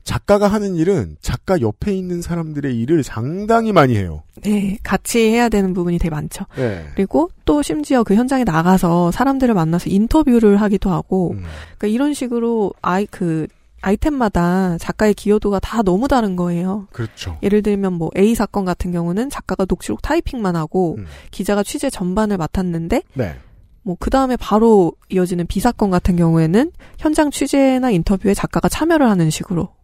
작가가 0.04 0.48
하는 0.48 0.74
일은 0.74 1.16
작가 1.20 1.60
옆에 1.60 1.94
있는 1.94 2.22
사람들의 2.22 2.76
일을 2.76 3.04
상당히 3.04 3.72
많이 3.72 3.96
해요. 3.96 4.24
네, 4.42 4.76
같이 4.82 5.20
해야 5.30 5.48
되는 5.48 5.74
부분이 5.74 5.98
되게 5.98 6.10
많죠. 6.10 6.44
네. 6.56 6.84
그리고 6.96 7.30
또 7.44 7.62
심지어 7.62 8.02
그 8.02 8.14
현장에 8.14 8.42
나가서 8.42 9.12
사람들을 9.12 9.54
만나서 9.54 9.90
인터뷰를 9.90 10.60
하기도 10.60 10.90
하고, 10.90 11.32
음. 11.32 11.44
그러니까 11.78 11.86
이런 11.86 12.14
식으로 12.14 12.72
아이 12.82 13.06
그 13.06 13.46
아이템마다 13.80 14.78
작가의 14.78 15.14
기여도가 15.14 15.58
다 15.58 15.82
너무 15.82 16.08
다른 16.08 16.36
거예요. 16.36 16.86
그렇죠. 16.92 17.36
예를 17.42 17.62
들면 17.62 17.92
뭐 17.92 18.10
A 18.16 18.34
사건 18.34 18.64
같은 18.64 18.92
경우는 18.92 19.28
작가가 19.28 19.66
녹취록 19.68 20.02
타이핑만 20.02 20.56
하고 20.56 20.96
음. 20.98 21.06
기자가 21.32 21.62
취재 21.62 21.90
전반을 21.90 22.38
맡았는데 22.38 23.02
네. 23.14 23.36
뭐 23.84 23.96
그 23.98 24.10
다음에 24.10 24.36
바로 24.36 24.92
이어지는 25.10 25.46
B 25.46 25.60
사건 25.60 25.90
같은 25.90 26.16
경우에는 26.16 26.70
현장 26.98 27.30
취재나 27.30 27.90
인터뷰에 27.90 28.34
작가가 28.34 28.68
참여를 28.68 29.08
하는 29.08 29.30
식으로 29.30 29.74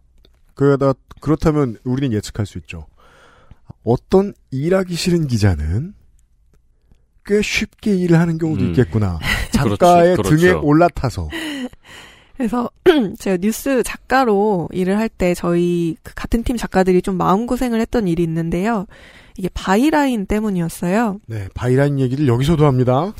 그러다 0.55 0.93
그렇다면 1.21 1.77
우리는 1.83 2.15
예측할 2.15 2.45
수 2.45 2.57
있죠. 2.59 2.87
어떤 3.83 4.33
일하기 4.51 4.95
싫은 4.95 5.27
기자는 5.27 5.93
꽤 7.25 7.41
쉽게 7.41 7.95
일을 7.95 8.19
하는 8.19 8.37
경우도 8.37 8.63
음. 8.63 8.69
있겠구나. 8.69 9.19
그렇죠, 9.51 9.69
작가의 9.77 10.15
그렇죠. 10.17 10.35
등에 10.37 10.51
올라타서. 10.51 11.29
그래서 12.37 12.69
제가 13.19 13.37
뉴스 13.37 13.83
작가로 13.83 14.69
일을 14.71 14.97
할 14.97 15.09
때 15.09 15.33
저희 15.33 15.97
그 16.03 16.13
같은 16.15 16.43
팀 16.43 16.55
작가들이 16.55 17.01
좀 17.01 17.17
마음고생을 17.17 17.79
했던 17.81 18.07
일이 18.07 18.23
있는데요. 18.23 18.85
이게 19.37 19.49
byline 19.53 20.25
때문이었어요. 20.25 21.19
네, 21.27 21.47
byline 21.53 21.99
얘기를 21.99 22.27
여기서도 22.27 22.65
합니다. 22.65 23.13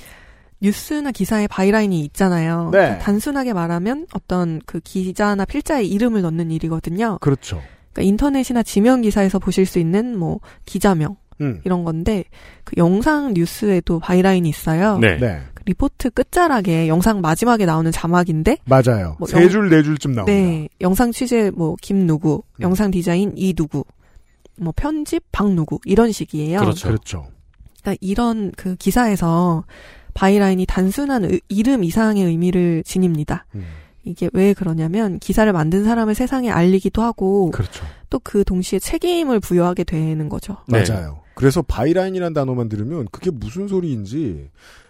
뉴스나 0.62 1.12
기사에 1.12 1.47
byline이 1.47 1.99
있잖아요. 2.05 2.66
네. 2.72 2.78
그러니까 2.80 2.99
단순하게 2.99 3.53
말하면 3.53 4.07
어떤 4.14 4.60
그 4.66 4.80
기자나 4.80 5.45
필자의 5.45 5.88
이름을 5.89 6.22
넣는 6.22 6.51
일이거든요. 6.51 7.18
그렇죠. 7.22 7.62
그러니까 7.93 8.01
인터넷이나 8.10 8.64
지면 8.63 9.01
기사에서 9.01 9.39
보실 9.39 9.66
수 9.66 9.80
있는 9.80 10.18
뭐 10.18 10.39
기자명 10.66 11.16
음. 11.41 11.62
이런 11.64 11.84
건데 11.86 12.26
그 12.66 12.74
영상 12.78 13.34
뉴스에도 13.34 13.99
byline이 13.99 14.47
있어요. 14.49 14.97
네. 14.99 15.18
네. 15.18 15.41
그 15.53 15.64
리포트 15.66 16.10
끝자락에 16.10 16.88
영상 16.89 17.22
마지막에 17.22 17.66
나오는 17.66 17.89
자막인데 17.91 18.57
맞아요. 18.66 19.16
뭐세 19.20 19.41
영- 19.41 19.49
줄, 19.49 19.70
네 19.70 19.82
줄쯤 19.82 20.14
나옵니다. 20.14 20.38
네, 20.38 20.68
영상 20.82 21.12
취재 21.14 21.49
뭐 21.51 21.76
김 21.82 22.05
누구, 22.05 22.43
음. 22.57 22.62
영상 22.64 22.91
디자인 22.91 23.32
이 23.38 23.53
누구, 23.53 23.86
뭐 24.57 24.74
편집 24.76 25.24
박 25.32 25.53
누구 25.53 25.80
이런 25.86 26.12
식이에요. 26.12 26.60
그렇죠. 26.60 26.88
그렇죠. 26.89 27.28
그러니까 27.82 27.97
이런 28.01 28.51
그 28.57 28.76
기사에서 28.76 29.64
byline이 30.19 30.65
단순한 30.65 31.24
의- 31.24 31.39
이름 31.47 31.84
이상의 31.86 32.26
의미를 32.26 32.84
지닙니다. 32.84 33.45
음. 33.55 33.63
이게 34.03 34.30
왜 34.34 34.53
그러냐면 34.53 35.17
기사를 35.20 35.51
만든 35.53 35.86
사람을 35.86 36.13
세상에 36.15 36.49
알리기도 36.49 37.01
하고 37.01 37.51
그렇죠. 37.51 37.86
또 38.09 38.20
그 38.20 38.43
동시에 38.43 38.80
책임을 38.80 39.39
부여하게 39.39 39.86
되는 39.86 40.28
거죠. 40.28 40.57
네. 40.67 40.84
맞아요. 40.84 41.22
그래서 41.36 41.61
byline이라는 41.61 42.34
단어만 42.34 42.67
들으면 42.67 43.07
그게 43.13 43.32
무슨 43.32 43.67
소리인지 43.70 44.49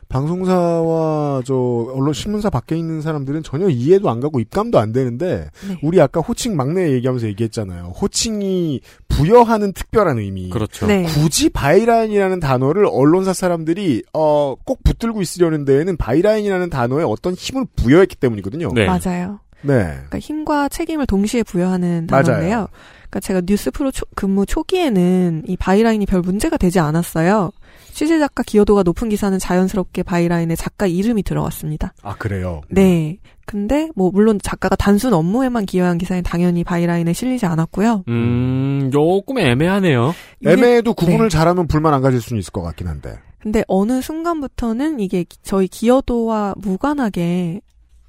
방송사와 0.10 1.44
저 1.46 1.54
언론 1.54 2.14
신문사 2.14 2.50
밖에 2.50 2.76
있는 2.76 3.02
사람들은 3.02 3.44
전혀 3.44 3.70
이해도 3.70 4.10
안 4.10 4.20
가고 4.20 4.40
실감도 4.40 4.80
안 4.80 4.92
되는데 4.92 5.50
네. 5.68 5.80
우리 5.84 6.02
아까 6.02 6.20
호칭 6.20 6.56
막내 6.56 6.92
얘기하면서 6.94 7.28
얘기했잖아요. 7.28 7.94
호칭이 8.02 8.82
부여하는 9.08 9.72
특별한 9.74 10.18
의미. 10.18 10.50
그렇죠. 10.50 10.88
네. 10.88 11.04
굳이 11.04 11.50
byline이라는 11.50 12.40
단어를 12.40 12.88
언론사 12.92 13.34
사람들이 13.34 14.04
어, 14.14 14.56
꼭 14.66 14.84
붙들고 14.84 15.22
있으려는 15.22 15.64
데에는 15.64 15.96
byline이라는 15.98 16.70
단어에 16.72 17.04
어떤 17.04 17.36
힘을 17.36 17.66
부여했기 17.76 18.16
때문이거든요. 18.16 18.72
네. 18.74 18.88
맞아요. 18.88 19.40
네. 19.62 19.74
그러니까 19.94 20.20
힘과 20.20 20.70
책임을 20.70 21.06
동시에 21.06 21.44
부여하는 21.44 22.08
맞아요. 22.10 22.24
단어인데요. 22.24 22.68
그러니까 23.10 23.20
제가 23.22 23.42
뉴스 23.42 23.72
프로 23.72 23.92
초- 23.92 24.06
근무 24.16 24.46
초기에는 24.46 25.44
이 25.48 25.58
byline이 25.58 26.06
별 26.06 26.22
문제가 26.22 26.58
되지 26.58 26.80
않았어요. 26.80 27.52
취재 27.92 28.20
작가 28.20 28.44
기여도가 28.44 28.84
높은 28.84 29.10
기사는 29.10 29.38
자연스럽게 29.40 30.04
byline에 30.04 30.56
작가 30.56 30.86
이름이 30.86 31.24
들어갔습니다. 31.24 31.94
아 32.04 32.16
그래요. 32.16 32.62
네. 32.70 33.18
근데 33.46 33.90
뭐 33.96 34.12
물론 34.12 34.40
작가가 34.44 34.76
단순 34.76 35.12
업무에만 35.14 35.66
기여한 35.66 35.98
기사는 35.98 36.22
당연히 36.22 36.64
byline에 36.64 37.14
실리지 37.14 37.48
않았고요. 37.48 38.04
음, 38.08 38.92
조금 38.94 39.40
애매하네요. 39.40 40.14
애매해도 40.46 40.94
구분을 40.94 41.26
네. 41.26 41.30
잘하면 41.30 41.68
불만 41.68 41.96
안 41.96 42.02
가질 42.02 42.22
수는 42.22 42.40
있을 42.40 42.52
것 42.52 42.62
같긴 42.62 42.88
한데. 42.88 43.18
근데 43.40 43.64
어느 43.68 44.02
순간부터는 44.02 45.00
이게 45.00 45.24
기- 45.24 45.38
저희 45.42 45.68
기여도와 45.68 46.54
무관하게 46.58 47.62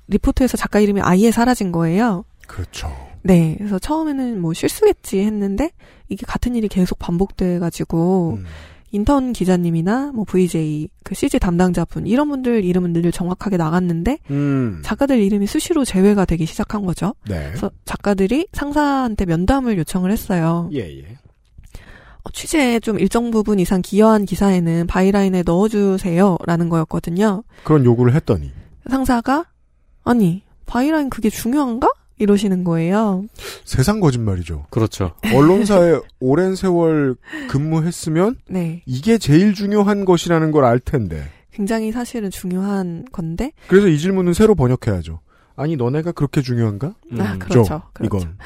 리포트에서 0.09 0.59
작가 0.59 0.78
이름이 0.80 1.01
아예 1.03 1.30
사라진 1.30 1.72
거예요. 1.72 2.24
그렇죠. 2.46 2.90
네. 3.23 3.55
그래서 3.59 3.79
처음에는 3.79 4.41
뭐 4.41 4.53
실수겠지 4.55 5.21
했는데 5.21 5.71
이게 6.09 6.25
같은 6.27 6.55
일이 6.55 6.68
계속 6.68 6.99
반복돼가지고 6.99 8.39
음. 8.39 8.45
인턴 8.93 9.33
기자님이나 9.33 10.11
뭐 10.12 10.25
VJ 10.25 10.89
그 11.05 11.14
CG 11.14 11.39
담당자분 11.39 12.07
이런 12.07 12.29
분들 12.29 12.64
이름은 12.64 12.93
늘 12.93 13.12
정확하게 13.12 13.57
나갔는데 13.57 14.18
음. 14.31 14.81
작가들 14.85 15.21
이름이 15.21 15.47
수시로 15.47 15.85
제외가 15.85 16.25
되기 16.25 16.45
시작한 16.47 16.85
거죠. 16.85 17.14
네. 17.29 17.47
그래서 17.47 17.71
작가들이 17.85 18.49
상사한테 18.53 19.27
면담을 19.27 19.79
요청을 19.79 20.11
했어요. 20.11 20.68
예, 20.73 20.81
예. 20.81 21.18
어, 22.25 22.31
취재에 22.33 22.81
좀 22.81 22.99
일정 22.99 23.31
부분 23.31 23.61
이상 23.61 23.81
기여한 23.81 24.25
기사에는 24.25 24.89
byline에 24.89 25.45
넣어주세요라는 25.47 26.68
거였거든요. 26.68 27.45
그런 27.62 27.85
요구를 27.85 28.14
했더니. 28.14 28.51
상사가 28.89 29.45
아니 30.03 30.43
byline 30.66 31.11
그게 31.11 31.31
중요한가? 31.31 31.89
이러시는 32.21 32.62
거예요. 32.64 33.25
세상 33.64 33.99
거짓말이죠. 34.01 34.66
그렇죠. 34.71 35.12
언론사에 35.35 35.99
오랜 36.21 36.55
세월 36.55 37.16
근무했으면 37.49 38.37
네, 38.49 38.83
이게 38.87 39.18
제일 39.18 39.55
중요한 39.55 40.05
것이라는 40.05 40.53
걸 40.53 40.64
알 40.64 40.79
텐데. 40.79 41.25
굉장히 41.53 41.91
사실은 41.91 42.31
중요한 42.31 43.05
건데. 43.11 43.53
그래서 43.66 43.89
이 43.89 43.99
질문은 43.99 44.35
새로 44.35 44.55
번역해야죠. 44.55 45.21
아니 45.57 45.77
너네가 45.77 46.12
그렇게 46.12 46.41
중요한가? 46.43 46.95
아 47.18 47.37
그렇죠. 47.39 47.64
죠, 47.64 47.83
그렇죠. 47.93 48.18
이건. 48.18 48.37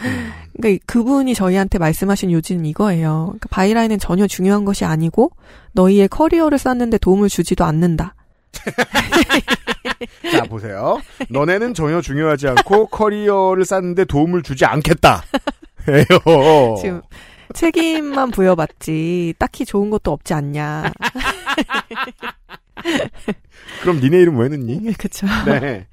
그러니까 0.58 0.82
그분이 0.86 1.34
저희한테 1.34 1.78
말씀하신 1.78 2.32
요지는 2.32 2.64
이거예요. 2.66 3.24
그러니까 3.26 3.48
byline은 3.50 3.98
전혀 3.98 4.26
중요한 4.26 4.64
것이 4.64 4.84
아니고 4.84 5.30
너희의 5.72 6.08
커리어를 6.08 6.58
쌓는데 6.58 6.98
도움을 6.98 7.28
주지도 7.28 7.64
않는다. 7.64 8.14
자 10.32 10.42
보세요. 10.44 11.00
너네는 11.28 11.74
전혀 11.74 12.00
중요하지 12.00 12.48
않고 12.48 12.86
커리어를 12.86 13.64
쌓는데 13.64 14.04
도움을 14.04 14.42
주지 14.42 14.64
않겠다. 14.64 15.22
에요. 15.88 16.04
지금 16.80 17.02
책임만 17.52 18.30
부여받지 18.30 19.34
딱히 19.38 19.64
좋은 19.64 19.90
것도 19.90 20.12
없지 20.12 20.34
않냐. 20.34 20.92
그럼 23.82 24.00
니네 24.00 24.18
이름 24.18 24.38
왜 24.38 24.48
넣니? 24.48 24.92
그렇죠. 24.94 25.26
네. 25.46 25.86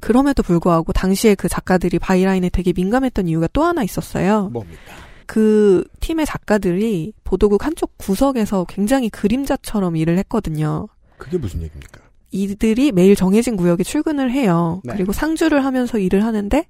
그럼에도 0.00 0.42
불구하고 0.42 0.92
당시에 0.92 1.34
그 1.36 1.48
작가들이 1.48 1.98
byline에 1.98 2.48
되게 2.48 2.72
민감했던 2.74 3.28
이유가 3.28 3.48
또 3.52 3.62
하나 3.62 3.82
있었어요. 3.84 4.48
뭡니까? 4.52 4.80
그 5.26 5.84
팀의 6.00 6.26
작가들이 6.26 7.12
보도국 7.24 7.64
한쪽 7.64 7.96
구석에서 7.98 8.66
굉장히 8.68 9.08
그림자처럼 9.08 9.96
일을 9.96 10.18
했거든요. 10.18 10.88
그게 11.22 11.38
무슨 11.38 11.62
얘기입니까? 11.62 12.00
이들이 12.32 12.90
매일 12.92 13.14
정해진 13.14 13.56
구역에 13.56 13.84
출근을 13.84 14.32
해요. 14.32 14.80
네. 14.84 14.94
그리고 14.94 15.12
상주를 15.12 15.64
하면서 15.64 15.98
일을 15.98 16.24
하는데 16.24 16.66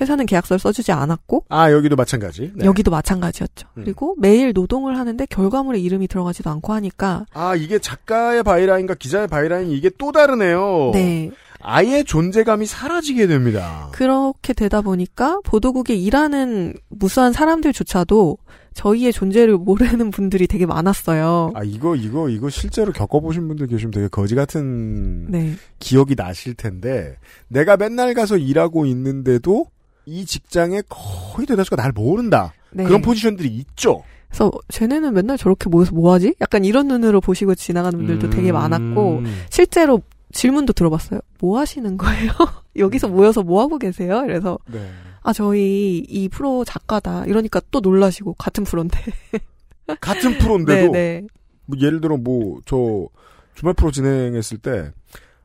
회사는 0.00 0.26
계약서를 0.26 0.60
써주지 0.60 0.92
않았고 0.92 1.46
아 1.48 1.72
여기도 1.72 1.96
마찬가지. 1.96 2.52
네. 2.54 2.64
여기도 2.64 2.92
마찬가지였죠. 2.92 3.66
음. 3.76 3.82
그리고 3.82 4.14
매일 4.18 4.52
노동을 4.52 4.96
하는데 4.96 5.26
결과물에 5.26 5.80
이름이 5.80 6.06
들어가지도 6.06 6.48
않고 6.50 6.72
하니까 6.74 7.26
아 7.32 7.56
이게 7.56 7.80
작가의 7.80 8.44
byline과 8.44 8.94
기자의 8.94 9.26
byline 9.26 9.70
이게 9.70 9.90
또 9.98 10.12
다르네요. 10.12 10.92
네 10.92 11.32
아예 11.60 12.04
존재감이 12.04 12.66
사라지게 12.66 13.26
됩니다. 13.26 13.88
그렇게 13.90 14.52
되다 14.52 14.82
보니까 14.82 15.40
보도국에 15.42 15.96
일하는 15.96 16.74
무수한 16.88 17.32
사람들조차도 17.32 18.38
저희의 18.78 19.12
존재를 19.12 19.56
모르는 19.56 20.12
분들이 20.12 20.46
되게 20.46 20.64
많았어요. 20.64 21.50
아 21.54 21.64
이거 21.64 21.96
이거 21.96 22.28
이거 22.28 22.48
실제로 22.48 22.92
겪어보신 22.92 23.48
분들 23.48 23.66
계시면 23.66 23.90
되게 23.90 24.06
거지 24.06 24.36
같은 24.36 25.28
네. 25.28 25.54
기억이 25.80 26.14
나실 26.14 26.54
텐데 26.54 27.16
내가 27.48 27.76
맨날 27.76 28.14
가서 28.14 28.36
일하고 28.36 28.86
있는데도 28.86 29.66
이 30.06 30.24
직장에 30.24 30.82
거의 30.88 31.44
대다수가 31.48 31.74
날 31.74 31.90
모른다. 31.90 32.52
네. 32.70 32.84
그런 32.84 33.02
포지션들이 33.02 33.48
있죠. 33.48 34.04
그래서 34.28 34.52
쟤네는 34.68 35.12
맨날 35.12 35.36
저렇게 35.36 35.68
모여서 35.68 35.92
뭐하지? 35.92 36.36
약간 36.40 36.64
이런 36.64 36.86
눈으로 36.86 37.20
보시고 37.20 37.56
지나가는 37.56 37.98
분들도 37.98 38.30
되게 38.30 38.52
많았고 38.52 39.18
음. 39.18 39.42
실제로 39.50 40.02
질문도 40.30 40.74
들어봤어요. 40.74 41.20
뭐 41.40 41.58
하시는 41.58 41.96
거예요? 41.96 42.30
여기서 42.76 43.08
모여서 43.08 43.42
뭐 43.42 43.60
하고 43.60 43.76
계세요? 43.76 44.22
그래서 44.24 44.56
네. 44.70 44.88
아 45.22 45.32
저희 45.32 45.98
이 46.08 46.28
프로 46.28 46.64
작가다 46.64 47.26
이러니까 47.26 47.60
또 47.70 47.80
놀라시고 47.80 48.34
같은 48.34 48.64
프로인데. 48.64 48.98
같은 50.00 50.38
프로인데도 50.38 50.92
네, 50.92 51.20
네. 51.20 51.26
뭐 51.66 51.78
예를 51.80 52.00
들어 52.00 52.16
뭐 52.16 52.60
저 52.66 53.08
주말 53.54 53.74
프로 53.74 53.90
진행했을 53.90 54.58
때 54.58 54.90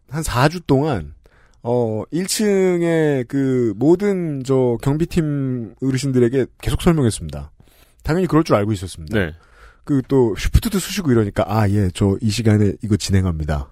한 0.10 0.22
4주 0.22 0.66
동안 0.68 1.16
어 1.64 2.04
1층에 2.14 3.28
그 3.28 3.74
모든 3.78 4.44
저 4.44 4.78
경비팀 4.82 5.76
어르신들에게 5.82 6.46
계속 6.62 6.82
설명했습니다. 6.82 7.52
당연히 8.04 8.28
그럴 8.28 8.44
줄 8.44 8.56
알고 8.58 8.72
있었습니다. 8.74 9.18
네. 9.18 9.34
그또 9.86 10.36
쉬프트도 10.36 10.78
쓰시고 10.80 11.12
이러니까 11.12 11.46
아 11.48 11.68
예 11.68 11.90
저 11.90 12.18
이 12.22 12.30
시간에 12.30 12.74
이거 12.84 12.96
진행합니다. 12.98 13.72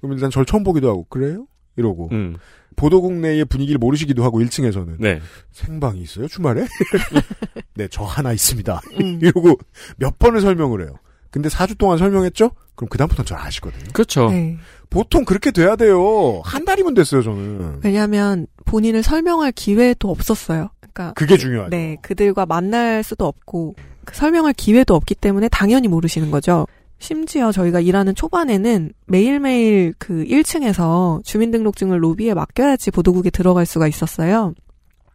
그럼 0.00 0.14
일단 0.14 0.30
절 0.30 0.44
처음 0.46 0.62
보기도 0.64 0.88
하고 0.88 1.04
그래요? 1.10 1.46
이러고 1.76 2.08
음. 2.12 2.36
보도국 2.76 3.12
내의 3.14 3.44
분위기를 3.44 3.78
모르시기도 3.78 4.24
하고 4.24 4.40
1층에서는 4.40 4.96
네. 4.98 5.20
생방이 5.52 6.00
있어요 6.00 6.26
주말에? 6.28 6.66
네 7.76 7.88
저 7.90 8.04
하나 8.04 8.32
있습니다. 8.32 8.80
음. 9.00 9.18
이러고 9.22 9.58
몇 9.96 10.18
번을 10.18 10.40
설명을 10.40 10.82
해요. 10.82 10.94
근데 11.30 11.48
4주 11.48 11.78
동안 11.78 11.96
설명했죠? 11.98 12.50
그럼 12.74 12.88
그다음부터는 12.90 13.26
절 13.26 13.38
아시거든요. 13.38 13.84
그렇죠. 13.92 14.28
네. 14.30 14.58
보통 14.90 15.24
그렇게 15.24 15.50
돼야 15.50 15.76
돼요. 15.76 16.42
한 16.44 16.64
달이면 16.66 16.92
됐어요, 16.94 17.22
저는. 17.22 17.80
왜냐하면 17.82 18.46
본인을 18.66 19.02
설명할 19.02 19.52
기회도 19.52 20.10
없었어요. 20.10 20.68
그러니까 20.80 21.14
그게 21.14 21.38
중요하죠. 21.38 21.70
네, 21.70 21.96
그들과 22.02 22.44
만날 22.44 23.02
수도 23.02 23.26
없고 23.26 23.76
그 24.04 24.14
설명할 24.14 24.52
기회도 24.52 24.94
없기 24.94 25.14
때문에 25.14 25.48
당연히 25.48 25.88
모르시는 25.88 26.30
거죠. 26.30 26.66
심지어 27.02 27.50
저희가 27.50 27.80
일하는 27.80 28.14
초반에는 28.14 28.92
매일매일 29.08 29.92
그 29.98 30.24
1층에서 30.24 31.22
주민등록증을 31.24 32.00
로비에 32.02 32.32
맡겨야지 32.32 32.92
보도국에 32.92 33.30
들어갈 33.30 33.66
수가 33.66 33.88
있었어요. 33.88 34.54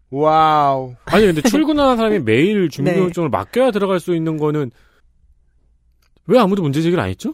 와우. 0.10 0.96
아니 1.06 1.26
근데 1.26 1.42
출근하는 1.42 1.96
사람이 1.96 2.20
매일 2.20 2.64
네. 2.64 2.68
주민등록증을 2.68 3.30
맡겨야 3.30 3.72
들어갈 3.72 4.02
수 4.02 4.14
있는 4.14 4.38
거는 4.38 4.72
왜 6.28 6.38
아무도 6.38 6.62
문제 6.62 6.82
제기를 6.82 7.02
안 7.02 7.10
했죠? 7.10 7.34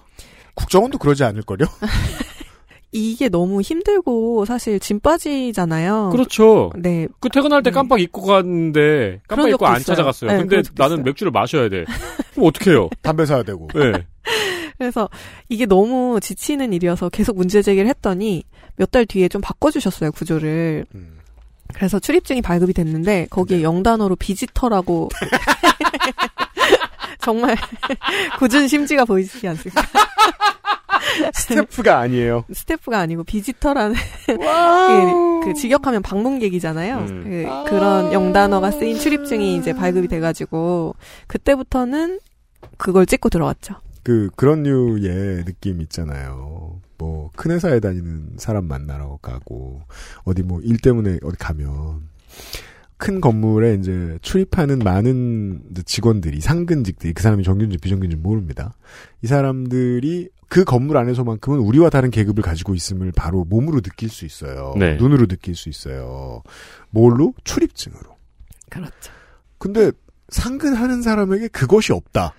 국정원도 0.53 0.99
그러지 0.99 1.23
않을걸요? 1.23 1.65
이게 2.91 3.27
너무 3.29 3.61
힘들고 3.61 4.45
사실 4.45 4.79
짐 4.79 4.99
빠지잖아요. 4.99 6.09
그렇죠. 6.11 6.71
네. 6.77 7.07
그 7.19 7.27
퇴근할 7.29 7.63
때 7.63 7.71
깜빡 7.71 7.99
잊고 7.99 8.21
갔는데 8.21 9.21
깜빡 9.27 9.49
잊고 9.49 9.65
안 9.65 9.81
있어요. 9.81 9.95
찾아갔어요. 9.95 10.31
네, 10.31 10.37
근데 10.37 10.61
나는 10.75 10.97
있어요. 10.97 11.03
맥주를 11.03 11.31
마셔야 11.31 11.69
돼. 11.69 11.85
그럼 12.35 12.49
어떡해요? 12.49 12.89
담배 13.01 13.25
사야 13.25 13.41
되고. 13.41 13.67
네. 13.73 14.05
그래서 14.77 15.09
이게 15.49 15.65
너무 15.65 16.19
지치는 16.21 16.73
일이어서 16.73 17.09
계속 17.09 17.37
문제 17.37 17.61
제기를 17.61 17.87
했더니 17.89 18.43
몇 18.75 18.89
달 18.91 19.05
뒤에 19.05 19.27
좀 19.27 19.41
바꿔주셨어요 19.41 20.11
구조를. 20.11 20.85
음. 20.95 21.19
그래서 21.73 21.99
출입증이 21.99 22.41
발급이 22.41 22.73
됐는데 22.73 23.27
거기에 23.29 23.57
네. 23.57 23.63
영단어로 23.63 24.15
visitor라고 24.15 25.09
정말 27.21 27.55
굳은 28.39 28.67
심지가 28.67 29.05
보이시지 29.05 29.47
않습니까? 29.47 29.81
스태프가 31.33 31.99
아니에요. 31.99 32.45
스태프가 32.51 32.99
아니고 32.99 33.23
visitor라는. 33.23 33.95
그, 34.25 35.45
그 35.45 35.53
직역하면 35.53 36.01
방문객이잖아요. 36.01 36.97
음. 36.97 37.23
그, 37.23 37.69
그런 37.69 38.11
영단어가 38.13 38.71
쓰인 38.71 38.97
출입증이 38.99 39.55
이제 39.57 39.73
발급이 39.73 40.07
돼가지고 40.07 40.95
그때부터는 41.27 42.19
그걸 42.77 43.05
찍고 43.05 43.29
들어왔죠. 43.29 43.75
그, 44.03 44.29
그런 44.35 44.63
류의 44.63 45.45
느낌 45.45 45.81
있잖아요. 45.81 46.81
뭐, 46.97 47.31
큰 47.35 47.51
회사에 47.51 47.79
다니는 47.79 48.33
사람 48.37 48.67
만나러 48.67 49.17
가고, 49.21 49.81
어디 50.23 50.43
뭐, 50.43 50.59
일 50.61 50.77
때문에 50.77 51.19
어디 51.23 51.37
가면, 51.37 52.09
큰 52.97 53.19
건물에 53.19 53.75
이제 53.75 54.17
출입하는 54.21 54.79
많은 54.79 55.63
직원들이, 55.85 56.39
상근직들이, 56.41 57.13
그 57.13 57.23
사람이 57.23 57.43
정규직, 57.43 57.81
비정규직 57.81 58.19
모릅니다. 58.19 58.75
이 59.21 59.27
사람들이 59.27 60.29
그 60.47 60.63
건물 60.63 60.97
안에서만큼은 60.97 61.59
우리와 61.59 61.89
다른 61.89 62.11
계급을 62.11 62.43
가지고 62.43 62.75
있음을 62.75 63.11
바로 63.15 63.43
몸으로 63.43 63.81
느낄 63.81 64.09
수 64.09 64.23
있어요. 64.23 64.75
네. 64.77 64.95
눈으로 64.97 65.25
느낄 65.25 65.55
수 65.55 65.67
있어요. 65.67 66.43
뭘로? 66.91 67.33
출입증으로. 67.43 68.15
그렇죠. 68.69 69.11
근데 69.57 69.91
상근하는 70.29 71.01
사람에게 71.01 71.47
그것이 71.47 71.91
없다. 71.91 72.33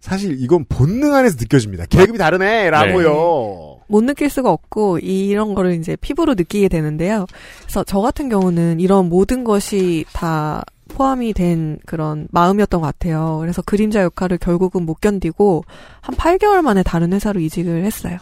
사실 0.00 0.40
이건 0.40 0.64
본능 0.68 1.14
안에서 1.14 1.36
느껴집니다. 1.38 1.86
계급이 1.86 2.18
다르네, 2.18 2.70
라고요. 2.70 3.80
못 3.88 4.04
느낄 4.04 4.28
수가 4.30 4.50
없고 4.50 4.98
이런 4.98 5.54
거를 5.54 5.74
이제 5.74 5.96
피부로 5.96 6.34
느끼게 6.34 6.68
되는데요. 6.68 7.26
그래서 7.62 7.82
저 7.84 8.00
같은 8.00 8.28
경우는 8.28 8.80
이런 8.80 9.08
모든 9.08 9.44
것이 9.44 10.04
다 10.12 10.62
포함이 10.88 11.32
된 11.32 11.78
그런 11.86 12.28
마음이었던 12.30 12.80
것 12.80 12.86
같아요. 12.86 13.38
그래서 13.40 13.62
그림자 13.62 14.02
역할을 14.02 14.38
결국은 14.38 14.84
못 14.84 15.00
견디고 15.00 15.64
한 16.00 16.14
8개월 16.14 16.62
만에 16.62 16.82
다른 16.82 17.12
회사로 17.12 17.40
이직을 17.40 17.84
했어요. 17.84 18.18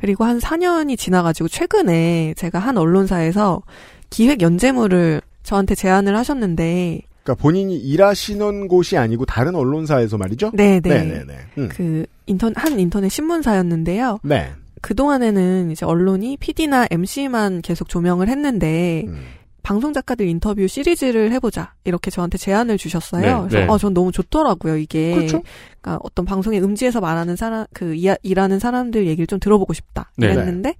그리고 0.00 0.24
한 0.24 0.38
4년이 0.38 0.96
지나가지고 0.98 1.48
최근에 1.48 2.34
제가 2.36 2.58
한 2.58 2.78
언론사에서 2.78 3.62
기획 4.08 4.40
연재물을 4.42 5.20
저한테 5.42 5.74
제안을 5.74 6.16
하셨는데 6.16 7.02
그러니까 7.30 7.42
본인이 7.42 7.76
일하시는 7.76 8.68
곳이 8.68 8.96
아니고 8.96 9.24
다른 9.26 9.54
언론사에서 9.54 10.18
말이죠? 10.18 10.50
네네. 10.54 10.80
네네네. 10.80 11.34
음. 11.58 11.68
그 11.70 12.04
인턴 12.26 12.52
한 12.56 12.78
인터넷 12.78 13.08
신문사였는데요. 13.08 14.18
네. 14.22 14.50
그 14.82 14.94
동안에는 14.94 15.70
이제 15.70 15.84
언론이 15.86 16.38
PD나 16.38 16.86
MC만 16.90 17.62
계속 17.62 17.88
조명을 17.88 18.28
했는데 18.28 19.04
음. 19.06 19.20
방송 19.62 19.92
작가들 19.92 20.26
인터뷰 20.26 20.66
시리즈를 20.66 21.32
해보자 21.32 21.74
이렇게 21.84 22.10
저한테 22.10 22.38
제안을 22.38 22.78
주셨어요. 22.78 23.20
네, 23.20 23.48
그래서 23.48 23.58
네. 23.58 23.66
어, 23.70 23.76
전 23.78 23.92
너무 23.92 24.10
좋더라고요 24.10 24.78
이게. 24.78 25.14
그렇죠. 25.14 25.42
그러니까 25.80 26.00
어떤 26.02 26.24
방송의 26.24 26.62
음지에서 26.62 27.00
말하는 27.00 27.36
사람 27.36 27.66
그 27.74 27.94
이- 27.94 28.14
일하는 28.22 28.58
사람들 28.58 29.06
얘기를 29.06 29.26
좀 29.26 29.38
들어보고 29.38 29.74
싶다 29.74 30.10
네. 30.16 30.28
이랬는데 30.32 30.74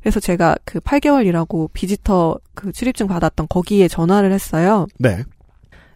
그래서 0.00 0.18
제가 0.18 0.56
그 0.64 0.80
8개월 0.80 1.26
일하고 1.26 1.70
비지터 1.74 2.38
그 2.54 2.72
출입증 2.72 3.06
받았던 3.06 3.46
거기에 3.50 3.86
전화를 3.86 4.32
했어요. 4.32 4.86
네. 4.98 5.22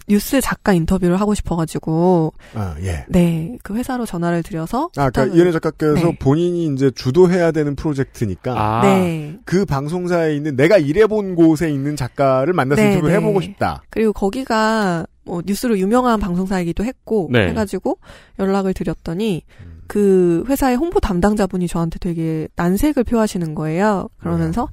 뉴스 0.09 0.41
작가 0.41 0.73
인터뷰를 0.73 1.19
하고 1.21 1.35
싶어가지고 1.35 2.33
아, 2.55 2.77
예. 2.83 3.05
네 3.09 3.59
그 3.63 3.75
회사로 3.75 4.07
전화를 4.07 4.43
드려서 4.43 4.91
아, 4.97 5.11
그러니까 5.11 5.25
부탁을- 5.27 5.37
이현애 5.37 5.53
작가께서 5.53 5.95
네. 5.95 6.17
본인이 6.19 6.67
이제 6.67 6.91
주도해야 6.93 7.51
되는 7.51 7.75
프로젝트니까 7.75 8.55
아. 8.57 8.83
네. 8.83 9.39
그 9.45 9.65
방송사에 9.65 10.37
있는 10.37 10.55
내가 10.57 10.79
일해본 10.79 11.35
곳에 11.35 11.71
있는 11.71 11.97
작가를 11.97 12.53
만나서 12.53 12.81
네, 12.83 12.89
인터뷰를 12.93 13.15
네. 13.15 13.21
해보고 13.21 13.41
싶다. 13.41 13.83
그리고 13.91 14.13
거기가 14.13 15.07
뭐 15.25 15.43
뉴스로 15.45 15.79
유명한 15.79 16.21
방송사이기도 16.21 16.85
했고 16.85 17.29
네. 17.33 17.49
해가지고 17.49 17.99
연락을 18.39 18.75
드렸더니 18.75 19.43
그 19.89 20.45
회사의 20.49 20.77
홍보 20.77 21.01
담당자분이 21.01 21.67
저한테 21.67 21.99
되게 21.99 22.47
난색을 22.57 23.03
표하시는 23.05 23.55
거예요. 23.57 24.09
그러면서 24.19 24.69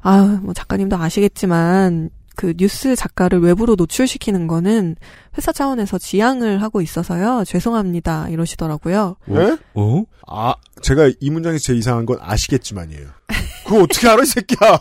아유 0.00 0.38
뭐 0.42 0.54
작가님도 0.54 0.96
아시겠지만 0.96 2.10
그 2.36 2.54
뉴스 2.56 2.94
작가를 2.94 3.40
외부로 3.40 3.74
노출시키는 3.74 4.46
거는 4.46 4.96
회사 5.36 5.52
차원에서 5.52 5.98
지양을 5.98 6.62
하고 6.62 6.80
있어서요 6.80 7.44
죄송합니다 7.44 8.28
이러시더라고요. 8.28 9.16
예? 9.30 9.56
어? 9.74 10.04
아, 10.28 10.54
제가 10.82 11.10
이 11.20 11.30
문장에서 11.30 11.64
제일 11.64 11.78
이상한 11.78 12.06
건 12.06 12.18
아시겠지만이에요. 12.20 13.08
그거 13.66 13.82
어떻게 13.82 14.08
알아, 14.08 14.22
이 14.22 14.26
새끼야! 14.26 14.78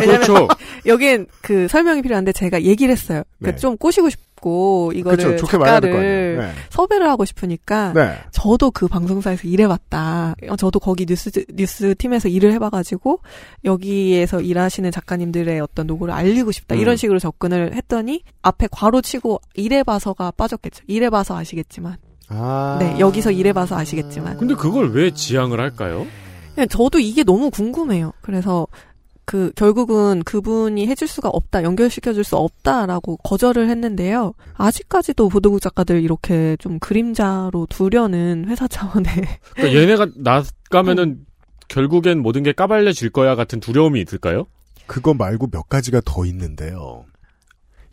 왜냐면 0.00 0.20
그렇죠. 0.22 0.48
여긴 0.86 1.26
그 1.42 1.68
설명이 1.68 2.02
필요한데 2.02 2.32
제가 2.32 2.62
얘기를 2.62 2.92
했어요. 2.92 3.22
네. 3.38 3.52
그좀 3.52 3.76
꼬시고 3.76 4.10
싶고 4.10 4.92
이거를 4.94 5.16
그쵸, 5.16 5.36
좋게 5.36 5.58
말해야 5.58 5.80
될거 5.80 5.98
아니에요. 5.98 6.18
작가를 6.18 6.38
네. 6.38 6.52
섭외를 6.70 7.08
하고 7.08 7.24
싶으니까 7.24 7.92
네. 7.94 8.14
저도 8.30 8.70
그 8.70 8.86
방송사에서 8.88 9.48
일해봤다. 9.48 10.34
어, 10.48 10.56
저도 10.56 10.78
거기 10.80 11.06
뉴스 11.06 11.30
뉴스 11.54 11.94
팀에서 11.96 12.28
일을 12.28 12.52
해봐가지고 12.54 13.20
여기에서 13.64 14.40
일하시는 14.40 14.90
작가님들의 14.90 15.60
어떤 15.60 15.86
노고를 15.86 16.14
알리고 16.14 16.52
싶다 16.52 16.76
음. 16.76 16.80
이런 16.80 16.96
식으로 16.96 17.18
접근을 17.18 17.74
했더니 17.74 18.22
앞에 18.42 18.68
괄호치고 18.70 19.40
일해봐서가 19.54 20.30
빠졌겠죠. 20.32 20.84
일해봐서 20.86 21.36
아시겠지만. 21.36 21.96
아. 22.30 22.76
네 22.78 22.98
여기서 23.00 23.30
일해봐서 23.30 23.76
아시겠지만. 23.76 24.36
근데 24.36 24.54
그걸 24.54 24.92
왜 24.92 25.10
지향을 25.10 25.60
할까요? 25.60 26.06
저도 26.66 26.98
이게 26.98 27.22
너무 27.22 27.50
궁금해요. 27.50 28.12
그래서 28.20 28.66
그 29.28 29.52
결국은 29.54 30.22
그분이 30.24 30.86
해줄 30.86 31.06
수가 31.06 31.28
없다, 31.28 31.62
연결시켜줄 31.62 32.24
수 32.24 32.36
없다라고 32.36 33.18
거절을 33.18 33.68
했는데요. 33.68 34.32
아직까지도 34.54 35.28
보도국 35.28 35.60
작가들 35.60 36.02
이렇게 36.02 36.56
좀 36.58 36.78
그림자로 36.78 37.66
두려는 37.68 38.46
회사 38.48 38.66
차원의 38.66 39.12
그러니까 39.54 39.78
얘네가 39.78 40.06
나가면은 40.16 41.26
결국엔 41.68 42.22
모든 42.22 42.42
게 42.42 42.52
까발려질 42.52 43.10
거야 43.10 43.34
같은 43.34 43.60
두려움이 43.60 44.00
있을까요? 44.00 44.46
그거 44.86 45.12
말고 45.12 45.48
몇 45.50 45.68
가지가 45.68 46.00
더 46.06 46.24
있는데요. 46.24 47.04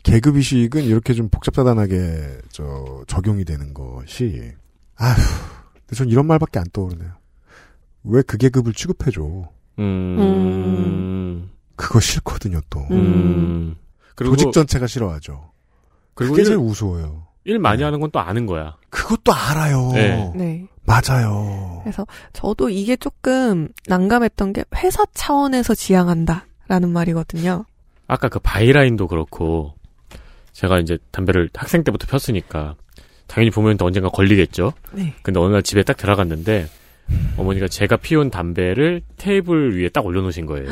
계급이식은 0.04 0.84
이렇게 0.84 1.12
좀 1.12 1.28
복잡다단하게 1.28 2.38
저 2.50 3.04
적용이 3.06 3.44
되는 3.44 3.74
것이 3.74 4.52
아휴, 4.96 5.16
근데 5.74 5.94
전 5.94 6.08
이런 6.08 6.26
말밖에 6.26 6.58
안 6.58 6.64
떠오르네요. 6.72 7.10
왜 8.06 8.22
그 8.22 8.36
계급을 8.36 8.72
취급해줘? 8.72 9.20
음. 9.78 11.50
그거 11.76 12.00
싫거든요, 12.00 12.60
또. 12.70 12.80
음. 12.90 13.76
그리고 14.14 14.36
조직 14.36 14.52
전체가 14.52 14.86
싫어하죠. 14.86 15.50
그리고 16.14 16.32
그게 16.32 16.42
일, 16.42 16.46
제일 16.46 16.58
우스워요. 16.58 17.26
일 17.44 17.58
많이 17.58 17.82
하는 17.82 18.00
건 18.00 18.10
또 18.10 18.18
아는 18.20 18.46
거야. 18.46 18.76
그것도 18.90 19.32
알아요. 19.32 19.90
네. 19.92 20.32
네. 20.34 20.66
맞아요. 20.84 21.80
그래서 21.82 22.06
저도 22.32 22.70
이게 22.70 22.96
조금 22.96 23.68
난감했던 23.88 24.52
게 24.52 24.64
회사 24.76 25.04
차원에서 25.12 25.74
지향한다라는 25.74 26.88
말이거든요. 26.92 27.64
아까 28.06 28.28
그 28.28 28.38
byline도 28.38 29.08
그렇고 29.08 29.74
제가 30.52 30.78
이제 30.78 30.96
담배를 31.10 31.50
학생 31.54 31.82
때부터 31.84 32.06
폈으니까 32.06 32.76
당연히 33.26 33.50
보면 33.50 33.76
또 33.76 33.84
언젠가 33.84 34.08
걸리겠죠. 34.08 34.72
네. 34.92 35.12
근데 35.22 35.40
어느 35.40 35.52
날 35.52 35.62
집에 35.62 35.82
딱 35.82 35.96
들어갔는데 35.96 36.68
어머니가 37.36 37.68
제가 37.68 37.96
피운 37.96 38.30
담배를 38.30 39.02
테이블 39.16 39.76
위에 39.78 39.88
딱 39.90 40.04
올려놓으신 40.06 40.46
거예요. 40.46 40.70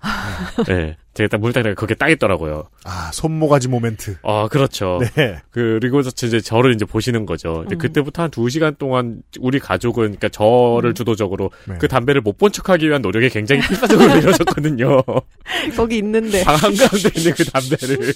네. 0.68 0.96
제가 1.14 1.28
딱 1.28 1.42
열니까 1.42 1.74
그게 1.74 1.94
딱 1.94 2.10
있더라고요. 2.10 2.68
아, 2.84 3.10
손모가지 3.12 3.68
모멘트. 3.68 4.18
아, 4.22 4.46
그렇죠. 4.48 5.00
네. 5.16 5.40
그리고 5.50 6.00
이제 6.00 6.40
저를 6.40 6.74
이제 6.74 6.84
보시는 6.84 7.24
거죠. 7.26 7.60
근데 7.60 7.74
음. 7.74 7.78
그때부터 7.78 8.22
한 8.22 8.30
두 8.30 8.48
시간 8.50 8.76
동안 8.76 9.22
우리 9.40 9.58
가족은, 9.58 10.02
그러니까 10.18 10.28
저를 10.28 10.90
음. 10.90 10.94
주도적으로 10.94 11.50
네. 11.66 11.76
그 11.80 11.88
담배를 11.88 12.20
못 12.20 12.36
본 12.36 12.52
척하기 12.52 12.86
위한 12.86 13.00
노력에 13.00 13.30
굉장히 13.30 13.62
필사적으로 13.62 14.14
이루어졌거든요. 14.18 15.02
거기 15.74 15.96
있는데 15.98 16.44
방 16.44 16.54
한가운데 16.56 17.10
있는 17.16 17.32
그 17.34 17.44
담배를. 17.46 18.12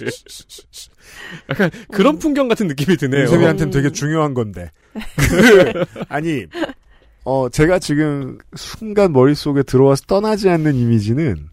약간 1.48 1.70
그런 1.90 2.18
풍경 2.18 2.48
같은 2.48 2.66
느낌이 2.68 2.96
드네요. 2.98 3.22
윤세미한테는 3.22 3.70
되게 3.72 3.90
중요한 3.90 4.34
건데. 4.34 4.70
그, 5.16 5.84
아니, 6.10 6.44
어, 7.24 7.48
제가 7.48 7.78
지금 7.78 8.38
순간 8.56 9.12
머릿속에 9.12 9.62
들어와서 9.62 10.04
떠나지 10.06 10.48
않는 10.48 10.74
이미지는 10.74 11.48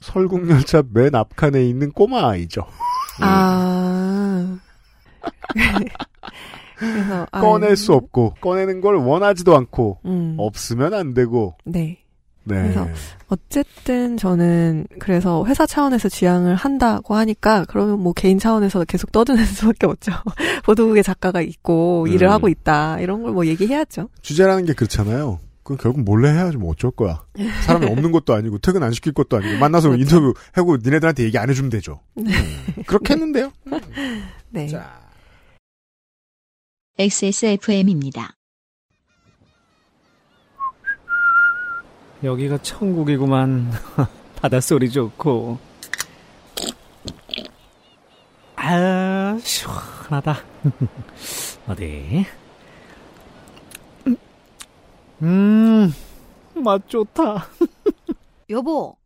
설국열차 0.00 0.82
맨 0.92 1.14
앞칸에 1.14 1.64
있는 1.64 1.92
꼬마 1.92 2.28
아이죠. 2.30 2.66
아. 3.20 4.58
그래서 6.76 7.26
꺼낼 7.32 7.68
아유, 7.70 7.76
수 7.76 7.92
없고, 7.92 8.34
꺼내는 8.40 8.80
걸 8.80 8.96
원하지도 8.96 9.56
않고, 9.56 10.00
음. 10.04 10.34
없으면 10.38 10.94
안 10.94 11.14
되고, 11.14 11.54
네. 11.64 12.01
네. 12.44 12.62
그래서 12.62 12.88
어쨌든 13.28 14.16
저는 14.16 14.86
그래서 14.98 15.44
회사 15.46 15.64
차원에서 15.66 16.08
지향을 16.08 16.54
한다고 16.56 17.14
하니까 17.14 17.64
그러면 17.68 18.00
뭐 18.00 18.12
개인 18.12 18.38
차원에서 18.38 18.84
계속 18.84 19.12
떠드는 19.12 19.44
수밖에 19.46 19.86
없죠. 19.86 20.12
보도국의 20.64 21.02
작가가 21.02 21.40
있고 21.40 22.06
일을 22.08 22.28
음. 22.28 22.32
하고 22.32 22.48
있다 22.48 23.00
이런 23.00 23.22
걸 23.22 23.32
뭐 23.32 23.46
얘기해야죠. 23.46 24.08
주제라는 24.20 24.66
게 24.66 24.72
그렇잖아요. 24.74 25.38
그건 25.62 25.78
결국 25.78 26.02
몰래 26.02 26.30
해야지 26.30 26.56
뭐 26.56 26.70
어쩔 26.72 26.90
거야. 26.90 27.24
사람이 27.64 27.86
없는 27.86 28.10
것도 28.12 28.34
아니고 28.34 28.58
퇴근 28.58 28.82
안 28.82 28.92
시킬 28.92 29.12
것도 29.12 29.36
아니고 29.36 29.58
만나서 29.58 29.88
그렇죠. 29.90 30.02
인터뷰 30.02 30.34
하고 30.52 30.76
니네들한테 30.76 31.22
얘기 31.24 31.38
안 31.38 31.48
해주면 31.48 31.70
되죠. 31.70 32.00
음. 32.18 32.26
그렇게 32.86 33.14
했는데요. 33.14 33.52
네. 34.50 34.68
XSFM입니다. 36.98 38.34
여기가 42.22 42.58
천국이구만. 42.58 43.70
바닷소리 44.40 44.90
좋고. 44.90 45.58
아, 48.56 49.38
시원하다. 49.42 50.36
어디? 51.68 52.26
음, 55.22 55.92
맛 56.54 56.88
좋다. 56.88 57.48
여보, 58.50 58.96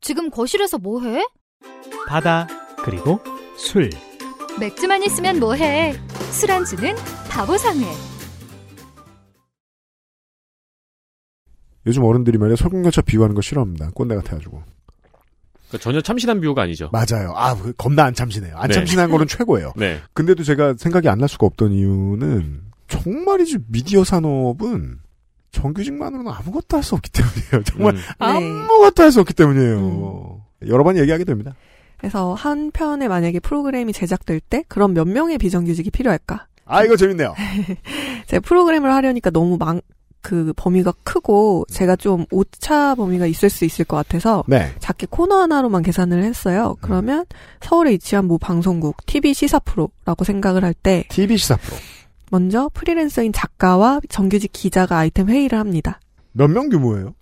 지금 0.00 0.30
거실에서 0.30 0.78
뭐해? 0.78 1.24
바다, 2.08 2.46
그리고 2.82 3.20
술. 3.56 3.90
맥주만 4.58 5.02
있으면 5.04 5.38
뭐해? 5.38 5.94
술안주는 6.32 6.96
바보상회. 7.30 8.09
요즘 11.90 12.04
어른들이 12.04 12.38
말이야 12.38 12.56
설국열차 12.56 13.02
비유하는 13.02 13.34
거 13.34 13.40
싫어합니다. 13.42 13.90
꼰대 13.94 14.14
같아가지고. 14.14 14.62
그러니까 15.68 15.82
전혀 15.82 16.00
참신한 16.00 16.40
비유가 16.40 16.62
아니죠. 16.62 16.88
맞아요. 16.92 17.32
아 17.36 17.54
그, 17.56 17.72
겁나 17.74 18.04
안 18.04 18.14
참신해요. 18.14 18.56
안 18.56 18.68
네. 18.68 18.74
참신한 18.74 19.10
거는 19.10 19.26
최고예요. 19.28 19.72
네. 19.76 20.00
근데도 20.14 20.42
제가 20.44 20.74
생각이 20.78 21.08
안 21.08 21.18
날 21.18 21.28
수가 21.28 21.46
없던 21.46 21.72
이유는 21.72 22.62
정말이지 22.88 23.58
미디어 23.68 24.02
산업은 24.04 24.98
정규직만으로는 25.52 26.30
아무것도 26.32 26.76
할 26.76 26.82
수 26.84 26.94
없기 26.94 27.10
때문이에요. 27.10 27.62
정말 27.66 27.94
네. 27.94 28.00
아무것도 28.18 29.02
할 29.02 29.10
수 29.12 29.20
없기 29.20 29.34
때문이에요. 29.34 30.40
여러 30.68 30.84
번 30.84 30.96
얘기하게 30.96 31.24
됩니다. 31.24 31.54
그래서 31.98 32.32
한 32.34 32.70
편에 32.70 33.08
만약에 33.08 33.40
프로그램이 33.40 33.92
제작될 33.92 34.40
때 34.40 34.64
그럼 34.68 34.94
몇 34.94 35.06
명의 35.06 35.36
비정규직이 35.38 35.90
필요할까? 35.90 36.46
아, 36.64 36.84
이거 36.84 36.96
재밌네요. 36.96 37.34
제가 38.26 38.40
프로그램을 38.40 38.92
하려니까 38.92 39.30
너무 39.30 39.56
망, 39.58 39.80
그 40.22 40.52
범위가 40.56 40.92
크고 41.02 41.64
제가 41.70 41.96
좀 41.96 42.26
오차 42.30 42.94
범위가 42.94 43.26
있을 43.26 43.48
수 43.48 43.64
있을 43.64 43.84
것 43.84 43.96
같아서 43.96 44.44
네. 44.46 44.72
작게 44.78 45.06
코너 45.10 45.40
하나로만 45.40 45.82
계산을 45.82 46.22
했어요. 46.24 46.76
그러면 46.80 47.24
서울에 47.62 47.92
위치한 47.92 48.26
모 48.26 48.36
방송국 48.38 49.04
TV 49.06 49.32
시사 49.34 49.58
프로라고 49.60 50.24
생각을 50.24 50.62
할 50.64 50.74
때 50.74 51.04
TV 51.08 51.36
시사 51.38 51.56
프로. 51.56 51.76
먼저 52.30 52.70
프리랜서인 52.74 53.32
작가와 53.32 54.00
정규직 54.08 54.52
기자가 54.52 54.98
아이템 54.98 55.28
회의를 55.28 55.58
합니다. 55.58 56.00
몇 56.32 56.48
명 56.48 56.68
규모예요? 56.68 57.14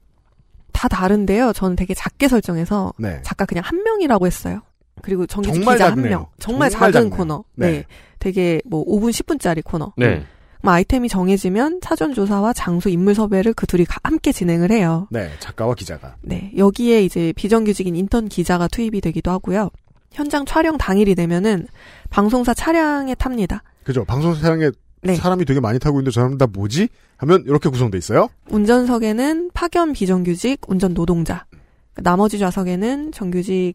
다 0.73 0.87
다른데요. 0.89 1.53
저는 1.55 1.77
되게 1.77 1.95
작게 1.95 2.29
설정해서 2.29 2.93
네. 2.99 3.21
작가 3.25 3.45
그냥 3.47 3.65
한 3.65 3.83
명이라고 3.83 4.27
했어요. 4.27 4.61
그리고 5.03 5.27
정규직 5.27 5.61
기자 5.61 5.71
한 5.71 5.79
작네요. 5.79 6.11
명. 6.11 6.27
정말, 6.39 6.71
정말 6.71 6.93
작은 6.93 7.11
작네요. 7.11 7.17
코너. 7.17 7.45
네. 7.55 7.71
네. 7.71 7.85
되게 8.19 8.61
뭐 8.67 8.85
5분 8.85 9.11
10분짜리 9.11 9.63
코너. 9.65 9.93
네. 9.97 10.25
그럼 10.61 10.75
아이템이 10.75 11.09
정해지면 11.09 11.81
사전 11.83 12.15
조사와 12.15 12.53
장소 12.53 12.89
인물 12.89 13.15
섭외를 13.15 13.53
그 13.55 13.67
둘이 13.67 13.85
가- 13.85 13.99
함께 14.03 14.33
진행을 14.33 14.71
해요. 14.71 15.07
네, 15.11 15.31
작가와 15.39 15.75
기자가. 15.75 16.17
네. 16.23 16.53
여기에 16.57 17.05
이제 17.05 17.33
비정규직인 17.37 17.95
인턴 17.97 18.29
기자가 18.29 18.69
투입이 18.69 19.01
되기도 19.01 19.31
하고요. 19.31 19.71
현장 20.13 20.45
촬영 20.47 20.79
당일이 20.79 21.15
되면은 21.15 21.69
방송사 22.11 22.55
차량에 22.55 23.15
탑니다. 23.15 23.63
그죠. 23.85 24.05
방송사 24.05 24.35
차에 24.35 24.71
네. 25.03 25.15
사람이 25.15 25.45
되게 25.45 25.61
많이 25.61 25.79
타고 25.79 25.99
있는데 26.01 26.11
저 26.13 26.21
사람 26.23 26.39
다 26.39 26.47
뭐지? 26.47 26.89
하면 27.19 27.45
이렇게 27.47 27.69
구성돼 27.69 27.97
있어요. 27.99 28.29
운전석에는 28.51 29.51
파견 29.55 29.93
비정규직 29.93 30.61
운전 30.67 30.95
노동자. 30.95 31.47
나머지 31.95 32.39
좌석에는 32.39 33.13
정규직 33.13 33.75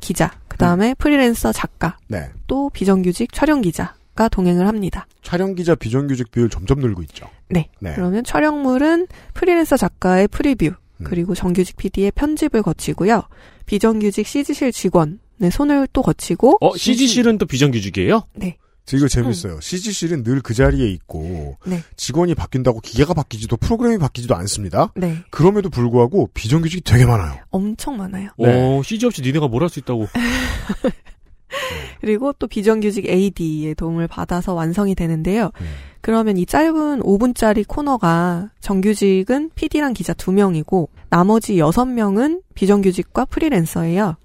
기자. 0.00 0.32
그 0.48 0.56
다음에 0.58 0.94
프리랜서 0.94 1.52
작가. 1.52 1.96
네. 2.08 2.28
또 2.46 2.70
비정규직 2.70 3.32
촬영 3.32 3.60
기자 3.60 3.94
가 4.18 4.28
동행을 4.28 4.66
합니다. 4.66 5.06
촬영 5.22 5.54
기자 5.54 5.76
비정규직 5.76 6.32
비율 6.32 6.50
점점 6.50 6.80
늘고 6.80 7.02
있죠. 7.02 7.28
네. 7.50 7.68
네. 7.78 7.92
그러면 7.94 8.24
촬영물은 8.24 9.06
프리랜서 9.32 9.76
작가의 9.76 10.26
preview, 10.26 10.66
음. 10.66 11.04
그리고 11.04 11.36
정규직 11.36 11.76
PD의 11.76 12.10
편집을 12.16 12.62
거치고요. 12.64 13.22
비정규직 13.66 14.26
CG실 14.26 14.72
직원의 14.72 15.52
손을 15.52 15.86
또 15.92 16.02
거치고. 16.02 16.58
어, 16.60 16.76
CG실은 16.76 17.38
또 17.38 17.46
비정규직이에요? 17.46 18.24
네. 18.34 18.56
이거 18.92 19.06
재밌어요. 19.06 19.60
CG실은 19.60 20.22
늘그 20.24 20.52
자리에 20.54 20.88
있고 20.88 21.56
네. 21.64 21.80
직원이 21.96 22.34
바뀐다고 22.34 22.80
기계가 22.80 23.14
바뀌지도 23.14 23.56
프로그램이 23.58 23.98
바뀌지도 23.98 24.34
않습니다. 24.34 24.92
네. 24.96 25.18
그럼에도 25.30 25.70
불구하고 25.70 26.30
비정규직이 26.34 26.82
되게 26.82 27.04
많아요. 27.04 27.38
엄청 27.50 27.96
많아요. 27.98 28.30
어, 28.38 28.80
CG 28.84 29.06
없이 29.06 29.22
니네가 29.22 29.46
뭘 29.46 29.62
할 29.62 29.68
수 29.68 29.78
있다고. 29.78 30.08
그리고 32.00 32.32
또 32.38 32.46
비정규직 32.46 33.06
AD의 33.06 33.74
도움을 33.74 34.06
받아서 34.08 34.54
완성이 34.54 34.94
되는데요. 34.94 35.50
음. 35.60 35.66
그러면 36.00 36.36
이 36.36 36.46
짧은 36.46 37.00
5분짜리 37.00 37.66
코너가 37.66 38.50
정규직은 38.60 39.50
PD랑 39.54 39.92
기자 39.94 40.12
2명이고 40.14 40.88
나머지 41.10 41.56
6명은 41.56 42.42
비정규직과 42.54 43.24
프리랜서예요. 43.26 44.16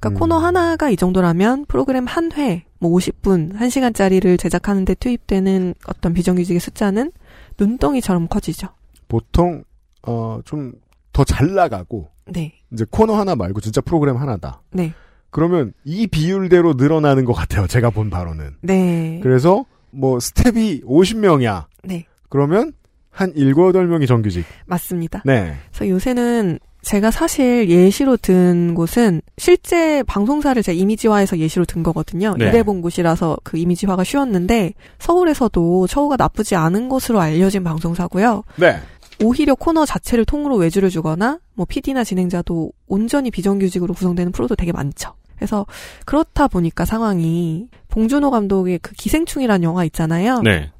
그러니까 0.00 0.08
음. 0.08 0.14
코너 0.18 0.38
하나가 0.38 0.90
이 0.90 0.96
정도라면 0.96 1.66
프로그램 1.66 2.06
한 2.06 2.32
회, 2.32 2.64
뭐 2.80 2.90
50분, 2.90 3.54
1시간짜리를 3.56 4.38
제작하는데 4.38 4.94
투입되는 4.94 5.74
어떤 5.86 6.12
비정규직의 6.12 6.58
숫자는 6.60 7.12
눈덩이처럼 7.58 8.28
커지죠. 8.28 8.68
보통 9.08 9.62
어 10.06 10.40
좀 10.44 10.72
더 11.12 11.24
잘 11.24 11.54
나가고 11.54 12.08
네. 12.26 12.54
이제 12.72 12.86
코너 12.90 13.14
하나 13.14 13.36
말고 13.36 13.60
진짜 13.60 13.80
프로그램 13.82 14.16
하나다. 14.16 14.62
네. 14.70 14.94
그러면 15.32 15.72
이 15.84 16.06
비율대로 16.06 16.74
늘어나는 16.74 17.24
것 17.24 17.32
같아요. 17.32 17.66
제가 17.66 17.90
본 17.90 18.10
바로는. 18.10 18.56
네. 18.60 19.18
그래서 19.22 19.64
뭐 19.90 20.20
스텝이 20.20 20.82
50명이야. 20.82 21.64
네. 21.84 22.04
그러면 22.28 22.72
한 23.10 23.32
7, 23.34 23.54
8명이 23.54 24.06
정규직. 24.06 24.44
맞습니다. 24.66 25.22
네. 25.24 25.56
그래서 25.70 25.88
요새는 25.88 26.58
제가 26.82 27.10
사실 27.10 27.70
예시로 27.70 28.16
든 28.16 28.74
곳은 28.74 29.22
실제 29.38 30.02
방송사를 30.02 30.62
제가 30.62 30.76
이미지화해서 30.76 31.38
예시로 31.38 31.64
든 31.64 31.82
거거든요. 31.82 32.34
네. 32.36 32.46
일해본 32.46 32.82
곳이라서 32.82 33.38
그 33.42 33.56
이미지화가 33.56 34.04
쉬웠는데 34.04 34.74
서울에서도 34.98 35.86
처우가 35.86 36.16
나쁘지 36.16 36.56
않은 36.56 36.88
것으로 36.88 37.20
알려진 37.20 37.64
방송사고요. 37.64 38.42
네. 38.56 38.80
오히려 39.22 39.54
코너 39.54 39.86
자체를 39.86 40.24
통으로 40.24 40.56
외주를 40.56 40.90
주거나 40.90 41.38
뭐 41.54 41.64
PD나 41.66 42.02
진행자도 42.02 42.72
온전히 42.88 43.30
비정규직으로 43.30 43.94
구성되는 43.94 44.32
프로도 44.32 44.56
되게 44.56 44.72
많죠. 44.72 45.14
그래서 45.42 45.66
그렇다 46.06 46.46
보니까 46.46 46.84
상황이 46.84 47.66
봉준호 47.88 48.30
감독의 48.30 48.78
그 48.78 48.92
기생충이라는 48.92 49.64
영화 49.64 49.84
있잖아요. 49.84 50.40
네. 50.42 50.70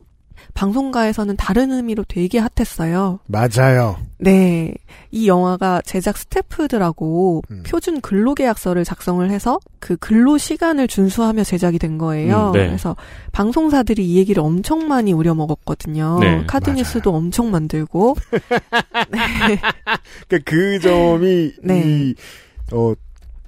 방송가에서는 0.55 1.37
다른 1.37 1.73
의미로 1.73 2.05
되게 2.07 2.39
핫했어요. 2.39 3.19
맞아요. 3.27 3.97
네. 4.19 4.73
이 5.11 5.27
영화가 5.27 5.83
제작 5.85 6.17
스태프들하고 6.17 7.43
음. 7.51 7.63
표준 7.67 8.01
근로계약서를 8.01 8.85
작성을 8.85 9.29
해서 9.31 9.59
그 9.81 9.97
근로 9.97 10.39
시간을 10.39 10.87
준수하며 10.87 11.43
제작이 11.43 11.79
된 11.79 11.99
거예요. 11.99 12.49
음, 12.49 12.53
네. 12.53 12.67
그래서 12.67 12.95
방송사들이 13.33 14.07
이 14.07 14.17
얘기를 14.17 14.43
엄청 14.43 14.87
많이 14.87 15.13
우려먹었거든요. 15.13 16.19
네, 16.21 16.45
카드뉴스도 16.47 17.13
엄청 17.13 17.51
만들고. 17.51 18.15
그러니까 20.29 20.39
그 20.45 20.79
점이 20.79 21.53
네. 21.63 21.83
이 21.85 22.15
어, 22.73 22.95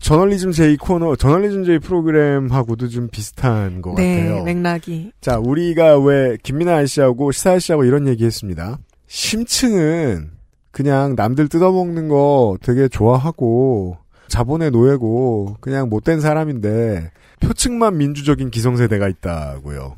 저널리즘 0.05 0.53
제이 0.53 0.77
코너, 0.77 1.17
저널리즘 1.17 1.65
제이 1.65 1.79
프로그램하고도 1.79 2.89
좀 2.89 3.09
비슷한 3.09 3.81
것 3.81 3.95
네, 3.95 4.25
같아요. 4.29 4.45
맥락이. 4.45 5.13
자, 5.23 5.39
우리가 5.39 5.99
왜 5.99 6.37
김민아 6.43 6.77
아저씨하고 6.77 7.33
시사 7.33 7.53
아저씨하고 7.53 7.85
이런 7.85 8.07
얘기 8.07 8.27
했습니다. 8.27 8.79
심층은 9.07 10.33
그냥 10.73 11.15
남들 11.17 11.49
뜯어먹는 11.49 12.09
거 12.09 12.59
되게 12.61 12.87
좋아하고 12.87 13.97
자본의 14.29 14.73
노예고 14.73 15.57
그냥 15.61 15.89
못된 15.89 16.21
사람인데 16.21 17.11
표층만 17.41 17.97
민주적인 17.97 18.51
기성세대가 18.51 19.09
있다고요. 19.09 19.97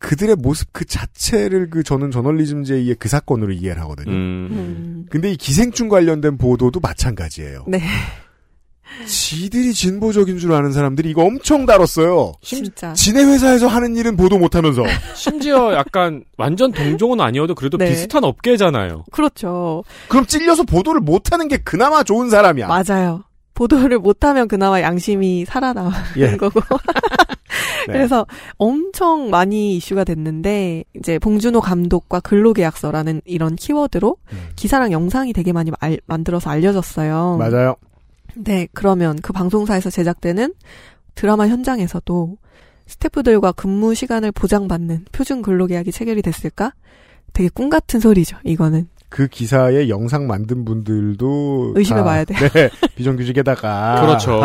그들의 0.00 0.36
모습 0.36 0.68
그 0.74 0.84
자체를 0.84 1.70
그 1.70 1.82
저는 1.82 2.10
저널리즘 2.10 2.64
제이의 2.64 2.96
그 2.96 3.08
사건으로 3.08 3.52
이해를 3.52 3.80
하거든요. 3.82 4.12
음. 4.12 5.06
근데 5.08 5.32
이 5.32 5.36
기생충 5.36 5.88
관련된 5.88 6.36
보도도 6.36 6.80
마찬가지예요. 6.80 7.64
네. 7.68 7.80
지들이 9.06 9.72
진보적인 9.74 10.38
줄 10.38 10.52
아는 10.52 10.72
사람들이 10.72 11.10
이거 11.10 11.22
엄청 11.24 11.66
다뤘어요. 11.66 12.32
진짜. 12.42 12.92
지네 12.92 13.22
회사에서 13.24 13.66
하는 13.68 13.96
일은 13.96 14.16
보도 14.16 14.38
못하면서. 14.38 14.82
심지어 15.14 15.72
약간 15.74 16.24
완전 16.36 16.72
동종은 16.72 17.20
아니어도 17.20 17.54
그래도 17.54 17.76
네. 17.78 17.88
비슷한 17.90 18.24
업계잖아요. 18.24 19.04
그렇죠. 19.10 19.84
그럼 20.08 20.26
찔려서 20.26 20.64
보도를 20.64 21.00
못하는 21.00 21.48
게 21.48 21.56
그나마 21.58 22.02
좋은 22.02 22.28
사람이야. 22.30 22.66
맞아요. 22.66 23.24
보도를 23.54 23.98
못하면 23.98 24.46
그나마 24.46 24.80
양심이 24.80 25.44
살아나는 25.44 25.90
예. 26.16 26.36
거고. 26.36 26.60
네. 27.88 27.92
그래서 27.94 28.26
엄청 28.56 29.30
많이 29.30 29.76
이슈가 29.76 30.04
됐는데 30.04 30.84
이제 30.96 31.18
봉준호 31.18 31.60
감독과 31.60 32.20
근로계약서라는 32.20 33.22
이런 33.24 33.56
키워드로 33.56 34.16
기사랑 34.56 34.92
영상이 34.92 35.32
되게 35.32 35.52
많이 35.52 35.70
알- 35.80 35.98
만들어서 36.06 36.50
알려졌어요. 36.50 37.36
맞아요. 37.38 37.76
네, 38.40 38.68
그러면 38.72 39.16
그 39.20 39.32
방송사에서 39.32 39.90
제작되는 39.90 40.54
드라마 41.16 41.48
현장에서도 41.48 42.38
스태프들과 42.86 43.52
근무 43.52 43.94
시간을 43.94 44.30
보장받는 44.32 45.06
표준 45.10 45.42
근로계약이 45.42 45.90
체결이 45.90 46.22
됐을까? 46.22 46.72
되게 47.32 47.48
꿈 47.48 47.68
같은 47.68 47.98
소리죠, 47.98 48.38
이거는. 48.44 48.88
그 49.08 49.26
기사의 49.26 49.88
영상 49.88 50.26
만든 50.26 50.64
분들도 50.64 51.72
의심해 51.76 52.02
봐야 52.02 52.24
다, 52.24 52.34
돼요. 52.34 52.48
네, 52.52 52.70
비정규직에다가 52.94 54.00
그렇죠. 54.02 54.40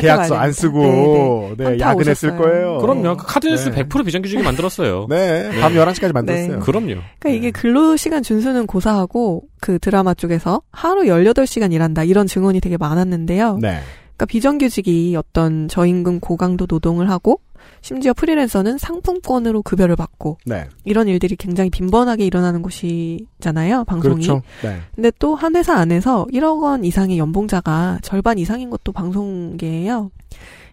계약서 0.00 0.34
안. 0.36 0.52
쓰고 0.52 1.54
네, 1.56 1.64
현타 1.64 1.78
야근했을 1.78 2.30
오셨어요. 2.30 2.38
거예요. 2.38 2.78
그럼요. 2.78 3.16
그 3.16 3.26
카드뉴스 3.26 3.70
네. 3.70 3.84
100% 3.84 4.04
비정규직이 4.04 4.42
만들었어요. 4.42 5.06
네, 5.08 5.50
밤 5.60 5.72
11시까지 5.72 6.12
만들었어요. 6.12 6.58
네. 6.58 6.58
그럼요. 6.58 7.00
그러니까 7.18 7.28
이게 7.30 7.50
근로 7.50 7.96
시간 7.96 8.22
준수는 8.22 8.66
고사하고 8.66 9.44
그 9.60 9.78
드라마 9.78 10.12
쪽에서 10.14 10.60
하루 10.70 11.04
18시간 11.04 11.72
일한다 11.72 12.04
이런 12.04 12.26
증언이 12.26 12.60
되게 12.60 12.76
많았는데요. 12.76 13.58
네. 13.62 13.80
그러니까 14.16 14.26
비정규직이 14.26 15.16
어떤 15.16 15.68
저임금 15.68 16.20
고강도 16.20 16.66
노동을 16.68 17.08
하고 17.08 17.40
심지어 17.82 18.14
프리랜서는 18.14 18.78
상품권으로 18.78 19.62
급여를 19.62 19.96
받고 19.96 20.38
네. 20.46 20.68
이런 20.84 21.08
일들이 21.08 21.36
굉장히 21.36 21.68
빈번하게 21.68 22.24
일어나는 22.24 22.62
곳이잖아요, 22.62 23.84
방송이. 23.84 24.14
그렇죠. 24.14 24.42
네. 24.62 24.78
근데 24.94 25.10
또 25.18 25.34
한 25.34 25.56
회사 25.56 25.74
안에서 25.74 26.26
1억 26.32 26.62
원 26.62 26.84
이상의 26.84 27.18
연봉자가 27.18 27.98
절반 28.02 28.38
이상인 28.38 28.70
것도 28.70 28.92
방송계예요. 28.92 30.10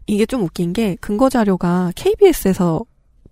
이게 0.06 0.26
좀 0.26 0.44
웃긴 0.44 0.72
게 0.74 0.96
근거 1.02 1.30
자료가 1.30 1.92
KBS에서 1.96 2.82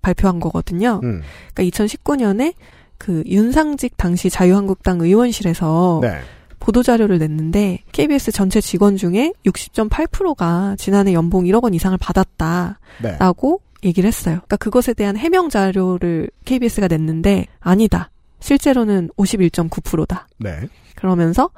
발표한 0.02 0.40
거거든요. 0.40 1.00
음. 1.04 1.22
그러니까 1.54 1.78
2019년에 1.78 2.54
그 2.98 3.24
윤상직 3.28 3.98
당시 3.98 4.30
자유한국당 4.30 5.02
의원실에서 5.02 6.00
네. 6.02 6.20
보도자료를 6.60 7.20
냈는데 7.20 7.84
KBS 7.92 8.32
전체 8.32 8.60
직원 8.62 8.98
중에 8.98 9.32
60.8%가 9.46 10.76
지난해 10.80 11.14
연봉 11.14 11.44
1억 11.46 11.64
원 11.64 11.74
이상을 11.76 11.96
받았다라고 12.00 12.76
네. 13.04 13.67
얘기를 13.84 14.08
했어요. 14.08 14.36
그러니까 14.36 14.58
그것에 14.58 14.94
대한 14.94 15.18
해명 15.18 15.50
자료를 15.50 16.30
KBS가 16.46 16.88
냈는데 16.88 17.46
아니다. 17.60 18.10
실제로는 18.40 19.10
51.9%다. 19.18 20.28
네. 20.38 20.68
그러면서 20.96 21.50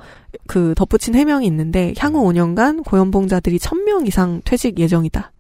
그 0.48 0.74
덧붙인 0.76 1.16
해명이 1.16 1.46
있는데 1.48 1.94
향후 1.98 2.24
5년간 2.24 2.86
고연봉자들이 2.86 3.58
1000명 3.58 4.08
이상 4.08 4.42
퇴직 4.44 4.80
예정이다. 4.80 5.32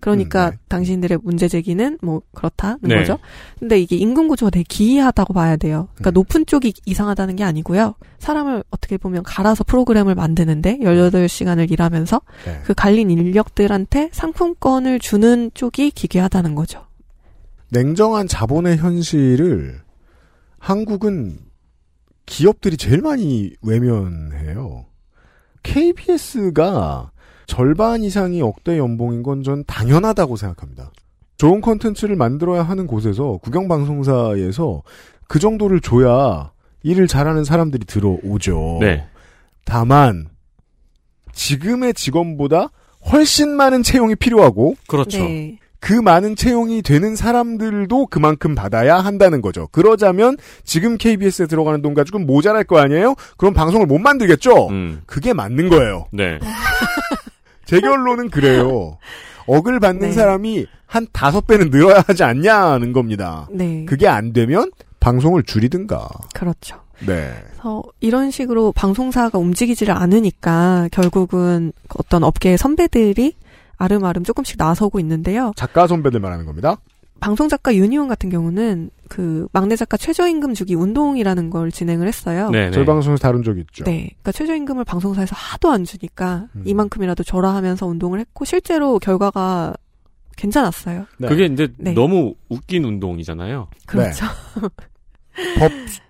그러니까 0.00 0.52
당신들의 0.68 1.18
문제 1.22 1.48
제기는 1.48 1.98
뭐 2.02 2.22
그렇다는 2.34 2.78
네. 2.82 2.96
거죠. 2.96 3.18
근데 3.58 3.78
이게 3.80 3.96
임금 3.96 4.28
구조가 4.28 4.50
되게 4.50 4.64
기이하다고 4.68 5.34
봐야 5.34 5.56
돼요. 5.56 5.88
그러니까 5.94 6.10
높은 6.12 6.46
쪽이 6.46 6.74
이상하다는 6.84 7.36
게 7.36 7.44
아니고요. 7.44 7.94
사람을 8.18 8.62
어떻게 8.70 8.98
보면 8.98 9.22
갈아서 9.22 9.64
프로그램을 9.64 10.14
만드는데 10.14 10.78
18시간을 10.78 11.70
일하면서 11.70 12.20
네. 12.44 12.60
그 12.64 12.74
갈린 12.74 13.10
인력들한테 13.10 14.10
상품권을 14.12 14.98
주는 14.98 15.50
쪽이 15.54 15.90
기괴하다는 15.92 16.54
거죠. 16.54 16.84
냉정한 17.70 18.28
자본의 18.28 18.76
현실을 18.76 19.80
한국은 20.58 21.38
기업들이 22.26 22.76
제일 22.76 23.02
많이 23.02 23.52
외면해요. 23.62 24.86
KBS가 25.62 27.10
절반 27.46 28.02
이상이 28.02 28.42
억대 28.42 28.78
연봉인 28.78 29.22
건 29.22 29.42
전 29.42 29.64
당연하다고 29.66 30.36
생각합니다. 30.36 30.90
좋은 31.38 31.60
콘텐츠를 31.60 32.16
만들어야 32.16 32.62
하는 32.62 32.86
곳에서 32.86 33.38
국영방송사에서 33.42 34.82
그 35.28 35.38
정도를 35.38 35.80
줘야 35.80 36.50
일을 36.82 37.06
잘하는 37.06 37.44
사람들이 37.44 37.84
들어오죠. 37.84 38.78
네. 38.80 39.06
다만 39.64 40.28
지금의 41.32 41.94
직원보다 41.94 42.70
훨씬 43.12 43.50
많은 43.50 43.82
채용이 43.82 44.14
필요하고 44.16 44.74
그렇죠. 44.88 45.18
네. 45.18 45.58
그 45.78 45.92
많은 45.92 46.34
채용이 46.36 46.82
되는 46.82 47.14
사람들도 47.14 48.06
그만큼 48.06 48.54
받아야 48.54 48.96
한다는 48.98 49.40
거죠. 49.42 49.68
그러자면 49.70 50.36
지금 50.64 50.96
KBS에 50.96 51.46
들어가는 51.46 51.82
돈 51.82 51.92
가지고는 51.94 52.26
모자랄 52.26 52.64
거 52.64 52.78
아니에요? 52.78 53.14
그럼 53.36 53.52
방송을 53.54 53.86
못 53.86 53.98
만들겠죠? 53.98 54.68
음. 54.70 55.02
그게 55.06 55.32
맞는 55.32 55.68
거예요. 55.68 56.06
네. 56.12 56.38
제 57.66 57.80
결론은 57.80 58.30
그래요. 58.30 58.96
억을 59.46 59.80
받는 59.80 60.08
네. 60.08 60.12
사람이 60.12 60.66
한 60.86 61.06
다섯 61.12 61.46
배는 61.46 61.70
늘어야 61.70 62.02
하지 62.06 62.24
않냐는 62.24 62.92
겁니다. 62.92 63.46
네. 63.50 63.84
그게 63.84 64.08
안 64.08 64.32
되면 64.32 64.70
방송을 65.00 65.42
줄이든가. 65.42 66.08
그렇죠. 66.32 66.80
네. 67.06 67.34
그래서 67.50 67.82
이런 68.00 68.30
식으로 68.30 68.72
방송사가 68.72 69.38
움직이지를 69.38 69.94
않으니까 69.94 70.88
결국은 70.92 71.72
어떤 71.98 72.24
업계의 72.24 72.56
선배들이 72.56 73.34
아름아름 73.76 74.24
조금씩 74.24 74.56
나서고 74.58 74.98
있는데요. 75.00 75.52
작가 75.56 75.86
선배들 75.86 76.20
말하는 76.20 76.46
겁니다. 76.46 76.78
방송 77.20 77.48
작가 77.48 77.74
유니온 77.74 78.08
같은 78.08 78.30
경우는 78.30 78.90
그 79.08 79.48
막내 79.52 79.76
작가 79.76 79.96
최저임금 79.96 80.54
주기 80.54 80.74
운동이라는 80.74 81.50
걸 81.50 81.70
진행을 81.70 82.06
했어요. 82.06 82.50
네, 82.50 82.70
저희 82.70 82.84
방송에서 82.84 83.20
다룬 83.20 83.42
적이 83.42 83.60
있죠. 83.60 83.84
네. 83.84 84.08
그러니까 84.08 84.32
최저임금을 84.32 84.84
방송사에서 84.84 85.34
하도 85.34 85.70
안 85.70 85.84
주니까 85.84 86.48
음. 86.54 86.62
이만큼이라도 86.64 87.24
줘라 87.24 87.54
하면서 87.54 87.86
운동을 87.86 88.20
했고 88.20 88.44
실제로 88.44 88.98
결과가 88.98 89.74
괜찮았어요. 90.36 91.06
네. 91.18 91.28
그게 91.28 91.46
이제 91.46 91.68
네. 91.78 91.94
너무 91.94 92.34
웃긴 92.48 92.84
운동이잖아요. 92.84 93.68
그렇죠. 93.86 94.26
법 95.58 95.72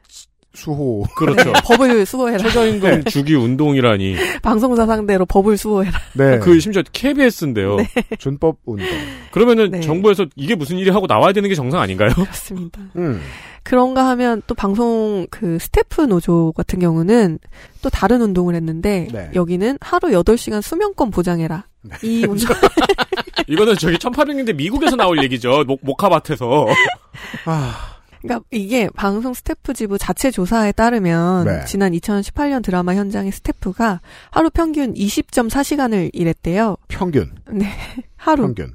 수호. 0.57 1.05
그렇죠. 1.17 1.53
네, 1.53 1.61
법을 1.65 2.07
수호해라. 2.07 2.39
최저임금 2.39 3.05
주기 3.05 3.35
운동이라니. 3.35 4.17
방송사 4.43 4.87
상대로 4.87 5.27
법을 5.27 5.57
수호해라. 5.57 5.99
네. 6.15 6.39
그 6.39 6.59
심지어 6.59 6.83
KBS인데요. 6.93 7.77
준법 8.19 8.59
운동. 8.65 8.87
그러면은 9.31 9.71
네. 9.71 9.81
정부에서 9.81 10.27
이게 10.35 10.55
무슨 10.55 10.79
일이 10.79 10.91
하고 10.91 11.07
나와야 11.07 11.33
되는 11.33 11.49
게 11.49 11.55
정상 11.55 11.81
아닌가요? 11.81 12.11
그렇습니다. 12.15 12.81
음. 12.97 13.21
그런가 13.63 14.07
하면 14.11 14.43
또 14.47 14.55
방송 14.55 15.27
그 15.31 15.59
스태프 15.59 16.03
노조 16.03 16.53
같은 16.57 16.79
경우는 16.79 17.39
또 17.83 17.91
다른 17.91 18.23
운동을 18.23 18.55
했는데 18.55 19.09
네. 19.13 19.31
여기는 19.35 19.79
하루 19.81 20.09
8시간 20.11 20.63
수면권 20.63 21.11
보장해라. 21.11 21.67
이 22.03 22.25
운동 22.29 22.55
이거는 23.49 23.75
저기 23.77 23.97
1800년대 23.97 24.55
미국에서 24.55 24.97
나올 24.97 25.23
얘기죠. 25.23 25.65
목, 25.67 25.81
목화밭에서. 25.83 26.67
아, 27.45 27.96
그러니까 28.27 28.47
이게 28.51 28.89
방송 28.97 29.33
스태프 29.35 29.75
지부 29.75 29.99
자체 29.99 30.31
조사에 30.31 30.73
따르면 30.73 31.47
네. 31.47 31.65
지난 31.67 31.93
2018년 31.93 32.63
드라마 32.63 32.95
현장의 32.95 33.33
스태프가 33.33 34.01
하루 34.31 34.51
평균 34.51 34.95
20.4시간을 34.95 36.11
일했대요. 36.13 36.77
평균. 36.89 37.31
네. 37.53 37.67
하루. 38.17 38.43
평균. 38.45 38.75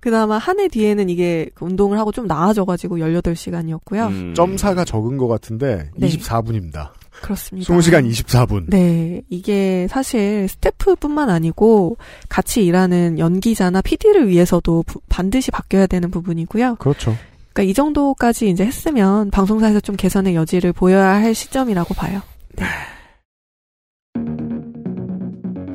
그나마 0.00 0.38
한 0.38 0.60
해 0.60 0.68
뒤에는 0.68 1.08
이게 1.10 1.50
그 1.54 1.64
운동을 1.64 1.98
하고 1.98 2.12
좀 2.12 2.26
나아져가지고 2.26 2.98
18시간이었고요. 2.98 4.06
음. 4.08 4.34
점사가 4.34 4.84
적은 4.84 5.16
것 5.16 5.26
같은데 5.28 5.90
네. 5.96 6.08
24분입니다. 6.08 6.90
그렇습니다. 7.22 7.74
20시간 7.74 8.08
24분. 8.10 8.64
네, 8.68 9.22
이게 9.30 9.86
사실 9.90 10.46
스태프뿐만 10.48 11.30
아니고 11.30 11.96
같이 12.28 12.64
일하는 12.64 13.18
연기자나 13.18 13.80
PD를 13.80 14.28
위해서도 14.28 14.82
부- 14.86 15.00
반드시 15.08 15.50
바뀌어야 15.50 15.86
되는 15.86 16.10
부분이고요. 16.10 16.76
그렇죠. 16.76 17.16
그러니까 17.56 17.70
이 17.70 17.72
정도까지 17.72 18.50
이제 18.50 18.66
했으면 18.66 19.30
방송사에서 19.30 19.80
좀 19.80 19.96
개선의 19.96 20.34
여지를 20.34 20.74
보여야 20.74 21.14
할 21.14 21.34
시점이라고 21.34 21.94
봐요. 21.94 22.20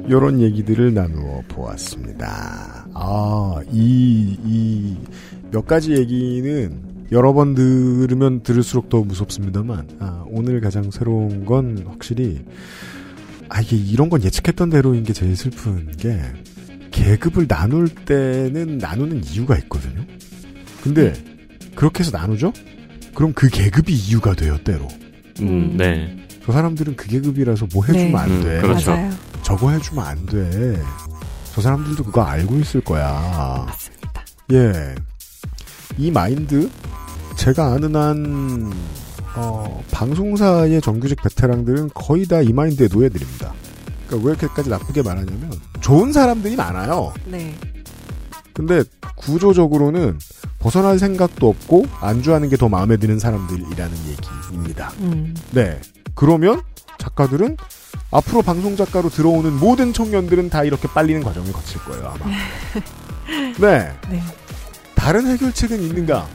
이런 0.07 0.41
얘기들을 0.41 0.93
나누어 0.93 1.41
보았습니다. 1.47 2.86
아, 2.93 3.61
이, 3.71 4.38
이, 4.45 4.97
몇 5.49 5.65
가지 5.65 5.93
얘기는 5.93 7.07
여러 7.11 7.34
번 7.34 7.55
들으면 7.55 8.43
들을수록 8.43 8.89
더 8.89 9.01
무섭습니다만, 9.01 9.88
아, 9.99 10.23
오늘 10.27 10.61
가장 10.61 10.91
새로운 10.91 11.45
건 11.45 11.84
확실히, 11.88 12.45
아, 13.49 13.59
이게 13.59 13.75
이런 13.75 14.09
건 14.09 14.23
예측했던 14.23 14.69
대로인 14.69 15.03
게 15.03 15.13
제일 15.13 15.36
슬픈 15.36 15.91
게, 15.97 16.21
계급을 16.91 17.47
나눌 17.47 17.89
때는 17.89 18.77
나누는 18.77 19.23
이유가 19.23 19.57
있거든요. 19.57 20.05
근데, 20.84 21.13
그렇게 21.76 22.03
해서 22.03 22.15
나누죠? 22.17 22.53
그럼 23.13 23.34
그 23.34 23.49
계급이 23.49 23.93
이유가 23.93 24.34
돼요, 24.34 24.57
때로. 24.63 24.88
음, 25.41 25.76
네. 25.78 26.15
저 26.45 26.51
사람들은 26.51 26.95
그 26.95 27.07
계급이라서 27.07 27.67
뭐 27.74 27.86
해주면 27.86 28.11
네. 28.11 28.17
안 28.17 28.30
음, 28.32 28.43
돼. 28.43 28.61
그렇죠. 28.61 28.91
맞아요. 28.91 29.11
저거 29.43 29.72
해주면 29.72 30.05
안 30.05 30.26
돼. 30.26 30.82
저 31.53 31.61
사람들도 31.61 32.03
그거 32.05 32.22
알고 32.24 32.55
있을 32.59 32.82
거야. 32.82 33.65
맞습니다. 33.67 34.24
예. 34.53 34.95
이 35.97 36.09
마인드, 36.11 36.69
제가 37.36 37.74
아는 37.74 37.95
한, 37.95 38.72
어, 39.36 39.84
방송사의 39.91 40.82
정규직 40.82 41.22
베테랑들은 41.22 41.89
거의 41.93 42.26
다 42.26 42.41
이 42.41 42.53
마인드의 42.53 42.89
노예들입니다. 42.91 43.53
그러니까 44.07 44.28
왜 44.28 44.32
이렇게까지 44.34 44.69
나쁘게 44.69 45.01
말하냐면, 45.03 45.51
좋은 45.82 46.11
사람들이 46.13 46.55
많아요. 46.55 47.13
네. 47.26 47.55
근데 48.53 48.84
구조적으로는 49.17 50.17
벗어날 50.62 50.99
생각도 50.99 51.49
없고, 51.49 51.86
안주하는 51.99 52.49
게 52.49 52.55
더 52.57 52.70
마음에 52.70 52.95
드는 52.97 53.18
사람들이라는 53.20 53.97
얘기입니다. 54.07 54.91
음. 54.99 55.36
네. 55.51 55.80
그러면 56.16 56.62
작가들은 56.99 57.57
앞으로 58.12 58.41
방송 58.43 58.76
작가로 58.76 59.09
들어오는 59.09 59.53
모든 59.59 59.91
청년들은 59.93 60.49
다 60.49 60.64
이렇게 60.64 60.88
빨리는 60.88 61.24
과정을 61.24 61.51
거칠 61.51 61.80
거예요, 61.82 62.14
아마. 62.14 62.26
네. 63.59 63.91
네. 64.09 64.24
다른 64.95 65.26
해결책은 65.28 65.82
있는가? 65.82 66.28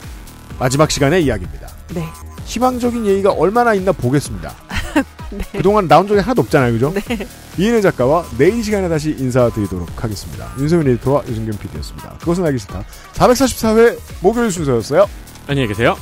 마지막 0.59 0.91
시간의 0.91 1.23
이야기입니다. 1.25 1.67
네. 1.93 2.05
희망적인 2.45 3.05
얘기가 3.05 3.31
얼마나 3.31 3.73
있나 3.73 3.91
보겠습니다. 3.91 4.53
네. 5.31 5.43
그동안 5.53 5.87
나온 5.87 6.07
적이 6.07 6.21
하나도 6.21 6.41
없잖아요, 6.43 6.73
그죠? 6.73 6.93
이인혜 7.57 7.81
작가와 7.81 8.25
내일 8.37 8.57
이 8.57 8.63
시간에 8.63 8.87
다시 8.87 9.15
인사드리도록 9.17 10.03
하겠습니다. 10.03 10.51
윤세민 10.59 10.87
에디터와 10.89 11.23
유승균 11.27 11.57
PD였습니다. 11.57 12.17
그것은 12.19 12.45
알기 12.45 12.59
싫다. 12.59 12.83
444회 13.13 13.99
목요일 14.21 14.51
순서였어요. 14.51 15.07
안녕히 15.47 15.67
계세요. 15.67 15.97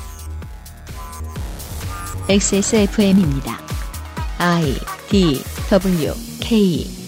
XSFM입니다. 2.27 3.59
I 4.37 4.77
D 5.09 5.41
W 5.69 6.13
K 6.41 7.04